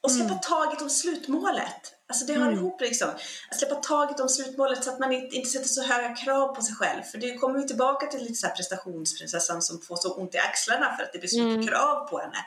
Och 0.02 0.10
släppa 0.12 0.34
taget 0.34 0.82
om 0.82 0.90
slutmålet. 0.90 1.90
Alltså 2.08 2.26
det 2.26 2.32
hör 2.32 2.42
Mm. 2.46 2.54
ihop 2.54 2.80
liksom. 2.80 3.08
Att 3.50 3.58
släppa 3.58 3.74
taget 3.74 4.20
om 4.20 4.28
slutmålet 4.28 4.84
så 4.84 4.90
att 4.90 4.98
man 4.98 5.12
inte, 5.12 5.36
inte 5.36 5.48
sätter 5.48 5.68
så 5.68 5.82
höga 5.82 6.14
krav 6.16 6.54
på 6.54 6.62
sig 6.62 6.74
själv. 6.74 7.02
För 7.02 7.18
det 7.18 7.34
kommer 7.38 7.58
vi 7.58 7.66
tillbaka 7.66 8.06
till 8.06 8.20
lite 8.20 8.35
så 8.35 8.46
här 8.46 8.54
prestationsprinsessan 8.54 9.62
som 9.62 9.81
får 9.81 9.96
så 9.96 10.14
ont 10.14 10.35
i 10.35 10.38
axlarna 10.38 10.96
för 10.96 11.02
att 11.02 11.12
det 11.12 11.18
blir 11.18 11.29
så 11.29 11.38
mycket 11.42 11.54
Mm. 11.54 11.66
krav 11.66 12.08
på 12.08 12.18
henne. 12.18 12.38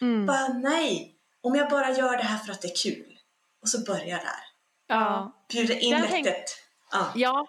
Mm. 0.00 0.26
Bara 0.26 0.48
nej, 0.48 1.14
om 1.40 1.54
jag 1.54 1.70
bara 1.70 1.90
gör 1.90 2.16
det 2.16 2.22
här 2.22 2.38
för 2.38 2.52
att 2.52 2.62
det 2.62 2.68
är 2.68 2.76
kul. 2.76 3.18
Och 3.62 3.68
så 3.68 3.84
börjar 3.84 4.18
där. 4.18 4.44
Ja. 4.86 5.32
Bjuda 5.52 5.74
in 5.74 6.00
lättet. 6.00 6.44
Ja. 6.92 7.12
Ja, 7.14 7.46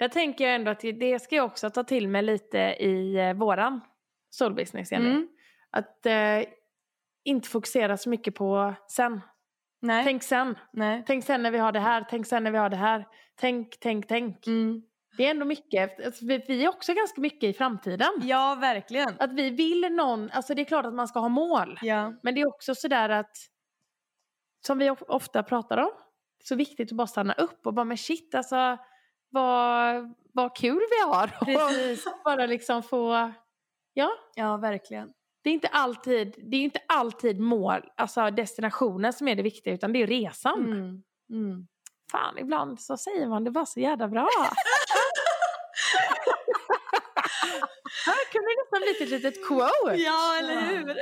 där 0.00 0.08
tänker 0.08 0.44
jag 0.44 0.54
ändå 0.54 0.70
att 0.70 0.80
det 0.80 1.22
ska 1.22 1.36
jag 1.36 1.44
också 1.46 1.70
ta 1.70 1.84
till 1.84 2.08
mig 2.08 2.22
lite 2.22 2.58
i 2.58 3.16
eh, 3.16 3.34
våran 3.34 3.80
soulbusiness, 4.30 4.92
Jenny. 4.92 5.10
Mm. 5.10 5.28
Att 5.70 6.06
eh, 6.06 6.44
inte 7.24 7.48
fokusera 7.48 7.96
så 7.96 8.10
mycket 8.10 8.34
på 8.34 8.74
sen. 8.88 9.20
Nej. 9.80 10.04
Tänk 10.04 10.22
sen. 10.22 10.58
Nej. 10.72 11.04
Tänk 11.06 11.24
sen 11.24 11.42
när 11.42 11.50
vi 11.50 11.58
har 11.58 11.72
det 11.72 11.80
här. 11.80 12.06
Tänk 12.10 12.26
sen 12.26 12.44
när 12.44 12.50
vi 12.50 12.58
har 12.58 12.68
det 12.68 12.76
här. 12.76 13.06
Tänk, 13.36 13.76
tänk, 13.80 14.06
tänk. 14.06 14.46
Mm. 14.46 14.82
Det 15.16 15.26
är 15.26 15.30
ändå 15.30 15.46
mycket. 15.46 16.06
Alltså, 16.06 16.26
vi, 16.26 16.44
vi 16.48 16.64
är 16.64 16.68
också 16.68 16.94
ganska 16.94 17.20
mycket 17.20 17.50
i 17.50 17.52
framtiden. 17.52 18.10
Ja, 18.22 18.58
verkligen. 18.60 19.14
Att 19.18 19.32
vi 19.32 19.50
vill 19.50 19.80
någon, 19.92 20.30
alltså 20.30 20.54
det 20.54 20.62
är 20.62 20.64
klart 20.64 20.86
att 20.86 20.94
man 20.94 21.08
ska 21.08 21.18
ha 21.20 21.28
mål. 21.28 21.78
Ja. 21.82 22.14
Men 22.22 22.34
det 22.34 22.40
är 22.40 22.48
också 22.48 22.74
sådär 22.74 23.08
att, 23.08 23.36
som 24.66 24.78
vi 24.78 24.90
of- 24.90 25.02
ofta 25.08 25.42
pratar 25.42 25.78
om, 25.78 25.90
så 26.44 26.54
viktigt 26.56 26.92
att 26.92 26.96
bara 26.96 27.06
stanna 27.06 27.32
upp 27.32 27.66
och 27.66 27.74
bara 27.74 27.84
men 27.84 27.96
shit 27.96 28.34
alltså 28.34 28.78
vad, 29.30 30.14
vad 30.32 30.56
kul 30.56 30.80
vi 30.90 31.00
har. 31.10 31.26
Precis. 31.44 32.06
Och 32.06 32.12
bara 32.24 32.46
liksom 32.46 32.82
få, 32.82 33.32
ja, 33.94 34.10
Ja, 34.34 34.56
verkligen. 34.56 35.08
det 35.44 35.50
är 35.50 35.54
inte 35.54 35.68
alltid, 35.68 36.34
det 36.50 36.56
är 36.56 36.60
inte 36.60 36.80
alltid 36.88 37.40
mål, 37.40 37.90
alltså 37.96 38.30
destinationen 38.30 39.12
som 39.12 39.28
är 39.28 39.34
det 39.34 39.42
viktiga 39.42 39.74
utan 39.74 39.92
det 39.92 40.02
är 40.02 40.06
resan. 40.06 40.64
Mm. 40.64 41.02
Mm. 41.30 41.66
Fan, 42.12 42.38
ibland 42.38 42.80
så 42.80 42.96
säger 42.96 43.26
man 43.28 43.44
det 43.44 43.50
bara 43.50 43.66
så 43.66 43.80
jävla 43.80 44.08
bra. 44.08 44.28
Här 48.06 48.32
kunde 48.32 48.48
det 48.48 48.56
nästan 48.62 48.80
blivit 48.80 49.00
ett 49.00 49.08
litet 49.08 49.46
quote. 49.48 49.94
Ja, 50.02 50.36
eller 50.38 50.54
Ja. 50.54 50.60
hur? 50.60 50.96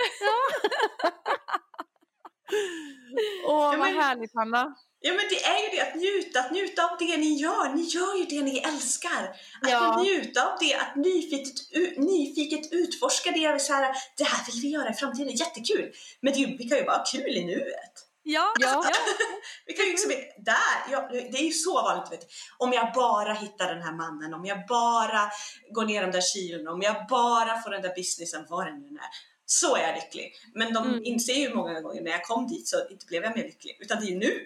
Åh, 3.46 3.70
vad 3.70 3.78
men- 3.78 3.94
härligt 3.94 4.34
Hanna. 4.34 4.74
Ja 5.00 5.10
men 5.14 5.24
det 5.30 5.44
är 5.44 5.62
ju 5.70 5.76
det 5.76 5.82
att 5.88 5.94
njuta, 5.94 6.40
att 6.40 6.52
njuta 6.52 6.82
av 6.84 6.98
det 6.98 7.16
ni 7.16 7.34
gör. 7.34 7.74
Ni 7.74 7.82
gör 7.82 8.16
ju 8.18 8.24
det 8.24 8.42
ni 8.42 8.58
älskar. 8.58 9.22
Att 9.62 9.70
Ja. 9.70 10.02
njuta 10.02 10.52
av 10.52 10.58
det, 10.60 10.74
att 10.74 10.96
nyfiket, 10.96 11.54
nyfiket 11.96 12.72
utforska 12.72 13.30
det. 13.30 13.62
Så 13.62 13.72
här, 13.72 13.94
det 14.16 14.24
här 14.24 14.46
vill 14.52 14.62
vi 14.62 14.68
göra 14.68 14.90
i 14.90 14.94
framtiden, 14.94 15.36
jättekul. 15.36 15.92
Men 16.20 16.32
det 16.32 16.46
vi 16.58 16.68
kan 16.68 16.78
ju 16.78 16.84
bara 16.84 16.96
ha 16.96 17.04
kul 17.04 17.36
i 17.36 17.44
nuet. 17.44 18.04
Ja. 18.22 18.52
Ja. 18.60 18.84
Vi 19.66 19.72
kan 19.72 19.84
ju 19.86 19.90
liksom, 19.90 20.10
där, 20.38 20.56
ja, 20.92 21.08
det 21.12 21.38
är 21.38 21.42
ju 21.44 21.52
så 21.52 21.74
vanligt, 21.82 22.12
vet 22.12 22.20
du. 22.20 22.26
om 22.58 22.72
jag 22.72 22.92
bara 22.94 23.32
hittar 23.32 23.74
den 23.74 23.82
här 23.82 23.92
mannen, 23.92 24.34
om 24.34 24.44
jag 24.44 24.66
bara 24.68 25.30
går 25.70 25.84
ner 25.84 26.02
de 26.02 26.10
där 26.10 26.20
kilona, 26.20 26.70
om 26.72 26.82
jag 26.82 27.06
bara 27.08 27.62
får 27.62 27.70
den 27.70 27.82
där 27.82 27.94
businessen, 27.94 28.46
vad 28.48 28.66
det 28.66 28.72
nu 28.72 28.86
är. 28.86 29.08
Så 29.46 29.76
är 29.76 29.82
jag 29.82 29.94
lycklig. 29.94 30.32
Men 30.54 30.72
de 30.74 30.86
Mm. 30.88 31.04
inser 31.04 31.34
ju 31.34 31.54
många 31.54 31.80
gånger 31.80 32.02
när 32.02 32.10
jag 32.10 32.24
kom 32.24 32.46
dit 32.46 32.68
så 32.68 32.76
inte 32.90 33.06
blev 33.06 33.22
jag 33.22 33.36
mer 33.36 33.44
lycklig, 33.44 33.76
utan 33.80 34.00
det 34.00 34.06
är 34.06 34.10
ju 34.10 34.18
nu. 34.18 34.40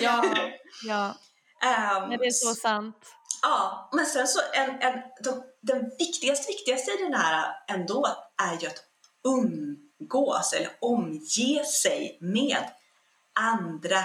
Ja. 0.00 0.24
ja. 0.86 1.14
Men 2.08 2.18
det 2.18 2.26
är 2.26 2.30
så 2.30 2.54
sant. 2.54 2.96
Ja, 3.42 3.90
men 3.92 4.06
sen 4.06 4.26
så 4.28 4.40
en, 4.52 4.70
en, 4.70 5.02
de, 5.24 5.42
den 5.62 5.90
viktigaste, 5.98 6.48
viktigaste 6.52 6.90
i 6.90 7.02
den 7.02 7.14
här 7.14 7.54
ändå 7.68 8.06
är 8.42 8.60
ju 8.60 8.66
att 8.66 8.82
umgås 9.28 10.52
eller 10.52 10.70
omge 10.80 11.64
sig 11.64 12.18
med 12.20 12.64
andra 13.40 14.04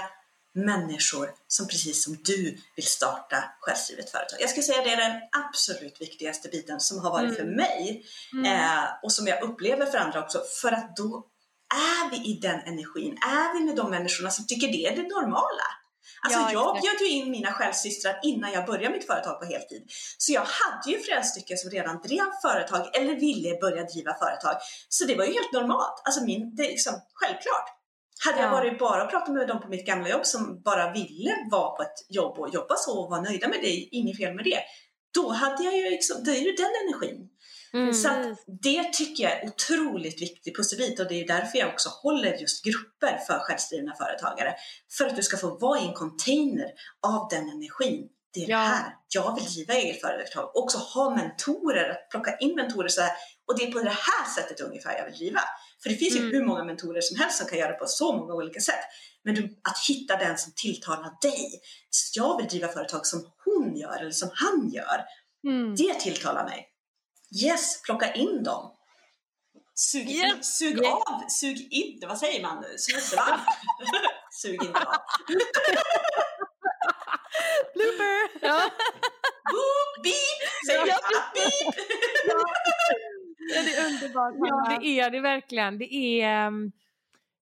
människor 0.53 1.33
som 1.47 1.67
precis 1.67 2.03
som 2.03 2.17
du 2.23 2.57
vill 2.75 2.85
starta 2.85 3.43
självskrivet 3.59 4.09
företag. 4.11 4.41
Jag 4.41 4.49
skulle 4.49 4.63
säga 4.63 4.83
det 4.83 4.93
är 4.93 5.09
den 5.09 5.21
absolut 5.47 6.01
viktigaste 6.01 6.49
biten 6.49 6.79
som 6.79 6.99
har 6.99 7.11
varit 7.11 7.23
Mm. 7.23 7.35
för 7.35 7.45
mig 7.45 8.05
Mm. 8.33 8.45
eh, 8.45 8.83
och 9.03 9.11
som 9.11 9.27
jag 9.27 9.43
upplever 9.43 9.85
för 9.85 9.97
andra 9.97 10.23
också. 10.23 10.41
För 10.61 10.71
att 10.71 10.95
då 10.95 11.27
är 11.73 12.09
vi 12.11 12.17
i 12.31 12.39
den 12.39 12.59
energin, 12.59 13.17
är 13.21 13.53
vi 13.53 13.65
med 13.65 13.75
de 13.75 13.89
människorna 13.89 14.29
som 14.31 14.47
tycker 14.47 14.67
det 14.67 14.85
är 14.85 14.95
det 14.95 15.07
normala. 15.15 15.67
Alltså 16.23 16.39
Ja, 16.39 16.51
jag 16.51 16.81
bjöd 16.81 17.01
ju 17.01 17.07
in 17.07 17.31
mina 17.31 17.51
självsystrar 17.51 18.19
innan 18.23 18.51
jag 18.51 18.65
började 18.65 18.95
mitt 18.95 19.07
företag 19.07 19.39
på 19.39 19.45
heltid. 19.45 19.83
Så 20.17 20.31
jag 20.33 20.45
hade 20.45 20.91
ju 20.91 20.99
flera 20.99 21.23
stycken 21.23 21.57
som 21.57 21.69
redan 21.71 22.01
drev 22.01 22.25
företag 22.41 22.95
eller 22.95 23.15
ville 23.15 23.57
börja 23.61 23.83
driva 23.83 24.13
företag. 24.13 24.55
Så 24.89 25.05
det 25.05 25.15
var 25.15 25.25
ju 25.25 25.33
helt 25.33 25.53
normalt. 25.53 26.01
Alltså 26.05 26.23
min, 26.23 26.55
det 26.55 26.63
är 26.63 26.69
liksom 26.69 26.93
självklart. 27.13 27.67
Hade 28.25 28.37
jag 28.41 28.47
Ja. 28.47 28.51
varit 28.51 28.79
bara 28.79 29.03
och 29.03 29.09
pratat 29.09 29.33
med 29.33 29.47
dem 29.47 29.61
på 29.61 29.67
mitt 29.67 29.85
gamla 29.85 30.09
jobb 30.09 30.25
som 30.25 30.61
bara 30.61 30.91
ville 30.93 31.35
vara 31.51 31.75
på 31.75 31.81
ett 31.83 31.99
jobb 32.09 32.39
och 32.39 32.49
jobba 32.53 32.75
så 32.75 33.03
och 33.03 33.09
vara 33.09 33.21
nöjda 33.21 33.47
med 33.47 33.59
det, 33.61 33.69
inget 33.69 34.17
fel 34.17 34.35
med 34.35 34.45
det. 34.45 34.59
Då 35.13 35.31
hade 35.31 35.63
jag 35.63 35.77
ju 35.77 35.89
liksom, 35.89 36.23
det 36.23 36.31
är 36.31 36.41
ju 36.41 36.51
den 36.51 36.71
energin. 36.83 37.29
Mm. 37.73 37.93
Så 37.93 38.09
det 38.61 38.93
tycker 38.93 39.23
jag 39.23 39.31
är 39.31 39.47
otroligt 39.47 40.21
viktig 40.21 40.55
pusselbit 40.55 40.99
och 40.99 41.07
det 41.07 41.13
är 41.13 41.17
ju 41.19 41.25
därför 41.25 41.57
jag 41.57 41.69
också 41.69 41.89
håller 41.89 42.33
just 42.33 42.65
grupper 42.65 43.17
för 43.27 43.39
självskrivna 43.39 43.95
företagare. 43.95 44.55
För 44.97 45.05
att 45.05 45.15
du 45.15 45.23
ska 45.23 45.37
få 45.37 45.57
vara 45.57 45.79
i 45.79 45.85
en 45.87 45.93
container 45.93 46.67
av 47.07 47.27
den 47.29 47.49
energin. 47.49 48.07
Det 48.33 48.43
är 48.43 48.49
Ja. 48.49 48.57
det 48.57 48.63
här, 48.65 48.95
jag 49.07 49.35
vill 49.35 49.45
driva 49.45 49.73
eget 49.73 50.01
företag. 50.01 50.51
Också 50.55 50.77
ha 50.77 51.15
mentorer, 51.15 51.89
att 51.89 52.09
plocka 52.09 52.37
in 52.37 52.55
mentorer 52.55 52.87
så 52.87 53.01
här. 53.01 53.11
Och 53.47 53.57
det 53.59 53.63
är 53.63 53.71
på 53.71 53.79
det 53.79 53.89
här 53.89 54.29
sättet 54.35 54.59
ungefär 54.61 54.97
jag 54.97 55.05
vill 55.05 55.13
driva. 55.15 55.41
För 55.83 55.89
det 55.89 55.95
finns 55.95 56.15
ju 56.15 56.19
Mm. 56.19 56.31
hur 56.31 56.45
många 56.45 56.63
mentorer 56.63 57.01
som 57.01 57.17
helst 57.19 57.37
som 57.37 57.47
kan 57.47 57.57
göra 57.59 57.71
det 57.71 57.77
på 57.77 57.85
så 57.87 58.13
många 58.13 58.33
olika 58.33 58.59
sätt. 58.59 58.79
Men 59.23 59.35
du, 59.35 59.43
att 59.43 59.77
hitta 59.87 60.15
den 60.17 60.37
som 60.37 60.53
tilltalar 60.55 61.11
dig. 61.21 61.61
Så 61.89 62.19
jag 62.19 62.37
vill 62.37 62.47
driva 62.47 62.67
företag 62.67 63.05
som 63.05 63.25
hon 63.45 63.75
gör 63.77 63.97
eller 64.01 64.11
som 64.11 64.29
han 64.33 64.69
gör. 64.69 65.01
Mm. 65.47 65.75
Det 65.75 65.93
tilltalar 65.99 66.43
mig. 66.45 66.67
Yes, 67.43 67.81
plocka 67.81 68.13
in 68.13 68.43
dem. 68.43 68.71
Sug, 69.73 70.01
in, 70.01 70.07
Yes, 70.09 70.57
sug 70.57 70.77
yes. 70.77 70.87
av, 70.93 71.27
sug 71.27 71.67
in, 71.71 71.99
vad 72.07 72.17
säger 72.17 72.41
man? 72.41 72.63
Snussva? 72.77 73.21
sug 74.41 74.53
inte 74.63 74.79
av. 74.79 74.93
Blooper! 77.73 78.45
Ja. 78.47 78.69
Boop, 79.51 80.03
beep, 80.03 80.39
säger 80.67 80.87
Ja. 80.87 80.97
Beep. 81.33 81.75
Ja, 83.55 83.61
det 83.63 83.73
är 83.75 83.85
underbart. 83.93 84.33
ja, 84.37 84.77
det 84.79 84.99
är 84.99 85.09
det 85.09 85.19
verkligen. 85.21 85.77
Det 85.77 85.93
är, 85.93 86.27
ehm, 86.47 86.71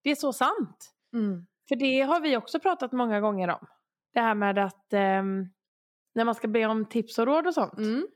det 0.02 0.10
är 0.10 0.14
så 0.14 0.32
sant. 0.32 0.90
Mm. 1.12 1.46
För 1.68 1.76
det 1.76 2.00
har 2.00 2.20
vi 2.20 2.36
också 2.36 2.60
pratat 2.60 2.92
många 2.92 3.20
gånger 3.20 3.48
om. 3.48 3.66
Det 4.14 4.20
här 4.20 4.34
med 4.34 4.58
att 4.58 4.92
ehm, 4.92 5.46
när 6.14 6.24
man 6.24 6.34
ska 6.34 6.48
be 6.48 6.66
om 6.66 6.86
tips 6.88 7.18
och 7.18 7.26
råd 7.26 7.46
och 7.46 7.54
sånt. 7.54 7.78
Mm. 7.78 8.06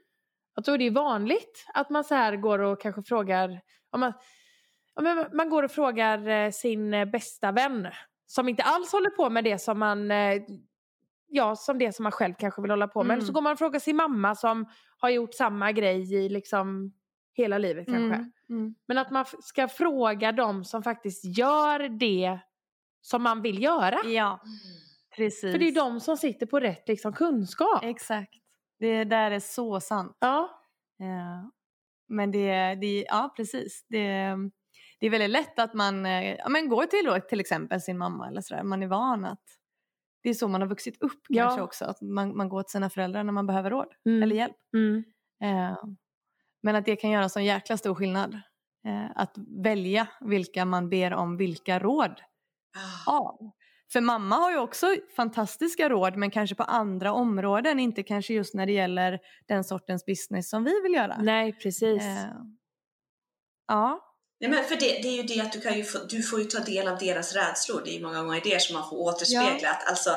Jag 0.55 0.65
tror 0.65 0.79
det 0.79 0.87
är 0.87 0.91
vanligt 0.91 1.67
att 1.75 1.91
man 1.91 2.05
så 2.05 2.15
här 2.15 2.37
går 2.37 2.59
och 2.59 2.81
kanske 2.81 3.03
frågar, 3.03 3.61
om 3.91 4.01
man, 4.01 4.13
om 4.95 5.27
man, 5.33 5.51
går 5.51 5.63
och 5.63 5.71
frågar 5.71 6.29
eh, 6.29 6.51
sin 6.51 6.95
eh, 6.95 7.05
bästa 7.05 7.53
vän 7.53 7.89
som 8.27 8.49
inte 8.49 8.63
alls 8.63 8.93
håller 8.93 9.11
på 9.11 9.31
med 9.31 9.45
det 9.45 9.59
som 9.59 9.79
man, 9.79 10.11
eh, 10.11 10.43
ja 11.29 11.57
som 11.57 11.79
det 11.79 11.93
som 11.93 12.03
man 12.03 12.13
själv 12.13 12.35
kanske 12.39 12.63
vill 12.63 12.71
hålla 12.71 12.89
på 12.89 12.99
med. 12.99 13.05
Mm. 13.05 13.15
Eller 13.15 13.27
så 13.27 13.33
går 13.33 13.43
man 13.43 13.53
och 13.53 13.59
frågar 13.59 13.81
sin 13.81 13.97
mamma 13.97 14.35
som 14.35 14.67
har 14.99 15.11
gjort 15.11 15.35
samma 15.35 15.73
grej 15.73 16.15
i 16.15 16.29
liksom 16.29 16.93
hela 17.35 17.59
livet 17.59 17.87
kanske. 17.87 18.17
Mm. 18.17 18.33
Mm. 18.51 18.75
Men 18.87 18.99
att 18.99 19.11
man 19.11 19.25
ska 19.41 19.69
fråga 19.69 20.33
dem 20.33 20.65
som 20.65 20.83
faktiskt 20.83 21.39
gör 21.39 21.89
det 21.89 22.39
som 23.01 23.23
man 23.23 23.43
vill 23.43 23.63
göra. 23.63 23.99
Ja, 24.05 24.41
precis. 25.17 25.53
För 25.53 25.59
det 25.59 25.69
är 25.69 25.75
de 25.75 26.01
som 26.01 26.17
sitter 26.17 26.47
på 26.47 26.61
rätt 26.61 26.89
liksom, 26.89 27.13
kunskap. 27.13 27.85
Exakt. 27.85 28.44
Det 28.79 29.05
där 29.05 29.31
är 29.31 29.41
så 29.41 29.81
sant. 29.81 30.17
Ja. 30.21 30.61
Ja. 30.99 31.51
Men 32.09 32.31
det, 32.31 32.75
det 32.75 33.05
ja 33.09 33.33
precis. 33.37 33.85
Det, 33.89 34.35
det 35.01 35.07
är 35.07 35.11
väldigt 35.11 35.31
lätt 35.31 35.59
att 35.59 35.75
man 35.75 36.07
eh, 36.07 36.35
ja, 36.35 36.49
men 36.49 36.69
går 36.69 36.85
till 36.85 37.05
då, 37.05 37.21
till 37.21 37.41
exempel 37.41 37.81
sin 37.81 37.99
mamma 37.99 38.29
eller 38.29 38.41
sådär. 38.41 38.63
Man 38.63 38.83
är 38.83 38.87
van 38.87 39.25
att 39.25 39.43
det 40.23 40.29
är 40.31 40.35
så 40.35 40.49
man 40.49 40.61
har 40.61 40.69
vuxit 40.69 41.03
upp 41.03 41.21
Ja. 41.29 41.43
kanske 41.45 41.63
också. 41.63 41.85
Att 41.85 42.01
man, 42.01 42.37
man 42.37 42.49
går 42.49 42.63
till 42.63 42.73
sina 42.73 42.91
föräldrar 42.91 43.25
när 43.25 43.33
man 43.33 43.47
behöver 43.47 43.71
råd 43.71 43.95
Mm. 44.07 44.23
eller 44.23 44.37
hjälp. 44.37 44.57
Mm. 44.77 45.05
Eh, 45.43 45.77
men 46.63 46.77
att 46.77 46.85
det 46.85 46.97
kan 46.97 47.11
göra 47.11 47.29
sån 47.29 47.45
jäkla 47.45 47.77
stor 47.77 47.95
skillnad. 47.95 48.35
Eh, 48.87 49.11
att 49.15 49.35
välja 49.65 50.09
vilka 50.21 50.65
man 50.65 50.89
ber 50.89 51.15
om 51.15 51.37
vilka 51.37 51.79
råd 51.79 52.21
Ah, 53.07 53.13
av. 53.19 53.51
För 53.93 54.01
mamma 54.01 54.37
har 54.37 54.51
ju 54.51 54.59
också 54.59 54.97
fantastiska 55.17 55.89
råd 55.89 56.17
men 56.17 56.31
kanske 56.31 56.57
på 56.57 56.63
andra 56.63 57.13
områden, 57.13 57.81
inte 57.81 58.03
kanske 58.03 58.35
just 58.35 58.55
när 58.55 58.67
det 58.67 58.73
gäller 58.73 59.19
den 59.49 59.65
sortens 59.65 60.07
business 60.07 60.51
som 60.51 60.65
vi 60.65 60.81
vill 60.83 60.93
göra. 60.95 61.17
Nej, 61.23 61.53
precis. 61.53 62.03
Eh, 62.03 62.27
ja, 63.69 64.11
Nej, 64.41 64.51
men 64.51 64.65
för 64.65 64.77
det, 64.77 64.87
det 65.03 65.09
är 65.09 65.17
ju 65.17 65.23
det 65.23 65.41
att 65.41 65.53
du, 65.53 65.61
kan 65.61 65.79
ju 65.79 65.85
få, 65.85 65.99
du 65.99 66.23
får 66.23 66.39
ju 66.41 66.45
ta 66.45 66.61
del 66.61 66.89
av 66.89 66.99
deras 66.99 67.35
rädslor. 67.35 67.83
Det 67.85 67.91
är 67.91 67.95
ju 67.99 68.03
många 68.03 68.23
gånger 68.23 68.41
det 68.45 68.63
som 68.63 68.75
man 68.75 68.89
får 68.91 68.97
återspegla. 68.97 69.71
Att 69.71 69.89
Alltså, 69.89 70.11
eh, 70.11 70.17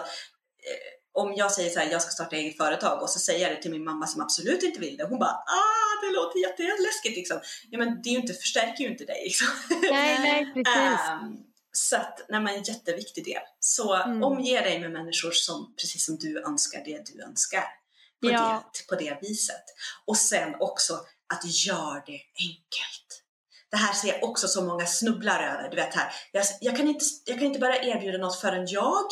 om 1.13 1.33
jag 1.35 1.51
säger 1.51 1.69
så 1.69 1.79
här, 1.79 1.91
jag 1.91 2.01
ska 2.01 2.11
starta 2.11 2.35
eget 2.35 2.57
företag 2.57 3.01
och 3.01 3.09
så 3.09 3.19
säger 3.19 3.47
jag 3.47 3.57
det 3.57 3.61
till 3.61 3.71
min 3.71 3.83
mamma 3.83 4.07
som 4.07 4.21
absolut 4.21 4.63
inte 4.63 4.79
vill 4.79 4.97
det. 4.97 5.03
Hon 5.09 5.19
bara, 5.19 5.29
ah, 5.31 5.93
det 6.01 6.11
låter 6.15 6.39
jätte- 6.39 6.63
jätteläskigt 6.63 7.15
liksom. 7.17 7.39
Ja, 7.69 7.77
men 7.77 8.01
det 8.01 8.09
är 8.09 8.11
ju 8.11 8.19
inte, 8.19 8.33
förstärker 8.33 8.83
ju 8.83 8.89
inte 8.89 9.05
dig 9.05 9.21
liksom. 9.23 9.47
nej, 9.91 10.19
nej, 10.19 10.45
precis. 10.53 10.99
Ehm, 11.09 11.37
Så 11.77 11.95
att, 11.95 12.25
nej 12.29 12.41
men 12.41 12.55
en 12.55 12.63
jätteviktig 12.63 13.25
del. 13.25 13.41
Så 13.59 13.95
Mm. 13.95 14.23
omge 14.23 14.61
dig 14.61 14.79
med 14.79 14.91
människor 14.91 15.31
som, 15.31 15.75
precis 15.81 16.05
som 16.05 16.17
du 16.17 16.43
önskar 16.43 16.83
det 16.85 17.05
du 17.13 17.23
önskar. 17.23 17.63
På, 18.21 18.31
Ja. 18.31 18.71
det, 18.73 18.87
på 18.95 18.95
det 19.01 19.17
viset. 19.21 19.63
Och 20.05 20.17
sen 20.17 20.55
också 20.59 20.93
att 21.33 21.45
gör 21.45 22.03
det 22.05 22.21
enkelt. 22.39 23.23
Det 23.71 23.77
här 23.77 23.93
ser 23.93 24.07
jag 24.07 24.23
också 24.23 24.47
så 24.47 24.63
många 24.63 24.85
snubblar 24.85 25.43
över. 25.43 25.69
Du 25.69 25.75
vet 25.75 25.93
här, 25.95 26.13
jag, 26.31 26.45
jag, 26.61 26.77
kan 26.77 26.87
inte, 26.87 27.05
jag 27.25 27.37
kan 27.37 27.47
inte 27.47 27.59
börja 27.59 27.83
erbjuda 27.83 28.17
något 28.17 28.39
förrän 28.39 28.67
jag 28.67 29.05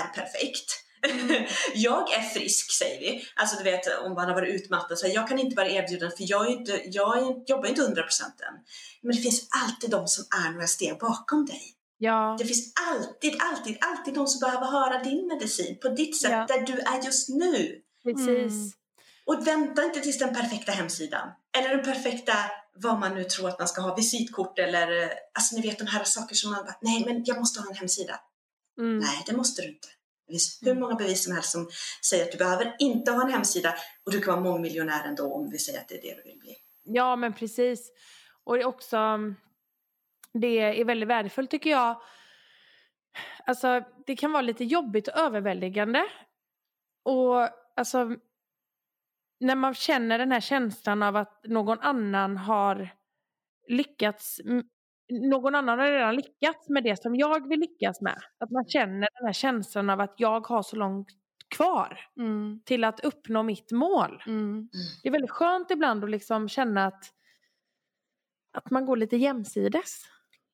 är 0.00 0.08
perfekt. 0.14 0.82
jag 1.74 2.12
är 2.12 2.22
frisk 2.22 2.72
säger 2.72 3.00
vi. 3.00 3.26
Alltså 3.36 3.56
du 3.56 3.62
vet 3.64 3.98
om 3.98 4.14
man 4.14 4.28
har 4.28 4.34
varit 4.34 4.54
utmattad. 4.54 4.98
Så 4.98 5.06
här, 5.06 5.14
jag 5.14 5.28
kan 5.28 5.38
inte 5.38 5.54
bara 5.54 5.68
erbjuda 5.68 6.10
för 6.10 6.30
jag, 6.30 6.46
är 6.46 6.50
inte, 6.50 6.82
jag 6.84 7.44
jobbar 7.46 7.68
inte 7.68 7.82
100% 7.82 7.88
än. 7.88 8.54
Men 9.02 9.16
det 9.16 9.22
finns 9.22 9.48
alltid 9.64 9.90
de 9.90 10.08
som 10.08 10.24
är 10.46 10.50
några 10.50 10.66
steg 10.66 10.98
bakom 10.98 11.46
dig. 11.46 11.72
Ja, 11.98 12.36
Det 12.38 12.44
finns 12.44 12.72
alltid, 12.90 13.34
alltid, 13.42 13.78
alltid 13.80 14.14
de 14.14 14.26
som 14.26 14.40
behöver 14.40 14.66
höra 14.66 15.02
din 15.04 15.26
medicin 15.28 15.78
på 15.82 15.88
ditt 15.88 16.20
sätt 16.20 16.30
Ja. 16.30 16.46
där 16.48 16.60
du 16.66 16.72
är 16.72 17.04
just 17.04 17.28
nu. 17.28 17.82
precis. 18.02 18.52
Mm. 18.52 18.70
Och 19.26 19.46
vänta 19.46 19.84
inte 19.84 20.00
tills 20.00 20.18
den 20.18 20.34
perfekta 20.34 20.72
hemsidan. 20.72 21.28
Eller 21.58 21.76
den 21.76 21.84
perfekta, 21.84 22.32
vad 22.74 22.98
man 22.98 23.14
nu 23.14 23.24
tror 23.24 23.48
att 23.48 23.58
man 23.58 23.68
ska 23.68 23.80
ha, 23.80 23.94
visitkort 23.94 24.58
eller, 24.58 25.02
eh, 25.02 25.08
alltså 25.34 25.56
ni 25.56 25.62
vet 25.62 25.78
de 25.78 25.86
här 25.86 26.04
saker 26.04 26.34
som 26.34 26.50
man 26.50 26.64
bara, 26.64 26.76
nej 26.80 27.04
men 27.06 27.22
jag 27.24 27.38
måste 27.38 27.60
ha 27.60 27.70
en 27.70 27.76
hemsida. 27.76 28.20
Mm. 28.78 28.98
Nej, 28.98 29.22
det 29.26 29.36
måste 29.36 29.62
du 29.62 29.68
inte. 29.68 29.88
Det 30.26 30.32
finns 30.32 30.58
hur 30.62 30.74
många 30.74 30.94
bevis 30.94 31.24
som 31.24 31.32
helst 31.34 31.50
som 31.50 31.68
säger 32.10 32.24
att 32.24 32.32
du 32.32 32.38
behöver 32.38 32.76
inte 32.78 33.10
ha 33.12 33.22
en 33.22 33.30
hemsida 33.30 33.74
och 34.06 34.12
du 34.12 34.20
kan 34.20 34.34
vara 34.34 34.52
mångmiljonär 34.52 35.04
ändå 35.08 35.34
om 35.34 35.50
vi 35.50 35.58
säger 35.58 35.78
att 35.80 35.88
det 35.88 35.94
är 35.94 36.02
det 36.02 36.14
du 36.14 36.22
vill 36.30 36.38
bli. 36.38 36.56
Ja, 36.84 37.16
men 37.16 37.32
precis. 37.32 37.90
Och 38.44 38.54
det 38.56 38.62
är 38.62 38.66
också, 38.66 38.96
det 40.40 40.80
är 40.80 40.84
väldigt 40.84 41.08
värdefullt 41.08 41.50
tycker 41.50 41.70
jag. 41.70 42.00
Alltså, 43.46 43.82
det 44.06 44.16
kan 44.16 44.32
vara 44.32 44.42
lite 44.42 44.64
jobbigt 44.64 45.08
och 45.08 45.18
överväldigande. 45.18 46.04
Och 47.04 47.48
alltså, 47.76 48.16
när 49.40 49.54
man 49.54 49.74
känner 49.74 50.18
den 50.18 50.32
här 50.32 50.40
känslan 50.40 51.02
av 51.02 51.16
att 51.16 51.40
någon 51.44 51.80
annan 51.80 52.36
har 52.36 52.88
lyckats, 53.68 54.40
någon 55.10 55.54
annan 55.54 55.78
har 55.78 55.86
redan 55.86 56.16
lyckats 56.16 56.68
med 56.68 56.84
det 56.84 57.02
som 57.02 57.16
jag 57.16 57.48
vill 57.48 57.60
lyckas 57.60 58.00
med. 58.00 58.18
Att 58.38 58.50
man 58.50 58.64
känner 58.68 59.08
den 59.18 59.26
här 59.26 59.32
känslan 59.32 59.90
av 59.90 60.00
att 60.00 60.14
jag 60.16 60.46
har 60.46 60.62
så 60.62 60.76
långt 60.76 61.08
kvar 61.48 62.00
Mm. 62.16 62.60
till 62.64 62.84
att 62.84 63.00
uppnå 63.00 63.42
mitt 63.42 63.72
mål. 63.72 64.22
Mm. 64.26 64.68
Det 65.02 65.08
är 65.08 65.12
väldigt 65.12 65.30
skönt 65.30 65.70
ibland 65.70 66.04
att 66.04 66.10
liksom 66.10 66.48
känna 66.48 66.86
att, 66.86 67.04
att 68.52 68.70
man 68.70 68.86
går 68.86 68.96
lite 68.96 69.16
jämsides. 69.16 70.04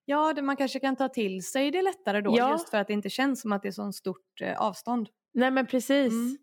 Ja, 0.04 0.32
det, 0.32 0.42
man 0.42 0.56
kanske 0.56 0.80
kan 0.80 0.96
ta 0.96 1.08
till 1.08 1.46
sig 1.46 1.70
det 1.70 1.82
lättare 1.82 2.20
då 2.20 2.34
Ja. 2.38 2.50
just 2.50 2.70
för 2.70 2.78
att 2.78 2.86
det 2.86 2.92
inte 2.92 3.10
känns 3.10 3.40
som 3.40 3.52
att 3.52 3.62
det 3.62 3.68
är 3.68 3.72
så 3.72 3.92
stort 3.92 4.40
eh, 4.40 4.62
avstånd. 4.62 5.08
Nej 5.34 5.50
men 5.50 5.66
precis. 5.66 6.12
Mm. 6.12 6.36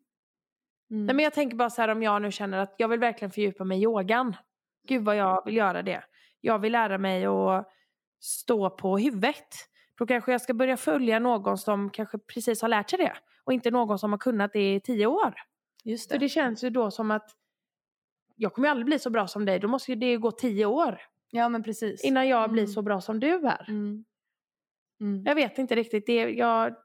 Mm. 0.92 1.06
Nej, 1.06 1.16
men 1.16 1.24
jag 1.24 1.34
tänker 1.34 1.58
bara 1.58 1.70
så 1.70 1.82
här 1.82 1.90
om 1.90 2.04
jag 2.04 2.22
nu 2.22 2.32
känner 2.32 2.58
att 2.58 2.76
jag 2.78 2.88
vill 2.88 3.00
verkligen 3.00 3.32
fördjupa 3.32 3.64
mig 3.64 3.80
i 3.80 3.84
yogan. 3.84 4.36
Gud 4.88 5.04
vad 5.04 5.16
jag 5.16 5.46
vill 5.46 5.56
göra 5.56 5.82
det. 5.82 6.04
Jag 6.42 6.60
vill 6.60 6.72
lära 6.72 6.98
mig 6.98 7.26
att 7.26 7.68
stå 8.20 8.70
på 8.70 8.98
huvudet. 8.98 9.48
Då 9.98 10.08
kanske 10.08 10.32
jag 10.32 10.42
ska 10.42 10.54
börja 10.54 10.78
följa 10.78 11.20
någon 11.20 11.58
som 11.58 11.90
kanske 11.90 12.18
precis 12.18 12.62
har 12.62 12.70
lärt 12.70 12.90
sig 12.90 13.00
det. 13.00 13.14
Och 13.44 13.54
inte 13.54 13.72
någon 13.72 14.00
som 14.00 14.12
har 14.12 14.18
kunnat 14.18 14.54
det 14.54 14.76
i 14.76 14.80
tio 14.80 15.06
år. 15.06 15.34
Just 15.84 16.12
För 16.12 16.20
det 16.20 16.30
känns 16.30 16.64
ju 16.64 16.70
då 16.70 16.92
som 16.92 17.12
att 17.12 17.30
jag 18.36 18.54
kommer 18.54 18.70
aldrig 18.70 18.86
bli 18.86 19.00
så 19.00 19.10
bra 19.10 19.28
som 19.28 19.46
dig. 19.46 19.60
Då 19.60 19.68
måste 19.68 19.92
ju 19.92 19.96
det 19.96 20.18
gå 20.18 20.32
tio 20.32 20.66
år 20.66 21.02
Ja, 21.32 21.50
men 21.50 21.64
precis. 21.64 22.04
innan 22.04 22.28
jag 22.28 22.52
blir 22.52 22.64
Mm. 22.64 22.74
så 22.74 22.82
bra 22.82 23.02
som 23.02 23.20
du 23.20 23.34
är. 23.48 23.66
Mm. 23.70 24.06
Mm. 25.02 25.24
Jag 25.26 25.36
vet 25.36 25.58
inte 25.58 25.76
riktigt. 25.76 26.06
Det, 26.06 26.14
jag, 26.30 26.76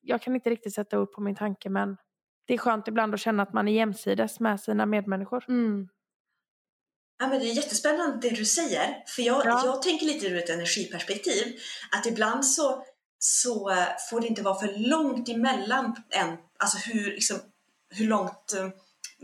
jag 0.00 0.22
kan 0.22 0.34
inte 0.34 0.50
riktigt 0.50 0.74
sätta 0.74 0.96
upp 0.96 1.12
på 1.12 1.20
min 1.20 1.34
tanke 1.36 1.70
men 1.70 1.96
det 2.46 2.54
är 2.54 2.58
skönt 2.58 2.88
ibland 2.88 3.14
att 3.14 3.20
känna 3.20 3.42
att 3.42 3.52
man 3.52 3.68
är 3.68 3.72
jämsides 3.72 4.40
med 4.40 4.60
sina 4.60 4.86
medmänniskor. 4.86 5.44
Mm. 5.48 5.88
Ja, 7.18 7.28
men 7.28 7.38
det 7.38 7.44
är 7.50 7.54
jättespännande 7.54 8.28
det 8.28 8.36
du 8.36 8.44
säger, 8.44 9.04
för 9.06 9.22
jag, 9.22 9.46
Ja. 9.46 9.62
jag 9.64 9.82
tänker 9.82 10.06
lite 10.06 10.26
ur 10.26 10.36
ett 10.38 10.50
energiperspektiv, 10.50 11.56
att 11.98 12.06
ibland 12.06 12.46
så, 12.46 12.84
så 13.18 13.70
får 14.10 14.20
det 14.20 14.26
inte 14.26 14.42
vara 14.42 14.54
för 14.60 14.88
långt 14.90 15.28
emellan 15.28 15.96
en, 16.10 16.36
alltså 16.56 16.90
hur, 16.90 17.10
liksom, 17.10 17.36
hur 17.90 18.06
långt, 18.06 18.52
eh, 18.58 18.68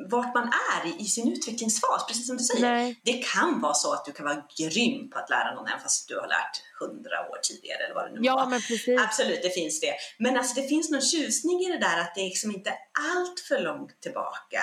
vart 0.06 0.34
man 0.34 0.44
är 0.44 1.00
i, 1.00 1.04
sin 1.04 1.32
utvecklingsfas, 1.32 2.06
precis 2.08 2.26
som 2.26 2.36
du 2.36 2.44
säger. 2.44 2.60
Nej. 2.60 3.00
Det 3.04 3.12
kan 3.12 3.60
vara 3.60 3.74
så 3.74 3.92
att 3.92 4.04
du 4.04 4.12
kan 4.12 4.26
vara 4.26 4.42
grym 4.58 5.10
på 5.10 5.18
att 5.18 5.30
lära 5.30 5.54
någon 5.54 5.68
även 5.68 5.80
fast 5.80 6.08
du 6.08 6.14
har 6.14 6.28
lärt 6.28 6.62
hundra 6.80 7.20
år 7.30 7.38
tidigare 7.42 7.84
eller 7.84 7.94
vad 7.94 8.04
det 8.04 8.14
nu 8.14 8.20
Ja 8.22 8.36
var. 8.36 8.46
men 8.46 8.60
precis. 8.60 9.00
Absolut, 9.00 9.42
det 9.42 9.50
finns 9.50 9.80
det. 9.80 9.94
Men 10.18 10.36
alltså 10.36 10.60
det 10.60 10.68
finns 10.68 10.90
någon 10.90 11.00
tjusning 11.00 11.60
i 11.60 11.72
det 11.72 11.78
där 11.78 12.00
att 12.00 12.14
det 12.14 12.20
är 12.20 12.24
liksom 12.24 12.50
inte 12.50 12.70
allt 13.16 13.40
för 13.40 13.60
långt 13.60 14.00
tillbaka. 14.00 14.60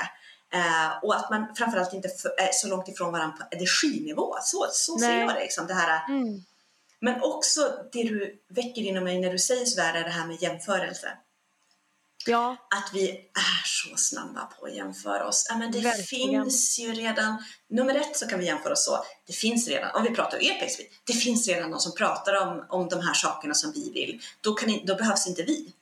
Eh, 0.54 1.04
och 1.04 1.16
att 1.16 1.30
man 1.30 1.56
framförallt 1.56 1.94
inte 1.94 2.10
för, 2.10 2.30
är 2.30 2.52
så 2.54 2.68
långt 2.68 2.88
ifrån 2.88 3.12
varandra 3.12 3.38
på 3.38 3.56
energinivå. 3.56 4.36
Så, 4.42 4.68
så 4.72 4.98
ser 4.98 5.20
jag 5.20 5.36
det. 5.36 5.40
Liksom, 5.40 5.68
det 5.68 5.74
här. 5.74 6.06
Mm. 6.10 6.44
Men 7.00 7.22
också 7.22 7.62
det 7.92 8.04
du 8.04 8.42
väcker 8.50 8.82
inom 8.82 9.04
mig 9.04 9.20
när 9.20 9.32
du 9.32 9.40
säger 9.40 9.66
sådär, 9.66 9.94
är 9.94 10.04
det 10.04 10.10
här 10.10 10.28
med 10.28 10.42
jämförelse. 10.42 11.08
Ja, 12.26 12.56
Att 12.76 12.94
vi 12.94 13.10
är 13.12 13.64
så 13.66 13.98
snabba 13.98 14.46
på 14.46 14.66
att 14.66 14.76
jämföra 14.76 15.28
oss. 15.28 15.46
Ja, 15.50 15.58
men 15.58 15.72
det 15.72 15.80
Verkligen. 15.80 16.44
finns 16.44 16.80
ju 16.80 16.94
redan, 16.94 17.44
nummer 17.70 17.96
ett 17.96 18.18
så 18.18 18.28
kan 18.28 18.40
vi 18.40 18.46
jämföra 18.46 18.74
oss 18.74 18.86
så. 18.86 19.04
Det 19.28 19.34
finns 19.34 19.68
redan, 19.68 19.96
om 19.96 20.04
vi 20.04 20.10
pratar 20.10 20.38
Apex, 20.38 20.74
det 21.04 21.14
finns 21.14 21.48
redan 21.48 21.70
någon 21.70 21.80
som 21.80 21.96
pratar 21.96 22.48
om, 22.48 22.66
om 22.70 22.90
de 22.90 23.02
här 23.02 23.14
sakerna 23.14 23.54
som 23.54 23.72
vi 23.72 23.92
vill. 23.92 24.22
Då, 24.42 24.54
kan, 24.54 24.86
då 24.86 24.96
behövs 24.96 25.28
inte 25.28 25.44
vi. 25.44 25.74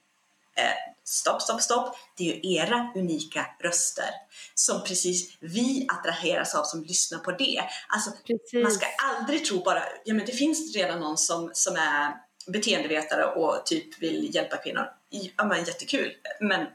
Eh, 0.56 0.94
stopp, 1.04 1.42
stopp, 1.42 1.62
stopp. 1.62 1.96
Det 2.18 2.30
är 2.30 2.36
ju 2.36 2.56
era 2.56 2.92
unika 2.96 3.46
röster 3.60 4.10
som 4.56 4.84
precis 4.84 5.38
vi 5.40 5.88
attraheras 5.90 6.56
av 6.56 6.64
som 6.64 6.84
lyssnar 6.84 7.20
på 7.20 7.32
det. 7.32 7.64
Alltså, 7.88 8.12
precis. 8.28 8.64
man 8.64 8.72
ska 8.72 8.86
aldrig 9.16 9.46
tro 9.46 9.64
bara, 9.64 9.84
ja 10.06 10.14
men 10.14 10.26
det 10.26 10.32
finns 10.32 10.76
redan 10.76 11.00
någon 11.00 11.18
som, 11.18 11.52
som 11.54 11.76
är 11.76 12.14
beteendevetare 12.48 13.26
och 13.26 13.66
typ 13.66 14.02
vill 14.02 14.36
hjälpa 14.36 14.58
kvinnor. 14.58 14.86
Ja 15.10 15.46
men 15.46 15.64
jättekul. 15.64 16.12
Men 16.40 16.66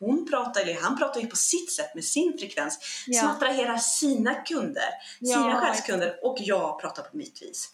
hon 0.00 0.30
pratar, 0.30 0.60
eller 0.60 0.74
han 0.74 0.98
pratar 0.98 1.20
ju 1.20 1.26
på 1.26 1.36
sitt 1.36 1.72
sätt 1.72 1.94
med 1.94 2.04
sin 2.04 2.38
frekvens 2.38 2.78
som 3.04 3.12
Ja. 3.14 3.28
attraherar 3.30 3.76
sina 3.76 4.34
kunder, 4.34 4.88
Ja, 5.20 5.36
sina 5.38 5.60
själskunder 5.60 6.18
och 6.22 6.36
jag 6.40 6.80
pratar 6.80 7.02
på 7.02 7.16
mitt 7.16 7.42
vis. 7.42 7.68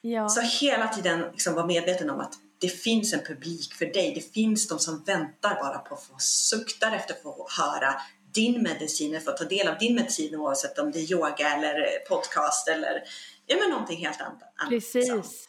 Ja. 0.00 0.28
Så 0.28 0.40
hela 0.40 0.88
tiden 0.88 1.20
liksom 1.32 1.54
vara 1.54 1.66
medveten 1.66 2.10
om 2.10 2.20
att 2.20 2.34
det 2.58 2.68
finns 2.68 3.12
en 3.12 3.20
publik 3.20 3.74
för 3.74 3.86
dig. 3.86 4.12
Det 4.14 4.32
finns 4.34 4.68
de 4.68 4.78
som 4.78 5.04
väntar 5.04 5.54
bara 5.54 5.78
på 5.78 5.94
att 5.94 6.02
få 6.04 6.18
suktar 6.18 6.92
efter 6.96 7.14
att 7.14 7.22
få 7.22 7.48
höra 7.58 7.94
din 8.34 8.62
medicin, 8.62 9.20
få 9.20 9.30
ta 9.32 9.44
del 9.44 9.68
av 9.68 9.78
din 9.78 9.94
medicin 9.94 10.34
oavsett 10.36 10.78
om 10.78 10.92
det 10.92 10.98
är 10.98 11.12
yoga 11.12 11.48
eller 11.54 11.98
podcast 12.08 12.68
eller 12.68 13.02
ja, 13.46 13.56
men 13.60 13.70
någonting 13.70 13.98
helt 14.06 14.20
annat. 14.20 14.68
Precis. 14.68 15.48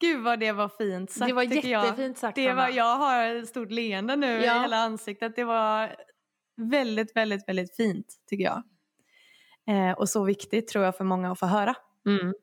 Gud 0.00 0.22
vad 0.22 0.40
det 0.40 0.52
var 0.52 0.68
fint 0.68 1.10
sagt 1.10 1.26
det 1.28 1.32
var 1.32 1.42
jättefint 1.42 2.18
sagt 2.18 2.34
Det 2.36 2.52
var, 2.52 2.68
jag 2.68 2.96
har 2.96 3.24
ett 3.26 3.48
stort 3.48 3.70
leende 3.70 4.16
nu 4.16 4.40
i 4.40 4.46
Ja. 4.46 4.60
hela 4.62 4.76
ansiktet. 4.76 5.36
Det 5.36 5.44
var 5.44 5.96
väldigt, 6.70 7.16
väldigt, 7.16 7.48
väldigt 7.48 7.76
fint 7.76 8.06
tycker 8.30 8.44
jag. 8.44 8.62
Eh, 9.68 9.92
och 9.98 10.08
så 10.08 10.24
viktigt 10.24 10.68
tror 10.68 10.84
jag 10.84 10.96
för 10.96 11.04
många 11.04 11.32
att 11.32 11.38
få 11.38 11.46
höra. 11.46 11.74
Mm. 12.06 12.34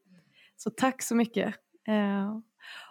Så 0.57 0.69
tack 0.69 1.01
så 1.01 1.15
mycket. 1.15 1.47
Eh, 1.87 2.37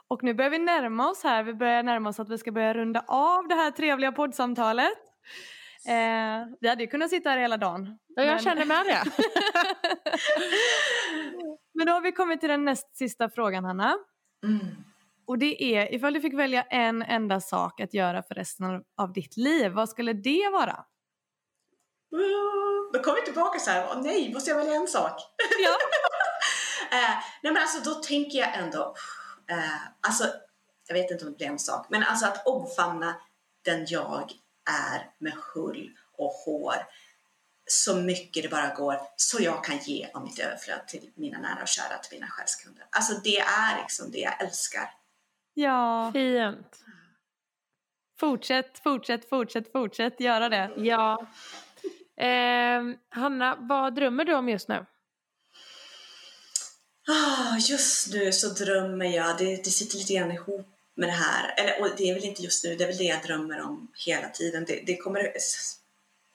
och 0.08 0.22
nu 0.22 0.34
börjar 0.34 0.50
vi 0.50 0.58
närma 0.58 1.10
oss 1.10 1.22
här. 1.22 1.42
Vi 1.42 1.54
börjar 1.54 1.82
närma 1.82 2.08
oss 2.08 2.20
att 2.20 2.28
vi 2.30 2.38
ska 2.38 2.52
börja 2.52 2.74
runda 2.74 3.04
av 3.08 3.48
det 3.48 3.54
här 3.54 3.70
trevliga 3.70 4.12
poddsamtalet. 4.12 4.92
Eh, 5.88 6.46
vi 6.60 6.68
hade 6.68 6.82
ju 6.82 6.86
kunnat 6.86 7.10
sitta 7.10 7.30
här 7.30 7.38
hela 7.38 7.56
dagen. 7.56 7.98
Ja, 8.16 8.22
jag 8.22 8.34
men- 8.34 8.44
känner 8.44 8.66
med 8.66 8.84
det. 8.86 9.02
men 11.74 11.86
då 11.86 11.92
har 11.92 12.00
vi 12.00 12.12
kommit 12.12 12.40
till 12.40 12.48
den 12.48 12.64
näst 12.64 12.96
sista 12.96 13.30
frågan 13.30 13.64
Hanna. 13.64 13.94
Mm. 14.44 14.66
Och 15.26 15.38
det 15.38 15.62
är 15.76 15.94
ifall 15.94 16.12
du 16.14 16.20
fick 16.20 16.34
välja 16.34 16.62
en 16.62 17.02
enda 17.02 17.40
sak 17.40 17.80
att 17.80 17.94
göra 17.94 18.22
för 18.22 18.34
resten 18.34 18.82
av- 18.96 19.12
ditt 19.12 19.36
liv, 19.36 19.72
vad 19.72 19.88
skulle 19.88 20.12
det 20.12 20.48
vara? 20.52 20.84
Då 22.92 23.02
kommer 23.02 23.20
vi 23.20 23.24
tillbaka 23.24 23.58
så 23.58 23.70
här, 23.70 24.02
nej, 24.02 24.32
måste 24.34 24.50
jag 24.50 24.56
välja 24.58 24.74
en 24.74 24.88
sak? 24.88 25.12
Ja. 25.64 25.76
Eh, 26.92 27.14
nej 27.42 27.52
men 27.52 27.56
alltså 27.62 27.90
då 27.90 27.94
tänker 28.02 28.38
jag 28.38 28.54
ändå, 28.58 28.94
eh, 29.50 29.82
alltså 30.00 30.24
jag 30.88 30.94
vet 30.94 31.10
inte 31.10 31.24
om 31.24 31.30
det 31.30 31.36
blir 31.36 31.46
en 31.46 31.58
sak, 31.58 31.86
men 31.90 32.02
alltså 32.02 32.26
att 32.26 32.46
omfamna 32.46 33.14
den 33.64 33.86
jag 33.88 34.32
är 34.70 35.10
med 35.18 35.32
hull 35.54 35.90
och 36.18 36.30
hår 36.44 36.74
så 37.72 37.94
mycket 37.96 38.42
det 38.42 38.48
bara 38.48 38.74
går 38.74 39.00
så 39.16 39.42
jag 39.42 39.64
kan 39.64 39.78
ge 39.78 40.08
av 40.14 40.22
mitt 40.24 40.38
överflöd 40.38 40.88
till 40.88 41.10
mina 41.14 41.38
nära 41.38 41.62
och 41.62 41.68
kära, 41.68 41.98
till 41.98 42.16
mina 42.18 42.26
själskunder. 42.30 42.84
Alltså 42.90 43.14
det 43.24 43.38
är 43.38 43.78
liksom 43.78 44.10
det 44.10 44.18
jag 44.18 44.42
älskar. 44.42 44.90
ja. 45.54 46.10
Fint. 46.12 46.76
Fortsätt, 48.20 48.78
fortsätt, 48.78 49.28
fortsätt, 49.28 49.72
fortsätt 49.72 50.20
göra 50.20 50.48
det. 50.48 50.70
Ja. 50.76 51.26
Ehm, 52.16 52.96
Hanna, 53.08 53.56
vad 53.60 53.94
drömmer 53.94 54.24
du 54.24 54.34
om 54.34 54.48
just 54.48 54.68
nu? 54.68 54.86
Ah, 57.08 57.56
just 57.58 58.12
nu 58.12 58.32
så 58.32 58.48
drömmer 58.48 59.06
jag, 59.06 59.38
det, 59.38 59.56
det 59.56 59.70
sitter 59.70 59.96
lite 59.96 60.14
grann 60.14 60.32
ihop 60.32 60.68
med 60.94 61.08
det 61.08 61.12
här, 61.12 61.54
eller 61.56 61.80
och 61.80 61.88
det 61.96 62.10
är 62.10 62.14
väl 62.14 62.24
inte 62.24 62.42
just 62.42 62.64
nu, 62.64 62.76
det 62.76 62.84
är 62.84 62.88
väl 62.88 62.96
det 62.96 63.04
jag 63.04 63.22
drömmer 63.22 63.60
om 63.60 63.92
hela 64.06 64.28
tiden. 64.28 64.64
Det, 64.64 64.82
det 64.86 64.96
kommer, 64.96 65.32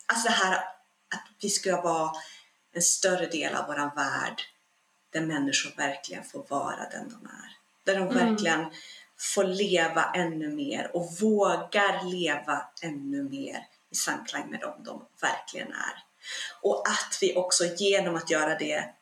alltså 0.08 0.28
det 0.28 0.34
här 0.34 0.75
att 1.16 1.32
vi 1.41 1.49
ska 1.49 1.82
vara 1.82 2.11
en 2.74 2.82
större 2.82 3.26
del 3.26 3.55
av 3.55 3.68
våran 3.68 3.91
värld 3.95 4.41
där 5.13 5.22
människor 5.22 5.74
verkligen 5.78 6.24
får 6.24 6.45
vara 6.49 6.89
den 6.89 7.09
de 7.09 7.26
är. 7.26 7.57
Där 7.84 7.99
de 7.99 8.07
Mm. 8.07 8.28
verkligen 8.30 8.66
får 9.18 9.43
leva 9.43 10.11
ännu 10.16 10.49
mer 10.49 10.95
och 10.95 11.11
vågar 11.22 12.03
leva 12.03 12.70
ännu 12.82 13.24
mer 13.24 13.68
i 13.91 13.95
samklang 13.95 14.49
med 14.49 14.59
dem 14.59 14.84
de 14.84 15.05
verkligen 15.22 15.68
är. 15.74 16.03
Och 16.61 16.88
att 16.88 17.18
vi 17.22 17.36
också 17.36 17.66
genom 17.66 18.16
att 18.16 18.30
göra 18.30 18.57
det 18.57 18.93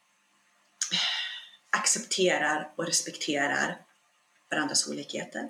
accepterar 1.70 2.72
och 2.76 2.86
respekterar 2.86 3.82
varandras 4.52 4.88
olikheter. 4.88 5.50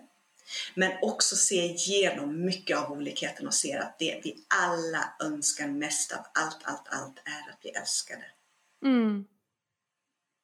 Men 0.74 0.92
också 1.02 1.36
se 1.36 1.66
igenom 1.66 2.46
mycket 2.46 2.78
av 2.78 2.92
olikheten 2.92 3.48
och 3.48 3.54
ser 3.54 3.80
att 3.80 4.00
det 4.00 4.22
vi 4.24 4.38
alla 4.48 5.14
önskar 5.20 5.68
mest 5.68 6.12
av 6.12 6.26
allt, 6.34 6.58
allt, 6.64 6.88
allt 6.90 7.18
är 7.26 7.52
att 7.52 7.62
bli 7.62 7.70
älskade. 7.70 8.26
Mm. 8.84 9.26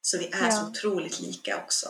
Så 0.02 0.18
vi 0.18 0.26
är 0.26 0.44
Ja. 0.44 0.50
så 0.50 0.66
otroligt 0.68 1.20
lika 1.20 1.56
också. 1.56 1.88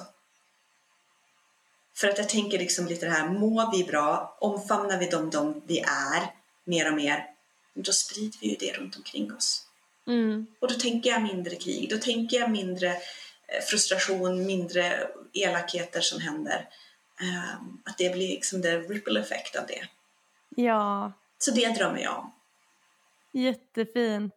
För 1.96 2.08
att 2.08 2.18
jag 2.18 2.28
tänker 2.28 2.58
liksom 2.58 2.86
lite 2.86 3.06
det 3.06 3.12
här, 3.12 3.28
mår 3.28 3.72
vi 3.76 3.84
bra, 3.84 4.36
omfamnar 4.40 4.98
vi 4.98 5.06
dem, 5.06 5.30
de 5.30 5.62
vi 5.66 5.78
är 5.80 6.34
mer 6.64 6.88
och 6.90 6.96
mer, 6.96 7.26
då 7.74 7.92
sprider 7.92 8.38
vi 8.40 8.48
ju 8.48 8.56
det 8.56 8.72
runt 8.72 8.96
omkring 8.96 9.32
oss. 9.32 9.66
Mm. 10.06 10.46
Och 10.60 10.68
då 10.68 10.74
tänker 10.74 11.10
jag 11.10 11.22
mindre 11.22 11.56
krig, 11.56 11.90
då 11.90 11.98
tänker 11.98 12.40
jag 12.40 12.50
mindre 12.50 12.88
eh, 12.88 13.62
frustration, 13.70 14.46
mindre 14.46 15.08
elakheter 15.32 16.00
som 16.00 16.20
händer. 16.20 16.68
Ehm, 17.22 17.82
Att 17.84 17.98
det 17.98 18.12
blir 18.12 18.28
liksom 18.28 18.62
the 18.62 18.78
ripple 18.78 19.20
effect 19.20 19.56
av 19.56 19.66
det. 19.66 19.86
Ja, 20.62 21.12
Så 21.38 21.50
det 21.50 21.68
drömmer 21.68 22.00
jag 22.00 22.18
om. 22.18 22.32
jättefint. 23.32 24.34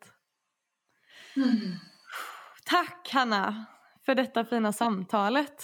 Tack 2.65 3.09
Hanna 3.13 3.65
för 4.05 4.15
detta 4.15 4.45
fina 4.45 4.73
samtalet. 4.73 5.63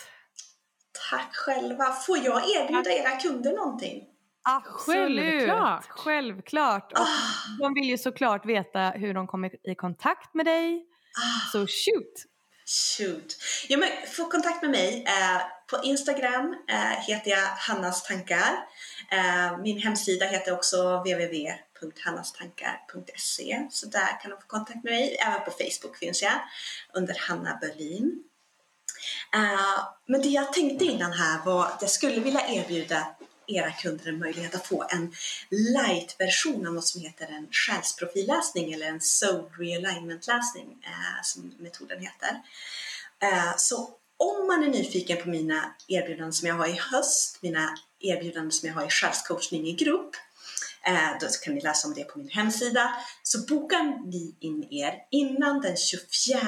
Tack 1.09 1.35
själva! 1.35 1.91
Får 1.93 2.17
jag 2.17 2.49
erbjuda 2.49 2.91
era 2.91 3.15
kunder 3.19 3.53
någonting? 3.53 4.05
Absolut. 4.43 5.19
Självklart. 5.19 5.85
Självklart. 5.89 6.91
Och 6.91 6.99
Ah, 6.99 7.57
de 7.59 7.73
vill 7.73 7.83
ju 7.89 7.97
såklart 7.97 8.45
veta 8.45 8.79
hur 8.89 9.13
de 9.13 9.27
kommer 9.27 9.69
i 9.71 9.75
kontakt 9.75 10.33
med 10.33 10.45
dig. 10.45 10.85
ah. 11.17 11.51
Så 11.51 11.57
shoot! 11.59 12.25
Shoot. 12.97 13.37
Ja, 13.69 13.77
men 13.77 13.89
få 14.15 14.25
kontakt 14.31 14.61
med 14.61 14.71
mig. 14.71 15.03
Eh, 15.07 15.41
på 15.69 15.83
Instagram 15.83 16.55
eh, 16.69 16.99
heter 17.07 17.31
jag 17.31 17.47
Hannas 17.47 18.03
tankar. 18.03 18.65
Eh, 19.11 19.57
min 19.57 19.79
hemsida 19.79 20.25
heter 20.25 20.53
också 20.53 20.97
www.hannastankar.se 20.97 23.67
så 23.71 23.85
där 23.85 24.21
kan 24.21 24.31
de 24.31 24.41
få 24.41 24.47
kontakt 24.47 24.83
med 24.83 24.93
mig. 24.93 25.17
Även 25.27 25.45
på 25.45 25.51
Facebook 25.51 25.97
finns 25.97 26.21
jag 26.21 26.41
under 26.93 27.15
Hanna 27.19 27.57
Berlin. 27.61 28.23
Eh, 29.33 29.79
men 30.05 30.21
det 30.21 30.29
jag 30.29 30.53
tänkte 30.53 30.85
innan 30.85 31.11
här 31.11 31.45
var 31.45 31.65
att 31.65 31.81
jag 31.81 31.91
skulle 31.91 32.19
vilja 32.19 32.47
erbjuda 32.47 33.15
era 33.47 33.71
kunder 33.71 34.09
en 34.09 34.19
möjlighet 34.19 34.55
att 34.55 34.67
få 34.67 34.85
en 34.89 35.13
light-version 35.49 36.67
av 36.67 36.73
något 36.73 36.87
som 36.87 37.01
heter 37.01 37.25
en 37.25 37.47
själsprofilläsning 37.51 38.73
eller 38.73 38.85
en 38.85 39.01
soul 39.01 39.49
realignment-läsning 39.57 40.77
eh, 40.83 41.21
som 41.23 41.53
metoden 41.59 42.01
heter. 42.01 42.41
Eh, 43.21 43.53
så 43.57 43.98
om 44.19 44.47
man 44.47 44.63
är 44.63 44.67
nyfiken 44.67 45.17
på 45.23 45.29
mina 45.29 45.75
erbjudanden 45.87 46.33
som 46.33 46.47
jag 46.47 46.55
har 46.55 46.67
i 46.67 46.79
höst, 46.91 47.37
mina 47.41 47.77
erbjudanden 47.99 48.51
som 48.51 48.67
jag 48.67 48.75
har 48.75 48.85
i 48.85 48.89
själscoachning 48.89 49.67
i 49.67 49.73
grupp, 49.73 50.15
eh, 50.85 51.09
då 51.21 51.27
kan 51.43 51.55
ni 51.55 51.61
läsa 51.61 51.87
om 51.87 51.93
det 51.93 52.03
på 52.03 52.19
min 52.19 52.29
hemsida. 52.29 52.95
Så 53.23 53.39
bokar 53.39 54.07
ni 54.07 54.35
in 54.39 54.67
er 54.71 54.93
innan 55.11 55.61
den 55.61 55.77
24 55.77 56.39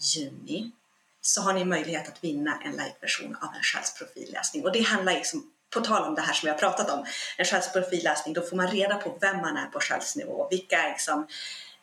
juni 0.00 0.72
så 1.20 1.40
har 1.40 1.52
ni 1.52 1.64
möjlighet 1.64 2.08
att 2.08 2.24
vinna 2.24 2.60
en 2.64 2.72
light-version 2.72 3.36
av 3.40 3.54
en 3.54 3.62
själsprofilläsning. 3.62 4.64
Och 4.64 4.72
det 4.72 4.80
handlar 4.80 5.12
liksom, 5.12 5.50
på 5.70 5.80
tal 5.80 6.08
om 6.08 6.14
det 6.14 6.20
här 6.20 6.32
som 6.32 6.46
vi 6.46 6.50
har 6.50 6.58
pratat 6.58 6.90
om, 6.90 7.06
en 7.38 7.44
själsprofilläsning, 7.44 8.34
då 8.34 8.42
får 8.42 8.56
man 8.56 8.68
reda 8.68 8.96
på 8.96 9.18
vem 9.20 9.36
man 9.36 9.56
är 9.56 9.66
på 9.66 9.80
själsnivå, 9.80 10.48
vilka 10.50 10.88
liksom, 10.88 11.26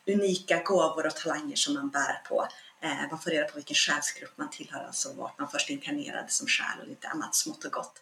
unika 0.06 0.62
gåvor 0.62 1.06
och 1.06 1.16
talanger 1.16 1.56
som 1.56 1.74
man 1.74 1.88
bär 1.88 2.22
på. 2.28 2.48
Eh, 2.80 3.08
man 3.10 3.18
får 3.18 3.30
reda 3.30 3.48
på 3.48 3.54
vilken 3.56 3.74
själsgrupp 3.74 4.32
man 4.38 4.50
tillhör, 4.50 4.84
alltså 4.84 5.12
vart 5.12 5.38
man 5.38 5.48
först 5.50 5.70
inkarnerade 5.70 6.28
som 6.28 6.46
själ 6.46 6.80
och 6.82 6.88
lite 6.88 7.08
annat 7.08 7.34
smått 7.34 7.64
och 7.64 7.72
gott. 7.72 7.92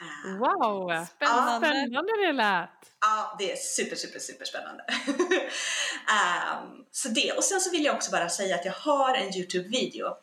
Eh, 0.00 0.36
Wow! 0.38 1.06
Spännande. 1.16 1.66
Spännande 1.68 2.26
det 2.26 2.32
lät. 2.32 2.70
Ja, 3.00 3.36
det 3.38 3.52
är 3.52 3.56
super, 3.56 3.96
super, 3.96 4.18
super 4.18 4.44
spännande. 4.44 4.84
Ehm, 6.08 6.84
så 6.92 7.08
det, 7.08 7.32
och 7.32 7.44
sen 7.44 7.60
så 7.60 7.70
vill 7.70 7.84
jag 7.84 7.94
också 7.94 8.10
bara 8.10 8.28
säga 8.28 8.54
att 8.54 8.64
jag 8.64 8.72
har 8.72 9.14
en 9.14 9.34
Youtube-video 9.34 10.16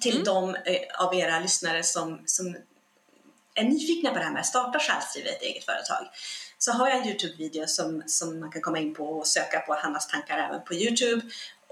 till 0.00 0.12
Mm. 0.12 0.24
de 0.24 0.54
eh, 0.54 1.04
av 1.04 1.14
era 1.14 1.38
lyssnare 1.38 1.82
som, 1.82 2.22
som 2.26 2.56
är 3.54 3.64
nyfikna 3.64 4.10
på 4.10 4.18
det 4.18 4.24
här 4.24 4.32
med 4.32 4.40
att 4.40 4.46
starta 4.46 4.78
själsdrivet 4.78 5.42
eget 5.42 5.64
företag. 5.64 6.08
Så 6.58 6.72
har 6.72 6.88
jag 6.88 6.98
en 6.98 7.04
Youtube-video 7.08 7.66
som, 7.66 8.02
som 8.06 8.40
man 8.40 8.50
kan 8.52 8.62
komma 8.62 8.78
in 8.78 8.94
på 8.94 9.04
och 9.18 9.26
söka 9.26 9.60
på 9.60 9.74
Hannas 9.74 10.08
tankar 10.08 10.38
även 10.38 10.64
på 10.64 10.74
Youtube. 10.74 11.22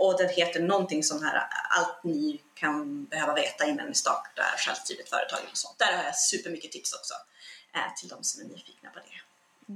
Och 0.02 0.18
den 0.18 0.28
heter 0.28 0.60
någonting 0.60 1.02
som 1.02 1.22
här, 1.22 1.48
allt 1.70 2.04
ni 2.04 2.40
kan 2.54 3.04
behöva 3.04 3.34
veta 3.34 3.66
innan 3.66 3.86
ni 3.86 3.94
startar 3.94 4.56
själsdrivet 4.58 5.08
företag 5.08 5.40
och 5.50 5.56
sånt. 5.56 5.78
Där 5.78 5.96
har 5.96 6.04
jag 6.04 6.16
supermycket 6.16 6.72
tips 6.72 6.92
också 6.92 7.14
eh, 7.74 7.94
till 8.00 8.08
de 8.08 8.24
som 8.24 8.44
är 8.44 8.48
nyfikna 8.48 8.90
på 8.90 8.98
det. 8.98 9.20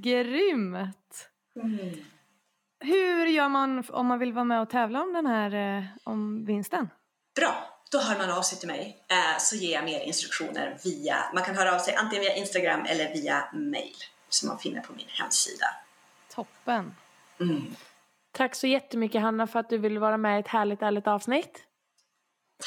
Grymt! 0.08 1.28
Mm. 1.56 2.04
Hur 2.80 3.26
gör 3.26 3.48
man 3.48 3.84
om 3.88 4.06
man 4.06 4.18
vill 4.18 4.32
vara 4.32 4.44
med 4.44 4.60
och 4.60 4.70
tävla 4.70 5.02
om 5.02 5.12
den 5.12 5.26
här 5.26 5.78
eh, 5.78 5.84
om 6.04 6.44
vinsten? 6.46 6.88
Bra, 7.36 7.80
då 7.90 7.98
hör 7.98 8.18
man 8.18 8.30
av 8.30 8.42
sig 8.42 8.58
till 8.58 8.68
mig 8.68 9.04
eh, 9.08 9.38
så 9.38 9.56
ger 9.56 9.74
jag 9.74 9.84
mer 9.84 10.00
instruktioner 10.00 10.78
via, 10.84 11.16
man 11.34 11.44
kan 11.44 11.56
höra 11.56 11.74
av 11.74 11.78
sig 11.78 11.94
antingen 11.94 12.22
via 12.24 12.34
Instagram 12.34 12.84
eller 12.86 13.12
via 13.12 13.48
mail 13.52 13.96
som 14.28 14.48
man 14.48 14.58
finner 14.58 14.80
på 14.80 14.92
min 14.92 15.08
hemsida. 15.08 15.66
Toppen! 16.34 16.94
Mm. 17.40 17.74
Tack 18.34 18.54
så 18.54 18.66
jättemycket 18.66 19.22
Hanna 19.22 19.46
för 19.46 19.58
att 19.58 19.68
du 19.70 19.78
ville 19.78 20.00
vara 20.00 20.16
med 20.16 20.36
i 20.36 20.40
ett 20.40 20.48
härligt, 20.48 20.82
ärligt 20.82 21.06
avsnitt. 21.06 21.64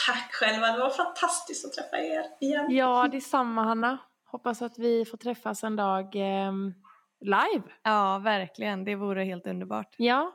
Tack 0.08 0.34
själva, 0.34 0.68
det 0.72 0.80
var 0.80 0.90
fantastiskt 0.90 1.66
att 1.66 1.74
träffa 1.74 1.98
er 1.98 2.24
igen. 2.42 2.66
Ja, 2.70 3.08
detsamma 3.12 3.64
Hanna. 3.64 3.98
Hoppas 4.32 4.62
att 4.62 4.78
vi 4.80 5.06
får 5.06 5.18
träffas 5.18 5.64
en 5.64 5.76
dag 5.76 6.16
ehm, 6.16 6.74
live. 7.22 7.64
Ja, 7.84 8.20
verkligen. 8.24 8.84
Det 8.86 8.96
vore 8.96 9.24
helt 9.24 9.48
underbart. 9.48 9.96
Ja, 9.98 10.32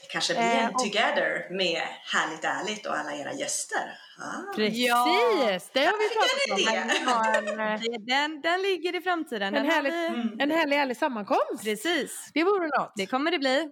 Det 0.00 0.12
kanske 0.12 0.34
blir 0.34 0.42
Eh, 0.42 0.64
en 0.64 0.74
och- 0.74 0.78
together 0.84 1.50
med 1.56 1.82
Härligt 2.12 2.44
Ärligt 2.44 2.86
och 2.86 2.96
alla 2.98 3.12
era 3.12 3.32
gäster. 3.32 3.78
Ah. 4.20 4.54
precis. 4.56 4.88
Ja. 4.88 5.04
Det 5.72 5.84
har 5.84 5.98
vi 5.98 6.08
pratat 6.14 7.54
om. 7.54 7.58
En, 7.58 7.60
eh, 7.74 7.80
Den, 8.06 8.40
den 8.40 8.62
ligger 8.62 8.96
i 8.96 9.00
framtiden. 9.00 9.54
En 9.54 9.66
härlig- 9.70 9.90
vi... 9.92 10.06
Mm. 10.06 10.40
en 10.40 10.50
härlig, 10.50 10.76
härlig 10.76 10.96
sammankomst. 10.96 11.64
Precis. 11.64 12.30
Det 12.34 12.44
vore 12.44 12.66
något. 12.78 12.92
Det 12.96 13.06
kommer 13.06 13.30
det 13.30 13.38
bli. 13.38 13.70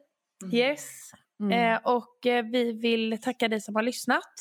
Yes. 0.53 1.13
Mm. 1.41 1.75
Eh, 1.75 1.81
och 1.85 2.27
eh, 2.27 2.45
vi 2.45 2.73
vill 2.73 3.21
tacka 3.23 3.49
dig 3.49 3.61
som 3.61 3.75
har 3.75 3.83
lyssnat. 3.83 4.33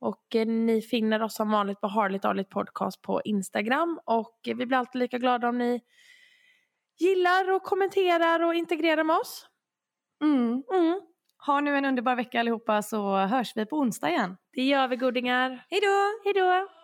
Och 0.00 0.36
eh, 0.36 0.46
ni 0.46 0.82
finner 0.82 1.22
oss 1.22 1.34
som 1.34 1.50
vanligt 1.50 1.80
på 1.80 1.86
Harligt 1.86 2.24
Arligt 2.24 2.50
Podcast 2.50 3.02
på 3.02 3.22
Instagram. 3.24 4.00
Och 4.04 4.48
eh, 4.48 4.56
vi 4.56 4.66
blir 4.66 4.78
alltid 4.78 4.98
lika 4.98 5.18
glada 5.18 5.48
om 5.48 5.58
ni 5.58 5.80
gillar 6.98 7.50
och 7.50 7.62
kommenterar 7.62 8.42
och 8.42 8.54
integrerar 8.54 9.04
med 9.04 9.16
oss. 9.16 9.46
Mm. 10.22 10.62
Mm. 10.72 11.00
Ha 11.46 11.60
nu 11.60 11.76
en 11.76 11.84
underbar 11.84 12.16
vecka 12.16 12.40
allihopa 12.40 12.82
så 12.82 13.16
hörs 13.16 13.56
vi 13.56 13.66
på 13.66 13.76
onsdag 13.76 14.10
igen. 14.10 14.36
Det 14.52 14.62
gör 14.62 14.88
vi 14.88 14.96
godingar. 14.96 15.66
Hej 15.70 15.80
då! 15.80 16.20
Hej 16.24 16.34
då! 16.34 16.77